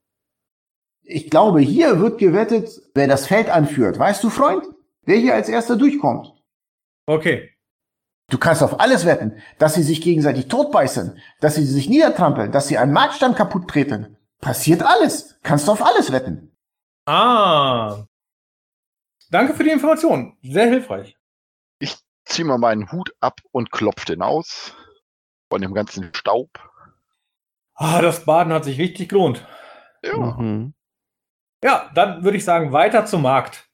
Ich 1.01 1.29
glaube, 1.29 1.59
hier 1.59 1.99
wird 1.99 2.17
gewettet, 2.17 2.69
wer 2.93 3.07
das 3.07 3.27
Feld 3.27 3.49
anführt. 3.49 3.99
Weißt 3.99 4.23
du, 4.23 4.29
Freund? 4.29 4.65
Wer 5.03 5.17
hier 5.17 5.35
als 5.35 5.49
erster 5.49 5.75
durchkommt. 5.75 6.33
Okay. 7.05 7.51
Du 8.29 8.39
kannst 8.39 8.63
auf 8.63 8.79
alles 8.79 9.05
wetten, 9.05 9.39
dass 9.59 9.75
sie 9.75 9.83
sich 9.83 10.01
gegenseitig 10.01 10.47
totbeißen, 10.47 11.19
dass 11.41 11.55
sie 11.55 11.65
sich 11.65 11.89
niedertrampeln, 11.89 12.51
dass 12.51 12.67
sie 12.67 12.77
einen 12.79 12.93
Marktstand 12.93 13.35
kaputt 13.35 13.67
treten. 13.67 14.17
Passiert 14.41 14.81
alles. 14.81 15.39
Kannst 15.43 15.67
du 15.67 15.73
auf 15.73 15.85
alles 15.85 16.11
wetten. 16.11 16.55
Ah. 17.05 18.05
Danke 19.29 19.53
für 19.53 19.63
die 19.63 19.69
Information. 19.69 20.37
Sehr 20.41 20.67
hilfreich. 20.67 21.15
Ich 22.27 22.33
ziehe 22.33 22.45
mal 22.45 22.57
meinen 22.57 22.91
Hut 22.91 23.11
ab 23.19 23.39
und 23.51 23.71
klopfe 23.71 24.07
den 24.07 24.23
aus. 24.23 24.75
Von 25.49 25.61
dem 25.61 25.75
ganzen 25.75 26.11
Staub. 26.15 26.49
Ah, 27.75 28.01
das 28.01 28.25
Baden 28.25 28.51
hat 28.51 28.65
sich 28.65 28.79
richtig 28.79 29.09
gelohnt. 29.09 29.45
Ja. 30.03 30.17
Mhm. 30.17 30.73
Ja, 31.63 31.91
dann 31.93 32.23
würde 32.23 32.37
ich 32.37 32.43
sagen, 32.43 32.71
weiter 32.71 33.05
zum 33.05 33.21
Markt. 33.21 33.69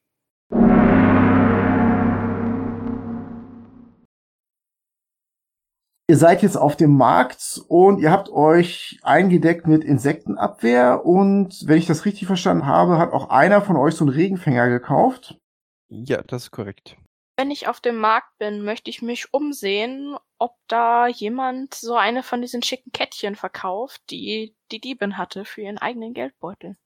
Ihr 6.09 6.17
seid 6.17 6.41
jetzt 6.43 6.57
auf 6.57 6.75
dem 6.75 6.97
Markt 6.97 7.61
und 7.69 7.99
ihr 7.99 8.11
habt 8.11 8.27
euch 8.29 8.99
eingedeckt 9.01 9.65
mit 9.65 9.85
Insektenabwehr 9.85 11.05
und 11.05 11.63
wenn 11.67 11.77
ich 11.77 11.85
das 11.85 12.03
richtig 12.03 12.27
verstanden 12.27 12.65
habe, 12.65 12.97
hat 12.97 13.13
auch 13.13 13.29
einer 13.29 13.61
von 13.61 13.77
euch 13.77 13.95
so 13.95 14.03
einen 14.03 14.13
Regenfänger 14.13 14.67
gekauft. 14.67 15.39
Ja, 15.87 16.21
das 16.21 16.43
ist 16.43 16.51
korrekt. 16.51 16.97
Wenn 17.41 17.49
ich 17.49 17.67
auf 17.67 17.79
dem 17.79 17.95
Markt 17.97 18.37
bin, 18.37 18.61
möchte 18.61 18.91
ich 18.91 19.01
mich 19.01 19.33
umsehen, 19.33 20.15
ob 20.37 20.59
da 20.67 21.07
jemand 21.07 21.73
so 21.73 21.95
eine 21.95 22.21
von 22.21 22.39
diesen 22.39 22.61
schicken 22.61 22.91
Kettchen 22.91 23.35
verkauft, 23.35 23.99
die 24.11 24.55
die 24.71 24.79
Diebin 24.79 25.17
hatte 25.17 25.43
für 25.43 25.61
ihren 25.61 25.79
eigenen 25.79 26.13
Geldbeutel. 26.13 26.77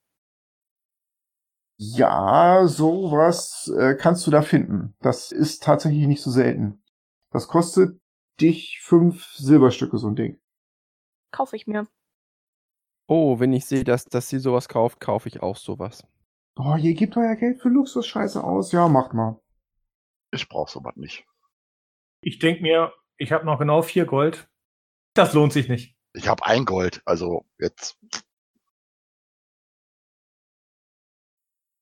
Ja, 1.75 2.65
sowas 2.67 3.69
äh, 3.77 3.95
kannst 3.95 4.25
du 4.25 4.31
da 4.31 4.41
finden. 4.43 4.95
Das 5.01 5.33
ist 5.33 5.61
tatsächlich 5.61 6.07
nicht 6.07 6.21
so 6.21 6.31
selten. 6.31 6.81
Das 7.31 7.49
kostet 7.49 7.99
dich 8.39 8.79
fünf 8.81 9.33
Silberstücke, 9.33 9.97
so 9.97 10.07
ein 10.07 10.15
Ding. 10.15 10.39
Kaufe 11.31 11.57
ich 11.57 11.67
mir. 11.67 11.85
Oh, 13.09 13.41
wenn 13.41 13.51
ich 13.51 13.65
sehe, 13.65 13.83
dass, 13.83 14.05
dass 14.05 14.29
sie 14.29 14.39
sowas 14.39 14.69
kauft, 14.69 15.01
kaufe 15.01 15.27
ich 15.27 15.43
auch 15.43 15.57
sowas. 15.57 16.07
Oh, 16.57 16.77
ihr 16.77 16.93
gebt 16.93 17.17
euer 17.17 17.35
Geld 17.35 17.59
für 17.59 17.67
Luxusscheiße 17.67 18.41
aus. 18.41 18.71
Ja, 18.71 18.87
macht 18.87 19.13
mal. 19.13 19.41
Ich 20.31 20.49
brauche 20.49 20.71
sowas 20.71 20.95
nicht. 20.95 21.25
Ich 22.21 22.39
denke 22.39 22.61
mir, 22.61 22.93
ich 23.17 23.31
habe 23.31 23.45
noch 23.45 23.59
genau 23.59 23.81
vier 23.81 24.05
Gold. 24.05 24.49
Das 25.13 25.33
lohnt 25.33 25.53
sich 25.53 25.69
nicht. 25.69 25.95
Ich 26.13 26.27
habe 26.27 26.45
ein 26.45 26.65
Gold, 26.65 27.01
also 27.05 27.45
jetzt. 27.59 27.97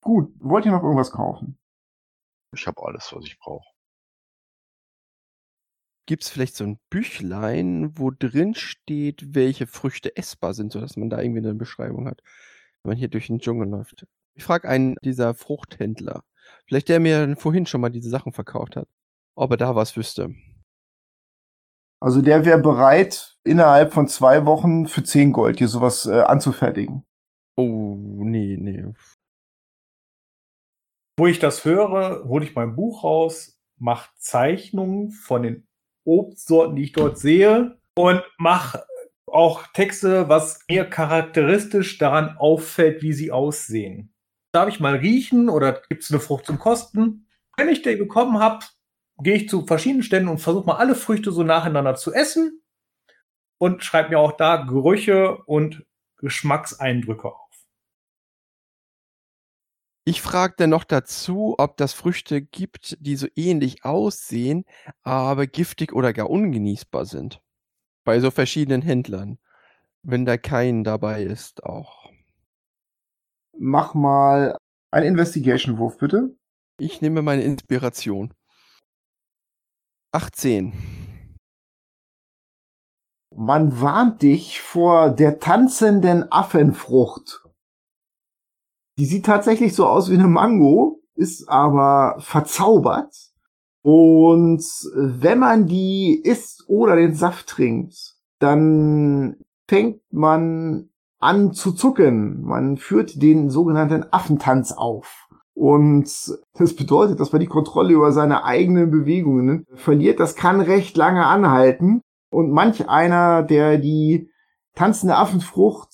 Gut, 0.01 0.33
wollt 0.39 0.65
ihr 0.65 0.71
noch 0.71 0.83
irgendwas 0.83 1.11
kaufen? 1.11 1.57
Ich 2.53 2.67
habe 2.67 2.83
alles, 2.83 3.11
was 3.13 3.25
ich 3.25 3.39
brauche. 3.39 3.67
Gibt 6.05 6.23
es 6.23 6.29
vielleicht 6.29 6.55
so 6.55 6.65
ein 6.65 6.79
Büchlein, 6.89 7.97
wo 7.97 8.11
drin 8.11 8.55
steht, 8.55 9.33
welche 9.33 9.67
Früchte 9.67 10.17
essbar 10.17 10.53
sind, 10.53 10.73
sodass 10.73 10.97
man 10.97 11.09
da 11.09 11.21
irgendwie 11.21 11.39
eine 11.39 11.55
Beschreibung 11.55 12.07
hat, 12.07 12.21
wenn 12.81 12.89
man 12.89 12.97
hier 12.97 13.07
durch 13.07 13.27
den 13.27 13.39
Dschungel 13.39 13.69
läuft? 13.69 14.05
Ich 14.33 14.43
frage 14.43 14.67
einen 14.67 14.95
dieser 15.03 15.33
Fruchthändler, 15.33 16.25
vielleicht 16.67 16.89
der 16.89 16.99
mir 16.99 17.35
vorhin 17.37 17.65
schon 17.65 17.81
mal 17.81 17.89
diese 17.89 18.09
Sachen 18.09 18.33
verkauft 18.33 18.75
hat, 18.75 18.87
ob 19.35 19.51
er 19.51 19.57
da 19.57 19.75
was 19.75 19.95
wüsste. 19.95 20.33
Also 22.01 22.21
der 22.21 22.43
wäre 22.45 22.59
bereit, 22.59 23.37
innerhalb 23.45 23.93
von 23.93 24.07
zwei 24.07 24.45
Wochen 24.45 24.87
für 24.87 25.03
zehn 25.03 25.31
Gold 25.31 25.59
hier 25.59 25.69
sowas 25.69 26.05
äh, 26.05 26.19
anzufertigen. 26.19 27.05
Oh, 27.55 27.95
nee, 27.97 28.57
nee. 28.59 28.85
Wo 31.17 31.27
ich 31.27 31.39
das 31.39 31.63
höre, 31.63 32.25
hole 32.27 32.43
ich 32.43 32.55
mein 32.55 32.75
Buch 32.75 33.03
raus, 33.03 33.59
mache 33.77 34.09
Zeichnungen 34.17 35.11
von 35.11 35.43
den 35.43 35.67
Obstsorten, 36.05 36.75
die 36.75 36.83
ich 36.83 36.91
dort 36.91 37.17
sehe 37.17 37.79
und 37.95 38.21
mache 38.37 38.85
auch 39.27 39.67
Texte, 39.67 40.29
was 40.29 40.59
mir 40.69 40.85
charakteristisch 40.85 41.97
daran 41.97 42.37
auffällt, 42.37 43.01
wie 43.01 43.13
sie 43.13 43.31
aussehen. 43.31 44.12
Darf 44.53 44.69
ich 44.69 44.79
mal 44.79 44.95
riechen 44.95 45.49
oder 45.49 45.81
gibt 45.89 46.03
es 46.03 46.11
eine 46.11 46.19
Frucht 46.19 46.45
zum 46.45 46.59
Kosten? 46.59 47.27
Wenn 47.57 47.69
ich 47.69 47.81
die 47.81 47.95
bekommen 47.95 48.37
habe, 48.37 48.63
gehe 49.17 49.35
ich 49.35 49.49
zu 49.49 49.65
verschiedenen 49.65 50.03
Ständen 50.03 50.29
und 50.29 50.37
versuche 50.37 50.67
mal 50.67 50.77
alle 50.77 50.93
Früchte 50.93 51.31
so 51.31 51.41
nacheinander 51.41 51.95
zu 51.95 52.13
essen 52.13 52.61
und 53.57 53.83
schreibe 53.83 54.09
mir 54.09 54.19
auch 54.19 54.33
da 54.33 54.57
Gerüche 54.57 55.37
und 55.45 55.83
Geschmackseindrücke 56.17 57.29
auf. 57.29 57.49
Ich 60.05 60.21
frage 60.21 60.55
dann 60.57 60.69
noch 60.69 60.83
dazu, 60.83 61.55
ob 61.57 61.77
das 61.77 61.93
Früchte 61.93 62.41
gibt, 62.41 62.97
die 62.99 63.15
so 63.15 63.27
ähnlich 63.35 63.85
aussehen, 63.85 64.65
aber 65.01 65.47
giftig 65.47 65.93
oder 65.93 66.13
gar 66.13 66.29
ungenießbar 66.29 67.05
sind. 67.05 67.41
Bei 68.03 68.19
so 68.19 68.31
verschiedenen 68.31 68.81
Händlern. 68.81 69.39
Wenn 70.03 70.25
da 70.25 70.37
kein 70.37 70.83
dabei 70.83 71.23
ist 71.23 71.63
auch. 71.63 72.02
Mach 73.57 73.93
mal 73.93 74.57
einen 74.91 75.07
Investigation-Wurf, 75.07 75.97
bitte. 75.97 76.35
Ich 76.79 77.01
nehme 77.01 77.21
meine 77.21 77.43
Inspiration. 77.43 78.33
18. 80.11 80.73
Man 83.35 83.81
warnt 83.81 84.21
dich 84.21 84.61
vor 84.61 85.09
der 85.09 85.39
tanzenden 85.39 86.31
Affenfrucht. 86.31 87.43
Die 88.99 89.05
sieht 89.05 89.25
tatsächlich 89.25 89.73
so 89.73 89.87
aus 89.87 90.11
wie 90.11 90.15
eine 90.15 90.27
Mango, 90.27 91.01
ist 91.15 91.47
aber 91.49 92.19
verzaubert. 92.19 93.31
Und 93.83 94.63
wenn 94.95 95.39
man 95.39 95.67
die 95.67 96.21
isst 96.23 96.63
oder 96.67 96.95
den 96.95 97.15
Saft 97.15 97.47
trinkt, 97.47 98.15
dann 98.39 99.43
fängt 99.67 100.01
man 100.11 100.92
an 101.23 101.53
zu 101.53 101.71
zucken. 101.71 102.43
Man 102.43 102.77
führt 102.77 103.21
den 103.21 103.49
sogenannten 103.49 104.05
Affentanz 104.11 104.71
auf. 104.71 105.27
Und 105.55 106.05
das 106.53 106.75
bedeutet, 106.75 107.19
dass 107.19 107.31
man 107.31 107.41
die 107.41 107.47
Kontrolle 107.47 107.93
über 107.93 108.11
seine 108.11 108.43
eigenen 108.43 108.91
Bewegungen 108.91 109.65
verliert. 109.75 110.19
Das 110.19 110.35
kann 110.35 110.61
recht 110.61 110.97
lange 110.97 111.25
anhalten. 111.25 112.01
Und 112.31 112.51
manch 112.51 112.89
einer, 112.89 113.43
der 113.43 113.77
die 113.77 114.29
tanzende 114.75 115.15
Affenfrucht 115.15 115.89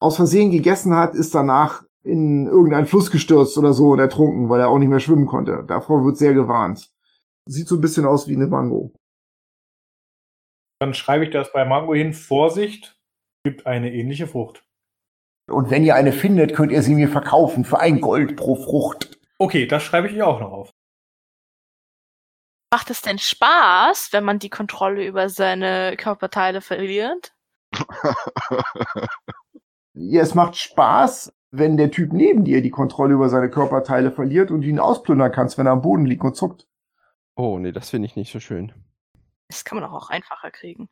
aus 0.00 0.16
Versehen 0.16 0.50
gegessen 0.50 0.94
hat, 0.94 1.14
ist 1.14 1.34
danach 1.34 1.84
in 2.02 2.46
irgendeinen 2.46 2.86
Fluss 2.86 3.10
gestürzt 3.10 3.56
oder 3.58 3.72
so 3.72 3.90
und 3.90 3.98
ertrunken, 3.98 4.48
weil 4.48 4.60
er 4.60 4.68
auch 4.68 4.78
nicht 4.78 4.88
mehr 4.88 5.00
schwimmen 5.00 5.26
konnte. 5.26 5.64
Davor 5.66 6.04
wird 6.04 6.16
sehr 6.16 6.34
gewarnt. 6.34 6.90
Sieht 7.48 7.68
so 7.68 7.76
ein 7.76 7.80
bisschen 7.80 8.06
aus 8.06 8.28
wie 8.28 8.34
eine 8.34 8.46
Mango. 8.46 8.92
Dann 10.80 10.94
schreibe 10.94 11.24
ich 11.24 11.30
das 11.30 11.52
bei 11.52 11.64
Mango 11.64 11.94
hin. 11.94 12.12
Vorsicht, 12.12 12.95
gibt 13.46 13.64
eine 13.64 13.92
ähnliche 13.92 14.26
Frucht. 14.26 14.64
Und 15.48 15.70
wenn 15.70 15.84
ihr 15.84 15.94
eine 15.94 16.10
findet, 16.10 16.52
könnt 16.52 16.72
ihr 16.72 16.82
sie 16.82 16.96
mir 16.96 17.08
verkaufen 17.08 17.64
für 17.64 17.78
ein 17.78 18.00
Gold 18.00 18.36
pro 18.36 18.56
Frucht. 18.56 19.20
Okay, 19.38 19.68
das 19.68 19.84
schreibe 19.84 20.08
ich 20.08 20.14
ihr 20.14 20.26
auch 20.26 20.40
noch 20.40 20.50
auf. 20.50 20.70
Macht 22.72 22.90
es 22.90 23.02
denn 23.02 23.20
Spaß, 23.20 24.08
wenn 24.10 24.24
man 24.24 24.40
die 24.40 24.50
Kontrolle 24.50 25.06
über 25.06 25.28
seine 25.28 25.96
Körperteile 25.96 26.60
verliert? 26.60 27.36
Ja, 29.98 30.20
es 30.20 30.34
macht 30.34 30.56
Spaß, 30.56 31.32
wenn 31.52 31.78
der 31.78 31.90
Typ 31.90 32.12
neben 32.12 32.44
dir 32.44 32.60
die 32.60 32.68
Kontrolle 32.68 33.14
über 33.14 33.30
seine 33.30 33.48
Körperteile 33.48 34.12
verliert 34.12 34.50
und 34.50 34.62
ihn 34.62 34.78
ausplündern 34.78 35.32
kannst, 35.32 35.56
wenn 35.56 35.64
er 35.64 35.72
am 35.72 35.80
Boden 35.80 36.04
liegt 36.04 36.22
und 36.22 36.36
zuckt. 36.36 36.68
Oh, 37.34 37.58
nee, 37.58 37.72
das 37.72 37.88
finde 37.88 38.04
ich 38.04 38.14
nicht 38.14 38.30
so 38.30 38.38
schön. 38.38 38.74
Das 39.48 39.64
kann 39.64 39.80
man 39.80 39.88
doch 39.88 39.96
auch 39.96 40.10
einfacher 40.10 40.50
kriegen. 40.50 40.90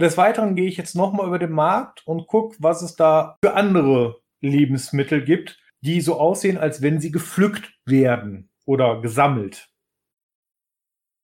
Des 0.00 0.16
Weiteren 0.16 0.56
gehe 0.56 0.66
ich 0.66 0.76
jetzt 0.76 0.96
nochmal 0.96 1.26
über 1.26 1.38
den 1.38 1.52
Markt 1.52 2.06
und 2.06 2.26
gucke, 2.26 2.56
was 2.58 2.82
es 2.82 2.96
da 2.96 3.36
für 3.44 3.54
andere 3.54 4.20
Lebensmittel 4.40 5.24
gibt, 5.24 5.60
die 5.82 6.00
so 6.00 6.18
aussehen, 6.18 6.58
als 6.58 6.82
wenn 6.82 7.00
sie 7.00 7.10
gepflückt 7.10 7.72
werden 7.84 8.50
oder 8.64 9.00
gesammelt. 9.00 9.70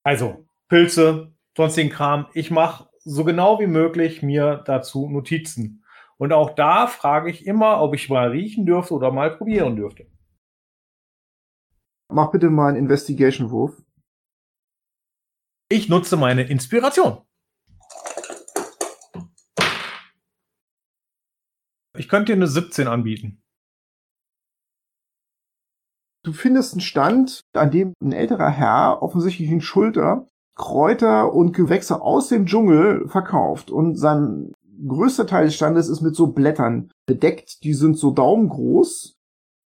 Also 0.04 0.46
Pilze, 0.68 1.34
sonstigen 1.56 1.90
Kram. 1.90 2.26
Ich 2.32 2.50
mache 2.50 2.88
so 3.00 3.24
genau 3.24 3.58
wie 3.58 3.66
möglich 3.66 4.22
mir 4.22 4.62
dazu 4.66 5.08
Notizen. 5.08 5.84
Und 6.16 6.32
auch 6.32 6.50
da 6.54 6.86
frage 6.86 7.30
ich 7.30 7.46
immer, 7.46 7.80
ob 7.80 7.94
ich 7.94 8.08
mal 8.08 8.28
riechen 8.28 8.66
dürfte 8.66 8.94
oder 8.94 9.10
mal 9.10 9.36
probieren 9.36 9.76
dürfte. 9.76 10.06
Mach 12.08 12.30
bitte 12.30 12.50
mal 12.50 12.68
einen 12.68 12.76
Investigation-Wurf. 12.76 13.82
Ich 15.68 15.88
nutze 15.88 16.16
meine 16.16 16.42
Inspiration. 16.42 17.22
Ich 22.00 22.08
könnte 22.08 22.32
dir 22.32 22.36
eine 22.36 22.46
17 22.46 22.88
anbieten. 22.88 23.42
Du 26.24 26.32
findest 26.32 26.72
einen 26.72 26.80
Stand, 26.80 27.42
an 27.52 27.70
dem 27.70 27.92
ein 28.02 28.12
älterer 28.12 28.48
Herr 28.48 29.02
offensichtlich 29.02 29.50
in 29.50 29.60
Schulter 29.60 30.26
Kräuter 30.56 31.34
und 31.34 31.52
Gewächse 31.54 32.00
aus 32.00 32.28
dem 32.28 32.46
Dschungel 32.46 33.06
verkauft. 33.06 33.70
Und 33.70 33.96
sein 33.96 34.54
größter 34.86 35.26
Teil 35.26 35.44
des 35.44 35.54
Standes 35.54 35.90
ist 35.90 36.00
mit 36.00 36.16
so 36.16 36.28
Blättern 36.28 36.90
bedeckt. 37.06 37.64
Die 37.64 37.74
sind 37.74 37.98
so 37.98 38.12
daumengroß. 38.12 39.18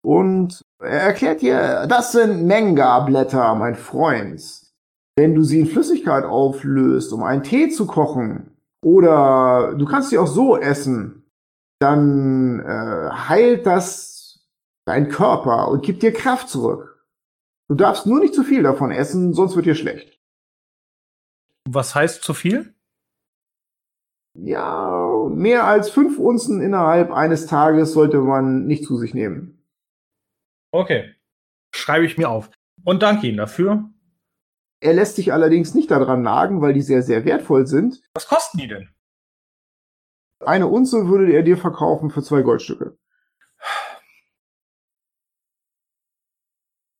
Und 0.04 0.62
er 0.80 1.02
erklärt 1.02 1.42
dir, 1.42 1.86
das 1.88 2.14
sind 2.14 2.48
Menga-Blätter, 2.48 3.54
mein 3.54 3.76
Freund. 3.76 4.42
Wenn 5.16 5.36
du 5.36 5.44
sie 5.44 5.60
in 5.60 5.68
Flüssigkeit 5.68 6.24
auflöst, 6.26 7.14
um 7.14 7.22
einen 7.22 7.44
Tee 7.44 7.70
zu 7.70 7.86
kochen, 7.86 8.58
oder 8.84 9.76
du 9.76 9.86
kannst 9.86 10.10
sie 10.10 10.18
auch 10.18 10.28
so 10.28 10.58
essen, 10.58 11.23
dann 11.84 12.62
äh, 12.62 13.10
heilt 13.12 13.66
das 13.66 14.48
dein 14.86 15.10
Körper 15.10 15.68
und 15.68 15.86
gibt 15.86 16.02
dir 16.02 16.14
Kraft 16.14 16.50
zurück. 16.50 17.06
Du 17.70 17.76
darfst 17.76 18.06
nur 18.06 18.20
nicht 18.20 18.34
zu 18.34 18.44
viel 18.44 18.64
davon 18.64 18.92
essen, 18.92 19.34
sonst 19.34 19.56
wird 19.56 19.66
dir 19.66 19.76
schlecht. 19.76 20.20
Was 21.70 21.94
heißt 21.96 22.24
zu 22.24 22.34
viel? 22.34 22.74
Ja, 24.36 25.28
mehr 25.30 25.66
als 25.66 25.90
fünf 25.90 26.18
Unzen 26.18 26.62
innerhalb 26.62 27.12
eines 27.12 27.46
Tages 27.46 27.94
sollte 27.94 28.18
man 28.20 28.66
nicht 28.66 28.86
zu 28.86 28.98
sich 28.98 29.14
nehmen. 29.14 29.64
Okay. 30.72 31.14
Schreibe 31.76 32.06
ich 32.06 32.18
mir 32.18 32.30
auf. 32.30 32.50
Und 32.84 33.04
danke 33.04 33.28
Ihnen 33.28 33.38
dafür. 33.38 33.90
Er 34.82 34.94
lässt 34.94 35.16
sich 35.16 35.32
allerdings 35.32 35.74
nicht 35.76 35.92
daran 35.92 36.24
nagen, 36.24 36.62
weil 36.62 36.74
die 36.74 36.82
sehr, 36.82 37.04
sehr 37.04 37.26
wertvoll 37.26 37.68
sind. 37.68 38.02
Was 38.14 38.28
kosten 38.28 38.58
die 38.58 38.68
denn? 38.68 38.93
Eine 40.46 40.68
Unze 40.68 41.08
würde 41.08 41.32
er 41.32 41.44
dir 41.44 41.58
verkaufen 41.58 42.10
für 42.10 42.24
zwei 42.24 42.42
Goldstücke. 42.42 42.98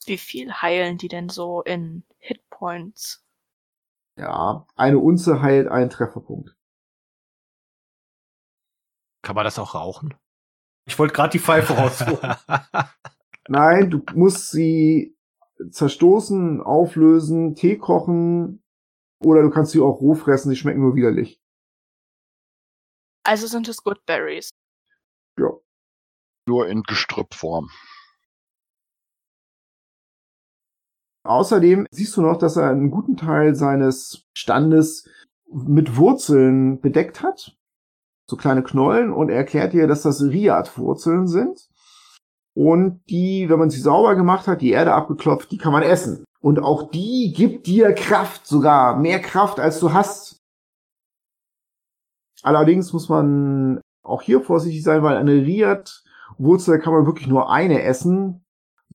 Wie 0.06 0.18
viel 0.18 0.52
heilen 0.54 0.98
die 0.98 1.08
denn 1.08 1.30
so 1.30 1.62
in 1.62 2.04
Hitpoints? 2.18 3.26
Ja, 4.18 4.68
eine 4.76 5.00
Unze 5.00 5.42
heilt 5.42 5.68
einen 5.68 5.90
Trefferpunkt. 5.90 6.56
Kann 9.22 9.36
man 9.36 9.46
das 9.46 9.58
auch 9.58 9.74
rauchen? 9.74 10.14
Ich 10.86 11.00
wollte 11.00 11.14
gerade 11.14 11.32
die 11.32 11.40
Pfeife 11.40 11.74
raussuchen. 11.74 12.36
Nein, 13.48 13.90
du 13.90 14.04
musst 14.14 14.52
sie 14.52 15.18
zerstoßen, 15.70 16.62
auflösen, 16.62 17.56
Tee 17.56 17.78
kochen 17.78 18.64
oder 19.20 19.42
du 19.42 19.50
kannst 19.50 19.72
sie 19.72 19.80
auch 19.80 20.02
roh 20.02 20.14
fressen, 20.14 20.50
die 20.50 20.56
schmecken 20.56 20.82
nur 20.82 20.96
widerlich. 20.96 21.43
Also 23.24 23.48
sind 23.48 23.68
es 23.68 23.84
Good 23.84 24.06
Berries. 24.06 24.50
Ja. 25.38 25.52
Nur 26.48 26.68
in 26.68 26.84
Gestrüppform. 26.84 27.70
Außerdem 31.26 31.88
siehst 31.90 32.18
du 32.18 32.22
noch, 32.22 32.38
dass 32.38 32.58
er 32.58 32.70
einen 32.70 32.92
guten 32.92 33.16
Teil 33.16 33.56
seines 33.56 34.28
Standes 34.38 35.10
mit 35.50 35.96
Wurzeln 35.96 36.82
bedeckt 36.82 37.22
hat. 37.22 37.56
So 38.30 38.36
kleine 38.36 38.64
Knollen 38.64 39.12
und 39.12 39.30
er 39.30 39.38
erklärt 39.38 39.74
dir, 39.74 39.88
dass 39.88 40.02
das 40.02 40.22
Riad-Wurzeln 40.22 41.28
sind. 41.28 41.70
Und 42.56 43.02
die, 43.10 43.50
wenn 43.50 43.60
man 43.60 43.70
sie 43.70 43.80
sauber 43.80 44.16
gemacht 44.16 44.48
hat, 44.48 44.62
die 44.62 44.72
Erde 44.72 44.94
abgeklopft, 44.94 45.52
die 45.52 45.58
kann 45.58 45.72
man 45.72 45.84
essen. 45.84 46.26
Und 46.40 46.60
auch 46.60 46.92
die 46.92 47.34
gibt 47.36 47.68
dir 47.68 47.94
Kraft, 47.94 48.46
sogar 48.46 48.98
mehr 48.98 49.20
Kraft, 49.22 49.60
als 49.60 49.80
du 49.80 49.94
hast. 49.94 50.43
Allerdings 52.44 52.92
muss 52.94 53.10
man 53.10 53.82
auch 54.04 54.22
hier 54.22 54.42
vorsichtig 54.42 54.84
sein, 54.84 55.02
weil 55.02 55.18
eine 55.18 55.34
Riad-Wurzel 55.34 56.80
kann 56.80 56.94
man 56.94 57.06
wirklich 57.06 57.28
nur 57.28 57.50
eine 57.50 57.82
essen. 57.84 58.46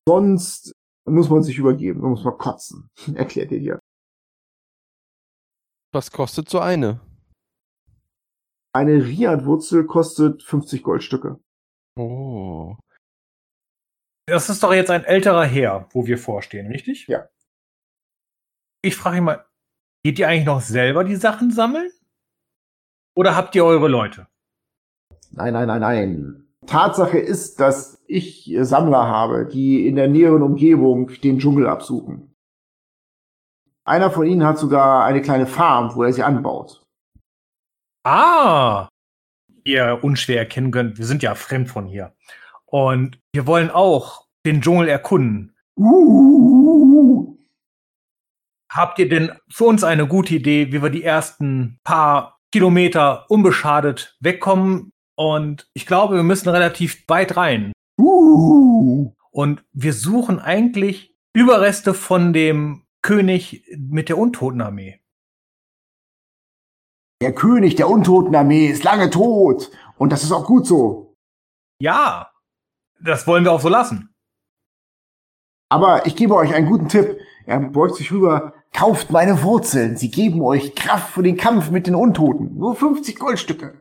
Sonst 0.06 0.72
muss 1.06 1.30
man 1.30 1.42
sich 1.42 1.58
übergeben, 1.58 2.02
dann 2.02 2.10
muss 2.10 2.24
man 2.24 2.36
kotzen. 2.36 2.90
Erklärt 3.14 3.50
ihr 3.50 3.60
dir. 3.60 3.78
Was 5.92 6.12
kostet 6.12 6.50
so 6.50 6.60
eine? 6.60 7.00
Eine 8.74 9.04
Riad-Wurzel 9.04 9.86
kostet 9.86 10.42
50 10.42 10.82
Goldstücke. 10.82 11.40
Oh. 11.98 12.76
Das 14.26 14.50
ist 14.50 14.62
doch 14.62 14.74
jetzt 14.74 14.90
ein 14.90 15.04
älterer 15.04 15.46
Herr, 15.46 15.88
wo 15.92 16.06
wir 16.06 16.18
vorstehen, 16.18 16.66
richtig? 16.70 17.06
Ja. 17.06 17.28
Ich 18.82 18.94
frage 18.94 19.16
ihn 19.16 19.24
mal, 19.24 19.46
geht 20.04 20.18
ihr 20.18 20.28
eigentlich 20.28 20.44
noch 20.44 20.60
selber 20.60 21.02
die 21.02 21.16
Sachen 21.16 21.50
sammeln? 21.50 21.90
Oder 23.18 23.34
habt 23.34 23.56
ihr 23.56 23.64
eure 23.64 23.88
Leute? 23.88 24.28
Nein, 25.32 25.52
nein, 25.52 25.66
nein, 25.66 25.80
nein. 25.80 26.46
Tatsache 26.66 27.18
ist, 27.18 27.58
dass 27.58 28.00
ich 28.06 28.56
Sammler 28.60 29.08
habe, 29.08 29.44
die 29.44 29.88
in 29.88 29.96
der 29.96 30.06
näheren 30.06 30.40
Umgebung 30.40 31.08
den 31.24 31.40
Dschungel 31.40 31.66
absuchen. 31.66 32.32
Einer 33.84 34.12
von 34.12 34.24
ihnen 34.24 34.44
hat 34.44 34.58
sogar 34.58 35.04
eine 35.04 35.20
kleine 35.20 35.48
Farm, 35.48 35.96
wo 35.96 36.04
er 36.04 36.12
sie 36.12 36.22
anbaut. 36.22 36.86
Ah, 38.04 38.86
ihr 39.64 39.98
unschwer 40.00 40.38
erkennen 40.38 40.70
könnt, 40.70 40.98
wir 40.98 41.04
sind 41.04 41.24
ja 41.24 41.34
fremd 41.34 41.68
von 41.68 41.86
hier. 41.86 42.14
Und 42.66 43.18
wir 43.32 43.48
wollen 43.48 43.72
auch 43.72 44.28
den 44.46 44.60
Dschungel 44.60 44.86
erkunden. 44.86 45.56
Uh, 45.76 47.36
Habt 48.70 49.00
ihr 49.00 49.08
denn 49.08 49.32
für 49.50 49.64
uns 49.64 49.82
eine 49.82 50.06
gute 50.06 50.36
Idee, 50.36 50.70
wie 50.70 50.82
wir 50.84 50.90
die 50.90 51.02
ersten 51.02 51.80
paar 51.82 52.37
Kilometer 52.52 53.30
unbeschadet 53.30 54.16
wegkommen? 54.20 54.92
Und 55.16 55.68
ich 55.74 55.86
glaube, 55.86 56.14
wir 56.14 56.22
müssen 56.22 56.48
relativ 56.48 57.04
weit 57.08 57.36
rein. 57.36 57.72
uh. 57.98 59.12
Und 59.30 59.64
wir 59.72 59.92
suchen 59.92 60.38
eigentlich 60.38 61.16
Überreste 61.32 61.94
von 61.94 62.32
dem 62.32 62.86
König 63.02 63.64
mit 63.76 64.08
der 64.08 64.18
Untotenarmee. 64.18 65.00
Der 67.20 67.34
König 67.34 67.74
der 67.74 67.88
Untotenarmee 67.88 68.66
ist 68.66 68.84
lange 68.84 69.10
tot. 69.10 69.70
Und 69.96 70.12
das 70.12 70.22
ist 70.22 70.32
auch 70.32 70.46
gut 70.46 70.66
so. 70.66 71.16
Ja, 71.80 72.32
das 73.00 73.26
wollen 73.26 73.44
wir 73.44 73.52
auch 73.52 73.60
so 73.60 73.68
lassen. 73.68 74.14
Aber 75.70 76.06
ich 76.06 76.16
gebe 76.16 76.34
euch 76.34 76.54
einen 76.54 76.66
guten 76.68 76.88
Tipp. 76.88 77.18
Er 77.46 77.60
beugt 77.60 77.96
sich 77.96 78.10
rüber. 78.12 78.54
Kauft 78.72 79.10
meine 79.10 79.42
Wurzeln. 79.42 79.96
Sie 79.96 80.10
geben 80.10 80.42
euch 80.42 80.74
Kraft 80.74 81.12
für 81.12 81.22
den 81.22 81.36
Kampf 81.36 81.70
mit 81.70 81.86
den 81.86 81.94
Untoten. 81.94 82.56
Nur 82.56 82.76
50 82.76 83.18
Goldstücke. 83.18 83.80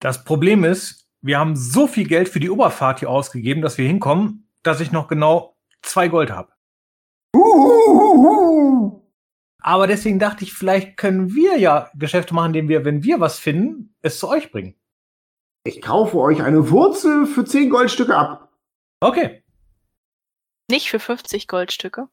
Das 0.00 0.24
Problem 0.24 0.64
ist, 0.64 1.08
wir 1.22 1.38
haben 1.38 1.56
so 1.56 1.86
viel 1.86 2.06
Geld 2.06 2.28
für 2.28 2.40
die 2.40 2.50
Oberfahrt 2.50 3.00
hier 3.00 3.08
ausgegeben, 3.08 3.62
dass 3.62 3.78
wir 3.78 3.86
hinkommen, 3.86 4.50
dass 4.62 4.80
ich 4.80 4.92
noch 4.92 5.08
genau 5.08 5.56
zwei 5.82 6.08
Gold 6.08 6.30
habe. 6.30 6.52
Uh, 7.34 9.00
Aber 9.58 9.86
deswegen 9.86 10.18
dachte 10.18 10.44
ich, 10.44 10.52
vielleicht 10.52 10.96
können 10.98 11.34
wir 11.34 11.58
ja 11.58 11.90
Geschäfte 11.94 12.34
machen, 12.34 12.48
indem 12.48 12.68
wir, 12.68 12.84
wenn 12.84 13.02
wir 13.02 13.20
was 13.20 13.38
finden, 13.38 13.96
es 14.02 14.18
zu 14.18 14.28
euch 14.28 14.52
bringen. 14.52 14.74
Ich 15.66 15.80
kaufe 15.80 16.18
euch 16.18 16.42
eine 16.42 16.70
Wurzel 16.70 17.24
für 17.24 17.46
10 17.46 17.70
Goldstücke 17.70 18.14
ab. 18.14 18.52
Okay. 19.00 19.42
Nicht 20.70 20.90
für 20.90 21.00
50 21.00 21.48
Goldstücke. 21.48 22.08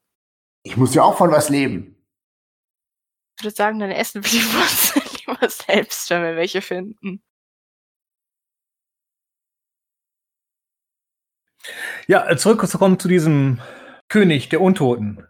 Ich 0.63 0.77
muss 0.77 0.93
ja 0.93 1.03
auch 1.03 1.17
von 1.17 1.31
was 1.31 1.49
leben. 1.49 1.97
Ich 3.37 3.43
würde 3.43 3.55
sagen, 3.55 3.79
dann 3.79 3.91
essen 3.91 4.23
wir 4.23 4.29
die 4.29 4.45
Wurzel 4.53 5.01
lieber 5.19 5.49
selbst, 5.49 6.09
wenn 6.09 6.21
wir 6.21 6.35
welche 6.35 6.61
finden. 6.61 7.23
Ja, 12.07 12.29
äh, 12.29 12.37
zurückzukommen 12.37 12.99
zu 12.99 13.07
diesem 13.07 13.61
König 14.09 14.49
der 14.49 14.61
Untoten. 14.61 15.27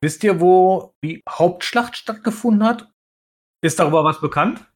Wisst 0.00 0.24
ihr, 0.24 0.40
wo 0.40 0.94
die 1.04 1.22
Hauptschlacht 1.28 1.96
stattgefunden 1.96 2.66
hat? 2.66 2.92
Ist 3.62 3.78
darüber 3.78 4.04
was 4.04 4.20
bekannt? 4.20 4.66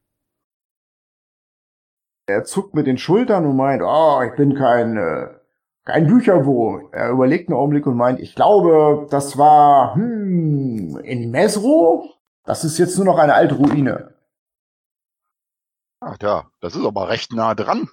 Er 2.27 2.45
zuckt 2.45 2.75
mit 2.75 2.87
den 2.87 2.99
Schultern 2.99 3.47
und 3.47 3.57
meint, 3.57 3.83
oh, 3.83 4.23
ich 4.23 4.35
bin 4.37 4.55
kein, 4.55 4.97
äh, 4.97 5.35
kein 5.85 6.07
Bücherwurm. 6.07 6.89
Er 6.93 7.11
überlegt 7.11 7.49
einen 7.49 7.59
Augenblick 7.59 7.87
und 7.87 7.97
meint, 7.97 8.21
ich 8.21 8.35
glaube, 8.35 9.07
das 9.11 9.37
war, 9.37 9.95
hm, 9.95 10.99
in 11.05 11.31
Mesro? 11.31 12.11
Das 12.45 12.65
ist 12.65 12.79
jetzt 12.79 12.97
nur 12.97 13.07
noch 13.07 13.19
eine 13.19 13.35
alte 13.35 13.55
Ruine. 13.55 14.15
Ach 16.01 16.17
ja, 16.21 16.51
das 16.61 16.75
ist 16.75 16.85
aber 16.85 17.09
recht 17.09 17.33
nah 17.33 17.55
dran. 17.55 17.89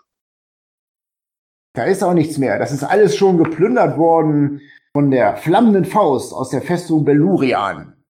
Da 1.73 1.85
ist 1.85 2.03
auch 2.03 2.13
nichts 2.13 2.38
mehr. 2.38 2.59
Das 2.59 2.73
ist 2.73 2.84
alles 2.84 3.15
schon 3.15 3.38
geplündert 3.38 3.97
worden 3.97 4.61
von 4.91 5.09
der 5.09 5.38
flammenden 5.38 5.85
Faust 5.85 6.34
aus 6.34 6.49
der 6.49 6.61
Festung 6.61 7.05
Bellurian. 7.05 8.03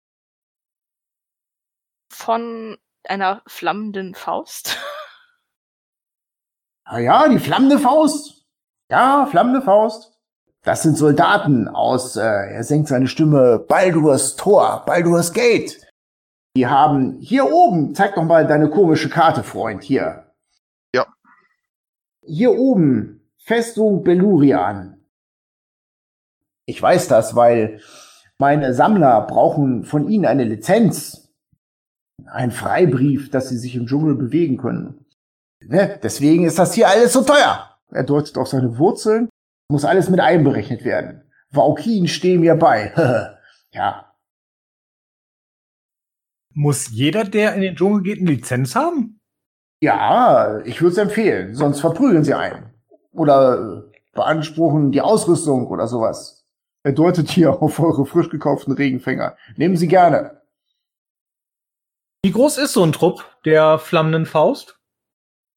Von 2.12 2.78
einer 3.04 3.42
flammenden 3.48 4.16
Faust. 4.16 4.78
Ah 6.84 7.00
ja, 7.00 7.30
die 7.30 7.40
flammende 7.40 7.80
Faust. 7.80 8.41
Ja, 8.92 9.26
flammende 9.26 9.62
Faust. 9.62 10.20
Das 10.64 10.84
sind 10.84 10.98
Soldaten 10.98 11.70
aus, 11.70 12.18
äh, 12.18 12.22
er 12.22 12.64
senkt 12.66 12.90
seine 12.90 13.08
Stimme, 13.08 13.58
Baldur's 13.58 14.36
Tor, 14.36 14.84
Baldur's 14.86 15.32
Gate. 15.32 15.80
Die 16.58 16.68
haben 16.68 17.18
hier 17.22 17.50
oben, 17.50 17.96
zeig 17.96 18.16
doch 18.16 18.26
mal 18.26 18.46
deine 18.46 18.70
komische 18.70 19.10
Karte, 19.10 19.44
Freund, 19.44 19.82
hier. 19.82 20.34
Ja. 20.94 21.08
Hier 22.22 22.52
oben, 22.52 23.22
Festung 23.38 24.04
Bellurian. 24.04 25.02
Ich 26.66 26.80
weiß 26.82 27.08
das, 27.08 27.34
weil 27.34 27.80
meine 28.38 28.74
Sammler 28.74 29.22
brauchen 29.22 29.86
von 29.86 30.10
ihnen 30.10 30.26
eine 30.26 30.44
Lizenz. 30.44 31.34
Ein 32.26 32.52
Freibrief, 32.52 33.32
dass 33.32 33.48
sie 33.48 33.58
sich 33.58 33.76
im 33.76 33.88
Dschungel 33.88 34.16
bewegen 34.16 34.58
können. 34.58 35.06
Ne? 35.62 35.98
Deswegen 36.04 36.44
ist 36.44 36.60
das 36.60 36.74
hier 36.74 36.90
alles 36.90 37.14
so 37.14 37.22
teuer. 37.24 37.71
Er 37.92 38.04
deutet 38.04 38.38
auf 38.38 38.48
seine 38.48 38.78
Wurzeln. 38.78 39.30
Muss 39.70 39.86
alles 39.86 40.10
mit 40.10 40.20
einberechnet 40.20 40.84
werden. 40.84 41.24
Vaukin 41.52 42.08
stehen 42.08 42.42
mir 42.42 42.56
bei. 42.56 42.94
ja. 43.72 44.14
Muss 46.54 46.90
jeder, 46.90 47.24
der 47.24 47.54
in 47.56 47.62
den 47.62 47.76
Dschungel 47.76 48.04
geht, 48.04 48.20
eine 48.20 48.32
Lizenz 48.32 48.76
haben? 48.76 49.20
Ja, 49.82 50.60
ich 50.66 50.82
würde 50.82 50.92
es 50.92 50.98
empfehlen. 50.98 51.56
Sonst 51.56 51.80
verprügeln 51.80 52.24
sie 52.24 52.34
einen. 52.34 52.74
Oder 53.12 53.86
äh, 53.88 53.98
beanspruchen 54.14 54.92
die 54.92 55.02
Ausrüstung 55.02 55.68
oder 55.68 55.88
sowas. 55.88 56.46
Er 56.84 56.94
deutet 56.94 57.30
hier 57.30 57.52
auf 57.62 57.80
eure 57.80 58.06
frisch 58.06 58.30
gekauften 58.30 58.74
Regenfänger. 58.74 59.38
Nehmen 59.56 59.78
Sie 59.78 59.88
gerne. 59.88 60.42
Wie 62.24 62.32
groß 62.32 62.60
ist 62.60 62.74
so 62.74 62.84
ein 62.84 62.92
Trupp 62.92 63.26
der 63.46 63.80
flammenden 63.80 64.26
Faust? 64.26 64.81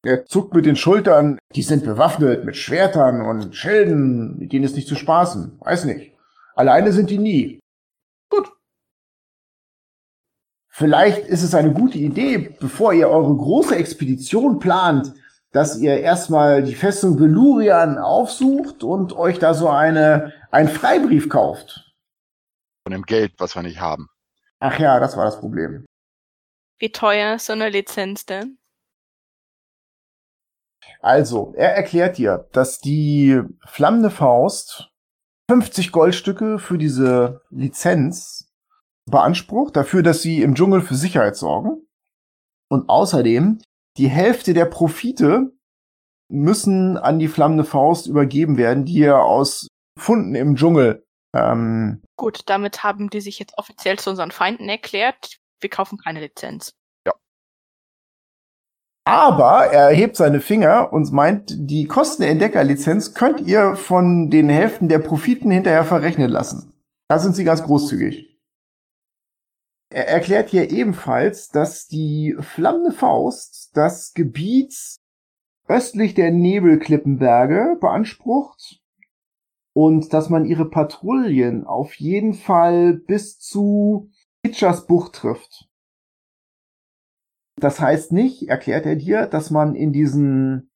Er 0.05 0.25
zuckt 0.25 0.53
mit 0.53 0.67
den 0.67 0.75
Schultern. 0.75 1.39
Die 1.55 1.63
sind 1.63 1.83
bewaffnet 1.83 2.45
mit 2.45 2.55
Schwertern 2.55 3.21
und 3.21 3.55
Schilden, 3.55 4.37
mit 4.37 4.53
denen 4.53 4.63
ist 4.63 4.75
nicht 4.75 4.87
zu 4.87 4.95
spaßen. 4.95 5.59
Weiß 5.59 5.85
nicht. 5.85 6.13
Alleine 6.53 6.93
sind 6.93 7.09
die 7.09 7.17
nie. 7.17 7.59
Gut. 8.29 8.51
Vielleicht 10.71 11.25
ist 11.25 11.41
es 11.41 11.55
eine 11.55 11.73
gute 11.73 11.97
Idee, 11.97 12.55
bevor 12.59 12.93
ihr 12.93 13.09
eure 13.09 13.35
große 13.35 13.75
Expedition 13.75 14.59
plant, 14.59 15.11
dass 15.51 15.79
ihr 15.79 15.99
erstmal 15.99 16.61
die 16.61 16.75
Festung 16.75 17.19
Velurian 17.19 17.97
aufsucht 17.97 18.83
und 18.83 19.13
euch 19.13 19.39
da 19.39 19.55
so 19.55 19.69
eine, 19.69 20.33
einen 20.51 20.69
Freibrief 20.69 21.29
kauft. 21.29 21.93
Von 22.83 22.91
dem 22.91 23.03
Geld, 23.03 23.33
was 23.39 23.55
wir 23.55 23.63
nicht 23.63 23.79
haben. 23.79 24.07
Ach 24.59 24.77
ja, 24.77 24.99
das 24.99 25.17
war 25.17 25.25
das 25.25 25.39
Problem. 25.39 25.85
Wie 26.77 26.91
teuer 26.91 27.35
ist 27.35 27.47
so 27.47 27.53
eine 27.53 27.69
Lizenz 27.69 28.25
denn? 28.25 28.59
Also, 31.01 31.53
er 31.55 31.75
erklärt 31.75 32.17
dir, 32.17 32.47
dass 32.51 32.79
die 32.79 33.41
flammende 33.65 34.09
Faust 34.09 34.91
50 35.49 35.91
Goldstücke 35.91 36.57
für 36.57 36.77
diese 36.77 37.41
Lizenz 37.49 38.51
beansprucht, 39.09 39.75
dafür, 39.75 40.01
dass 40.01 40.21
sie 40.21 40.41
im 40.41 40.55
Dschungel 40.55 40.81
für 40.81 40.95
Sicherheit 40.95 41.35
sorgen. 41.35 41.85
Und 42.69 42.89
außerdem, 42.89 43.61
die 43.97 44.07
Hälfte 44.07 44.53
der 44.53 44.65
Profite 44.65 45.51
müssen 46.27 46.97
an 46.97 47.19
die 47.19 47.27
flammende 47.27 47.63
Faust 47.63 48.07
übergeben 48.07 48.57
werden, 48.57 48.85
die 48.85 49.03
er 49.03 49.23
aus 49.23 49.67
Funden 49.99 50.33
im 50.33 50.55
Dschungel 50.55 51.05
ähm, 51.35 52.01
Gut, 52.17 52.41
damit 52.45 52.83
haben 52.83 53.09
die 53.09 53.19
sich 53.19 53.39
jetzt 53.39 53.57
offiziell 53.57 53.99
zu 53.99 54.09
unseren 54.09 54.31
Feinden 54.31 54.69
erklärt. 54.69 55.37
Wir 55.59 55.69
kaufen 55.69 55.97
keine 55.97 56.21
Lizenz. 56.21 56.73
Aber 59.07 59.67
er 59.67 59.89
erhebt 59.89 60.15
seine 60.15 60.41
Finger 60.41 60.91
und 60.91 61.11
meint, 61.13 61.53
die 61.55 61.85
Kosten 61.85 62.23
der 62.23 62.31
Entdeckerlizenz 62.31 63.13
könnt 63.13 63.39
ihr 63.41 63.75
von 63.75 64.31
den 64.31 64.49
Hälften 64.49 64.89
der 64.89 64.97
Profiten 64.97 65.51
hinterher 65.51 65.85
verrechnen 65.85 66.29
lassen. 66.31 66.73
Da 67.07 67.19
sind 67.19 67.35
sie 67.35 67.43
ganz 67.43 67.61
großzügig. 67.61 68.35
Er 69.93 70.07
erklärt 70.07 70.49
hier 70.49 70.71
ebenfalls, 70.71 71.49
dass 71.49 71.87
die 71.87 72.35
flammende 72.39 72.91
Faust 72.91 73.77
das 73.77 74.13
Gebiet 74.15 74.75
östlich 75.67 76.15
der 76.15 76.31
Nebelklippenberge 76.31 77.77
beansprucht 77.79 78.81
und 79.75 80.13
dass 80.13 80.29
man 80.29 80.45
ihre 80.45 80.69
Patrouillen 80.69 81.65
auf 81.65 81.93
jeden 81.95 82.33
Fall 82.33 82.93
bis 82.93 83.37
zu 83.37 84.09
Hitchers 84.43 84.87
Bucht 84.87 85.13
trifft. 85.13 85.69
Das 87.65 87.79
heißt 87.79 88.11
nicht, 88.11 88.47
erklärt 88.47 88.85
er 88.85 88.95
dir, 88.95 89.25
dass 89.25 89.49
man 89.49 89.73
in 89.73 89.91
diesen 89.91 90.69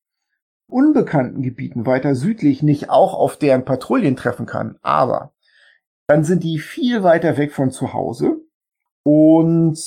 unbekannten 0.65 1.43
Gebieten 1.43 1.85
weiter 1.85 2.15
südlich 2.15 2.63
nicht 2.63 2.89
auch 2.89 3.13
auf 3.13 3.37
deren 3.37 3.63
Patrouillen 3.63 4.15
treffen 4.15 4.47
kann. 4.47 4.79
Aber 4.81 5.35
dann 6.07 6.23
sind 6.23 6.43
die 6.43 6.57
viel 6.57 7.03
weiter 7.03 7.37
weg 7.37 7.53
von 7.53 7.69
zu 7.69 7.93
Hause 7.93 8.41
und 9.03 9.77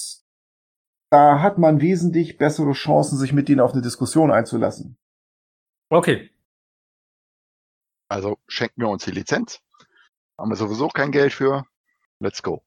da 1.10 1.42
hat 1.42 1.58
man 1.58 1.80
wesentlich 1.80 2.38
bessere 2.38 2.70
Chancen, 2.70 3.18
sich 3.18 3.32
mit 3.32 3.48
denen 3.48 3.58
auf 3.58 3.72
eine 3.72 3.82
Diskussion 3.82 4.30
einzulassen. 4.30 4.96
Okay. 5.88 6.30
Also 8.08 8.38
schenken 8.46 8.80
wir 8.80 8.90
uns 8.90 9.04
die 9.04 9.10
Lizenz. 9.10 9.58
Haben 10.38 10.52
wir 10.52 10.56
sowieso 10.56 10.86
kein 10.86 11.10
Geld 11.10 11.32
für. 11.32 11.66
Let's 12.20 12.44
go. 12.44 12.62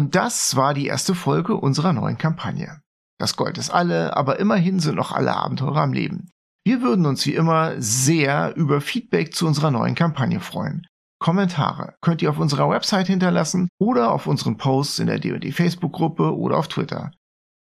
Und 0.00 0.14
das 0.14 0.56
war 0.56 0.72
die 0.72 0.86
erste 0.86 1.14
Folge 1.14 1.54
unserer 1.54 1.92
neuen 1.92 2.16
Kampagne. 2.16 2.80
Das 3.18 3.36
Gold 3.36 3.58
ist 3.58 3.68
alle, 3.68 4.16
aber 4.16 4.38
immerhin 4.38 4.80
sind 4.80 4.94
noch 4.94 5.12
alle 5.12 5.36
Abenteurer 5.36 5.82
am 5.82 5.92
Leben. 5.92 6.30
Wir 6.64 6.80
würden 6.80 7.04
uns 7.04 7.26
wie 7.26 7.34
immer 7.34 7.74
sehr 7.76 8.56
über 8.56 8.80
Feedback 8.80 9.34
zu 9.34 9.46
unserer 9.46 9.70
neuen 9.70 9.94
Kampagne 9.94 10.40
freuen. 10.40 10.86
Kommentare 11.18 11.96
könnt 12.00 12.22
ihr 12.22 12.30
auf 12.30 12.38
unserer 12.38 12.70
Website 12.70 13.08
hinterlassen 13.08 13.68
oder 13.78 14.10
auf 14.10 14.26
unseren 14.26 14.56
Posts 14.56 15.00
in 15.00 15.06
der 15.08 15.18
D&D 15.18 15.52
Facebook-Gruppe 15.52 16.34
oder 16.34 16.56
auf 16.56 16.68
Twitter. 16.68 17.10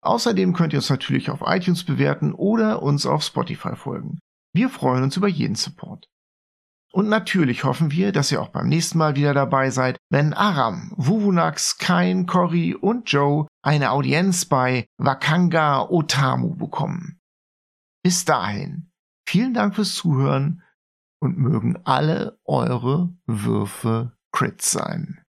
Außerdem 0.01 0.53
könnt 0.53 0.71
ihr 0.71 0.79
uns 0.79 0.89
natürlich 0.89 1.29
auf 1.29 1.41
iTunes 1.43 1.83
bewerten 1.83 2.31
oder 2.31 2.81
uns 2.81 3.05
auf 3.05 3.21
Spotify 3.21 3.75
folgen. 3.75 4.19
Wir 4.55 4.69
freuen 4.69 5.03
uns 5.03 5.17
über 5.17 5.27
jeden 5.27 5.55
Support. 5.55 6.07
Und 6.91 7.07
natürlich 7.07 7.63
hoffen 7.63 7.91
wir, 7.91 8.11
dass 8.11 8.31
ihr 8.31 8.41
auch 8.41 8.49
beim 8.49 8.67
nächsten 8.67 8.97
Mal 8.97 9.15
wieder 9.15 9.33
dabei 9.33 9.69
seid, 9.69 9.97
wenn 10.09 10.33
Aram, 10.33 10.91
Wuvunax, 10.97 11.77
Kain, 11.77 12.25
Cory 12.25 12.73
und 12.73 13.11
Joe 13.11 13.47
eine 13.61 13.91
Audienz 13.91 14.45
bei 14.45 14.87
Wakanga 14.97 15.87
Otamu 15.89 16.55
bekommen. 16.55 17.19
Bis 18.03 18.25
dahin, 18.25 18.91
vielen 19.27 19.53
Dank 19.53 19.75
fürs 19.75 19.93
Zuhören 19.93 20.63
und 21.21 21.37
mögen 21.37 21.77
alle 21.83 22.39
eure 22.45 23.13
Würfe 23.27 24.13
Crits 24.31 24.71
sein. 24.71 25.21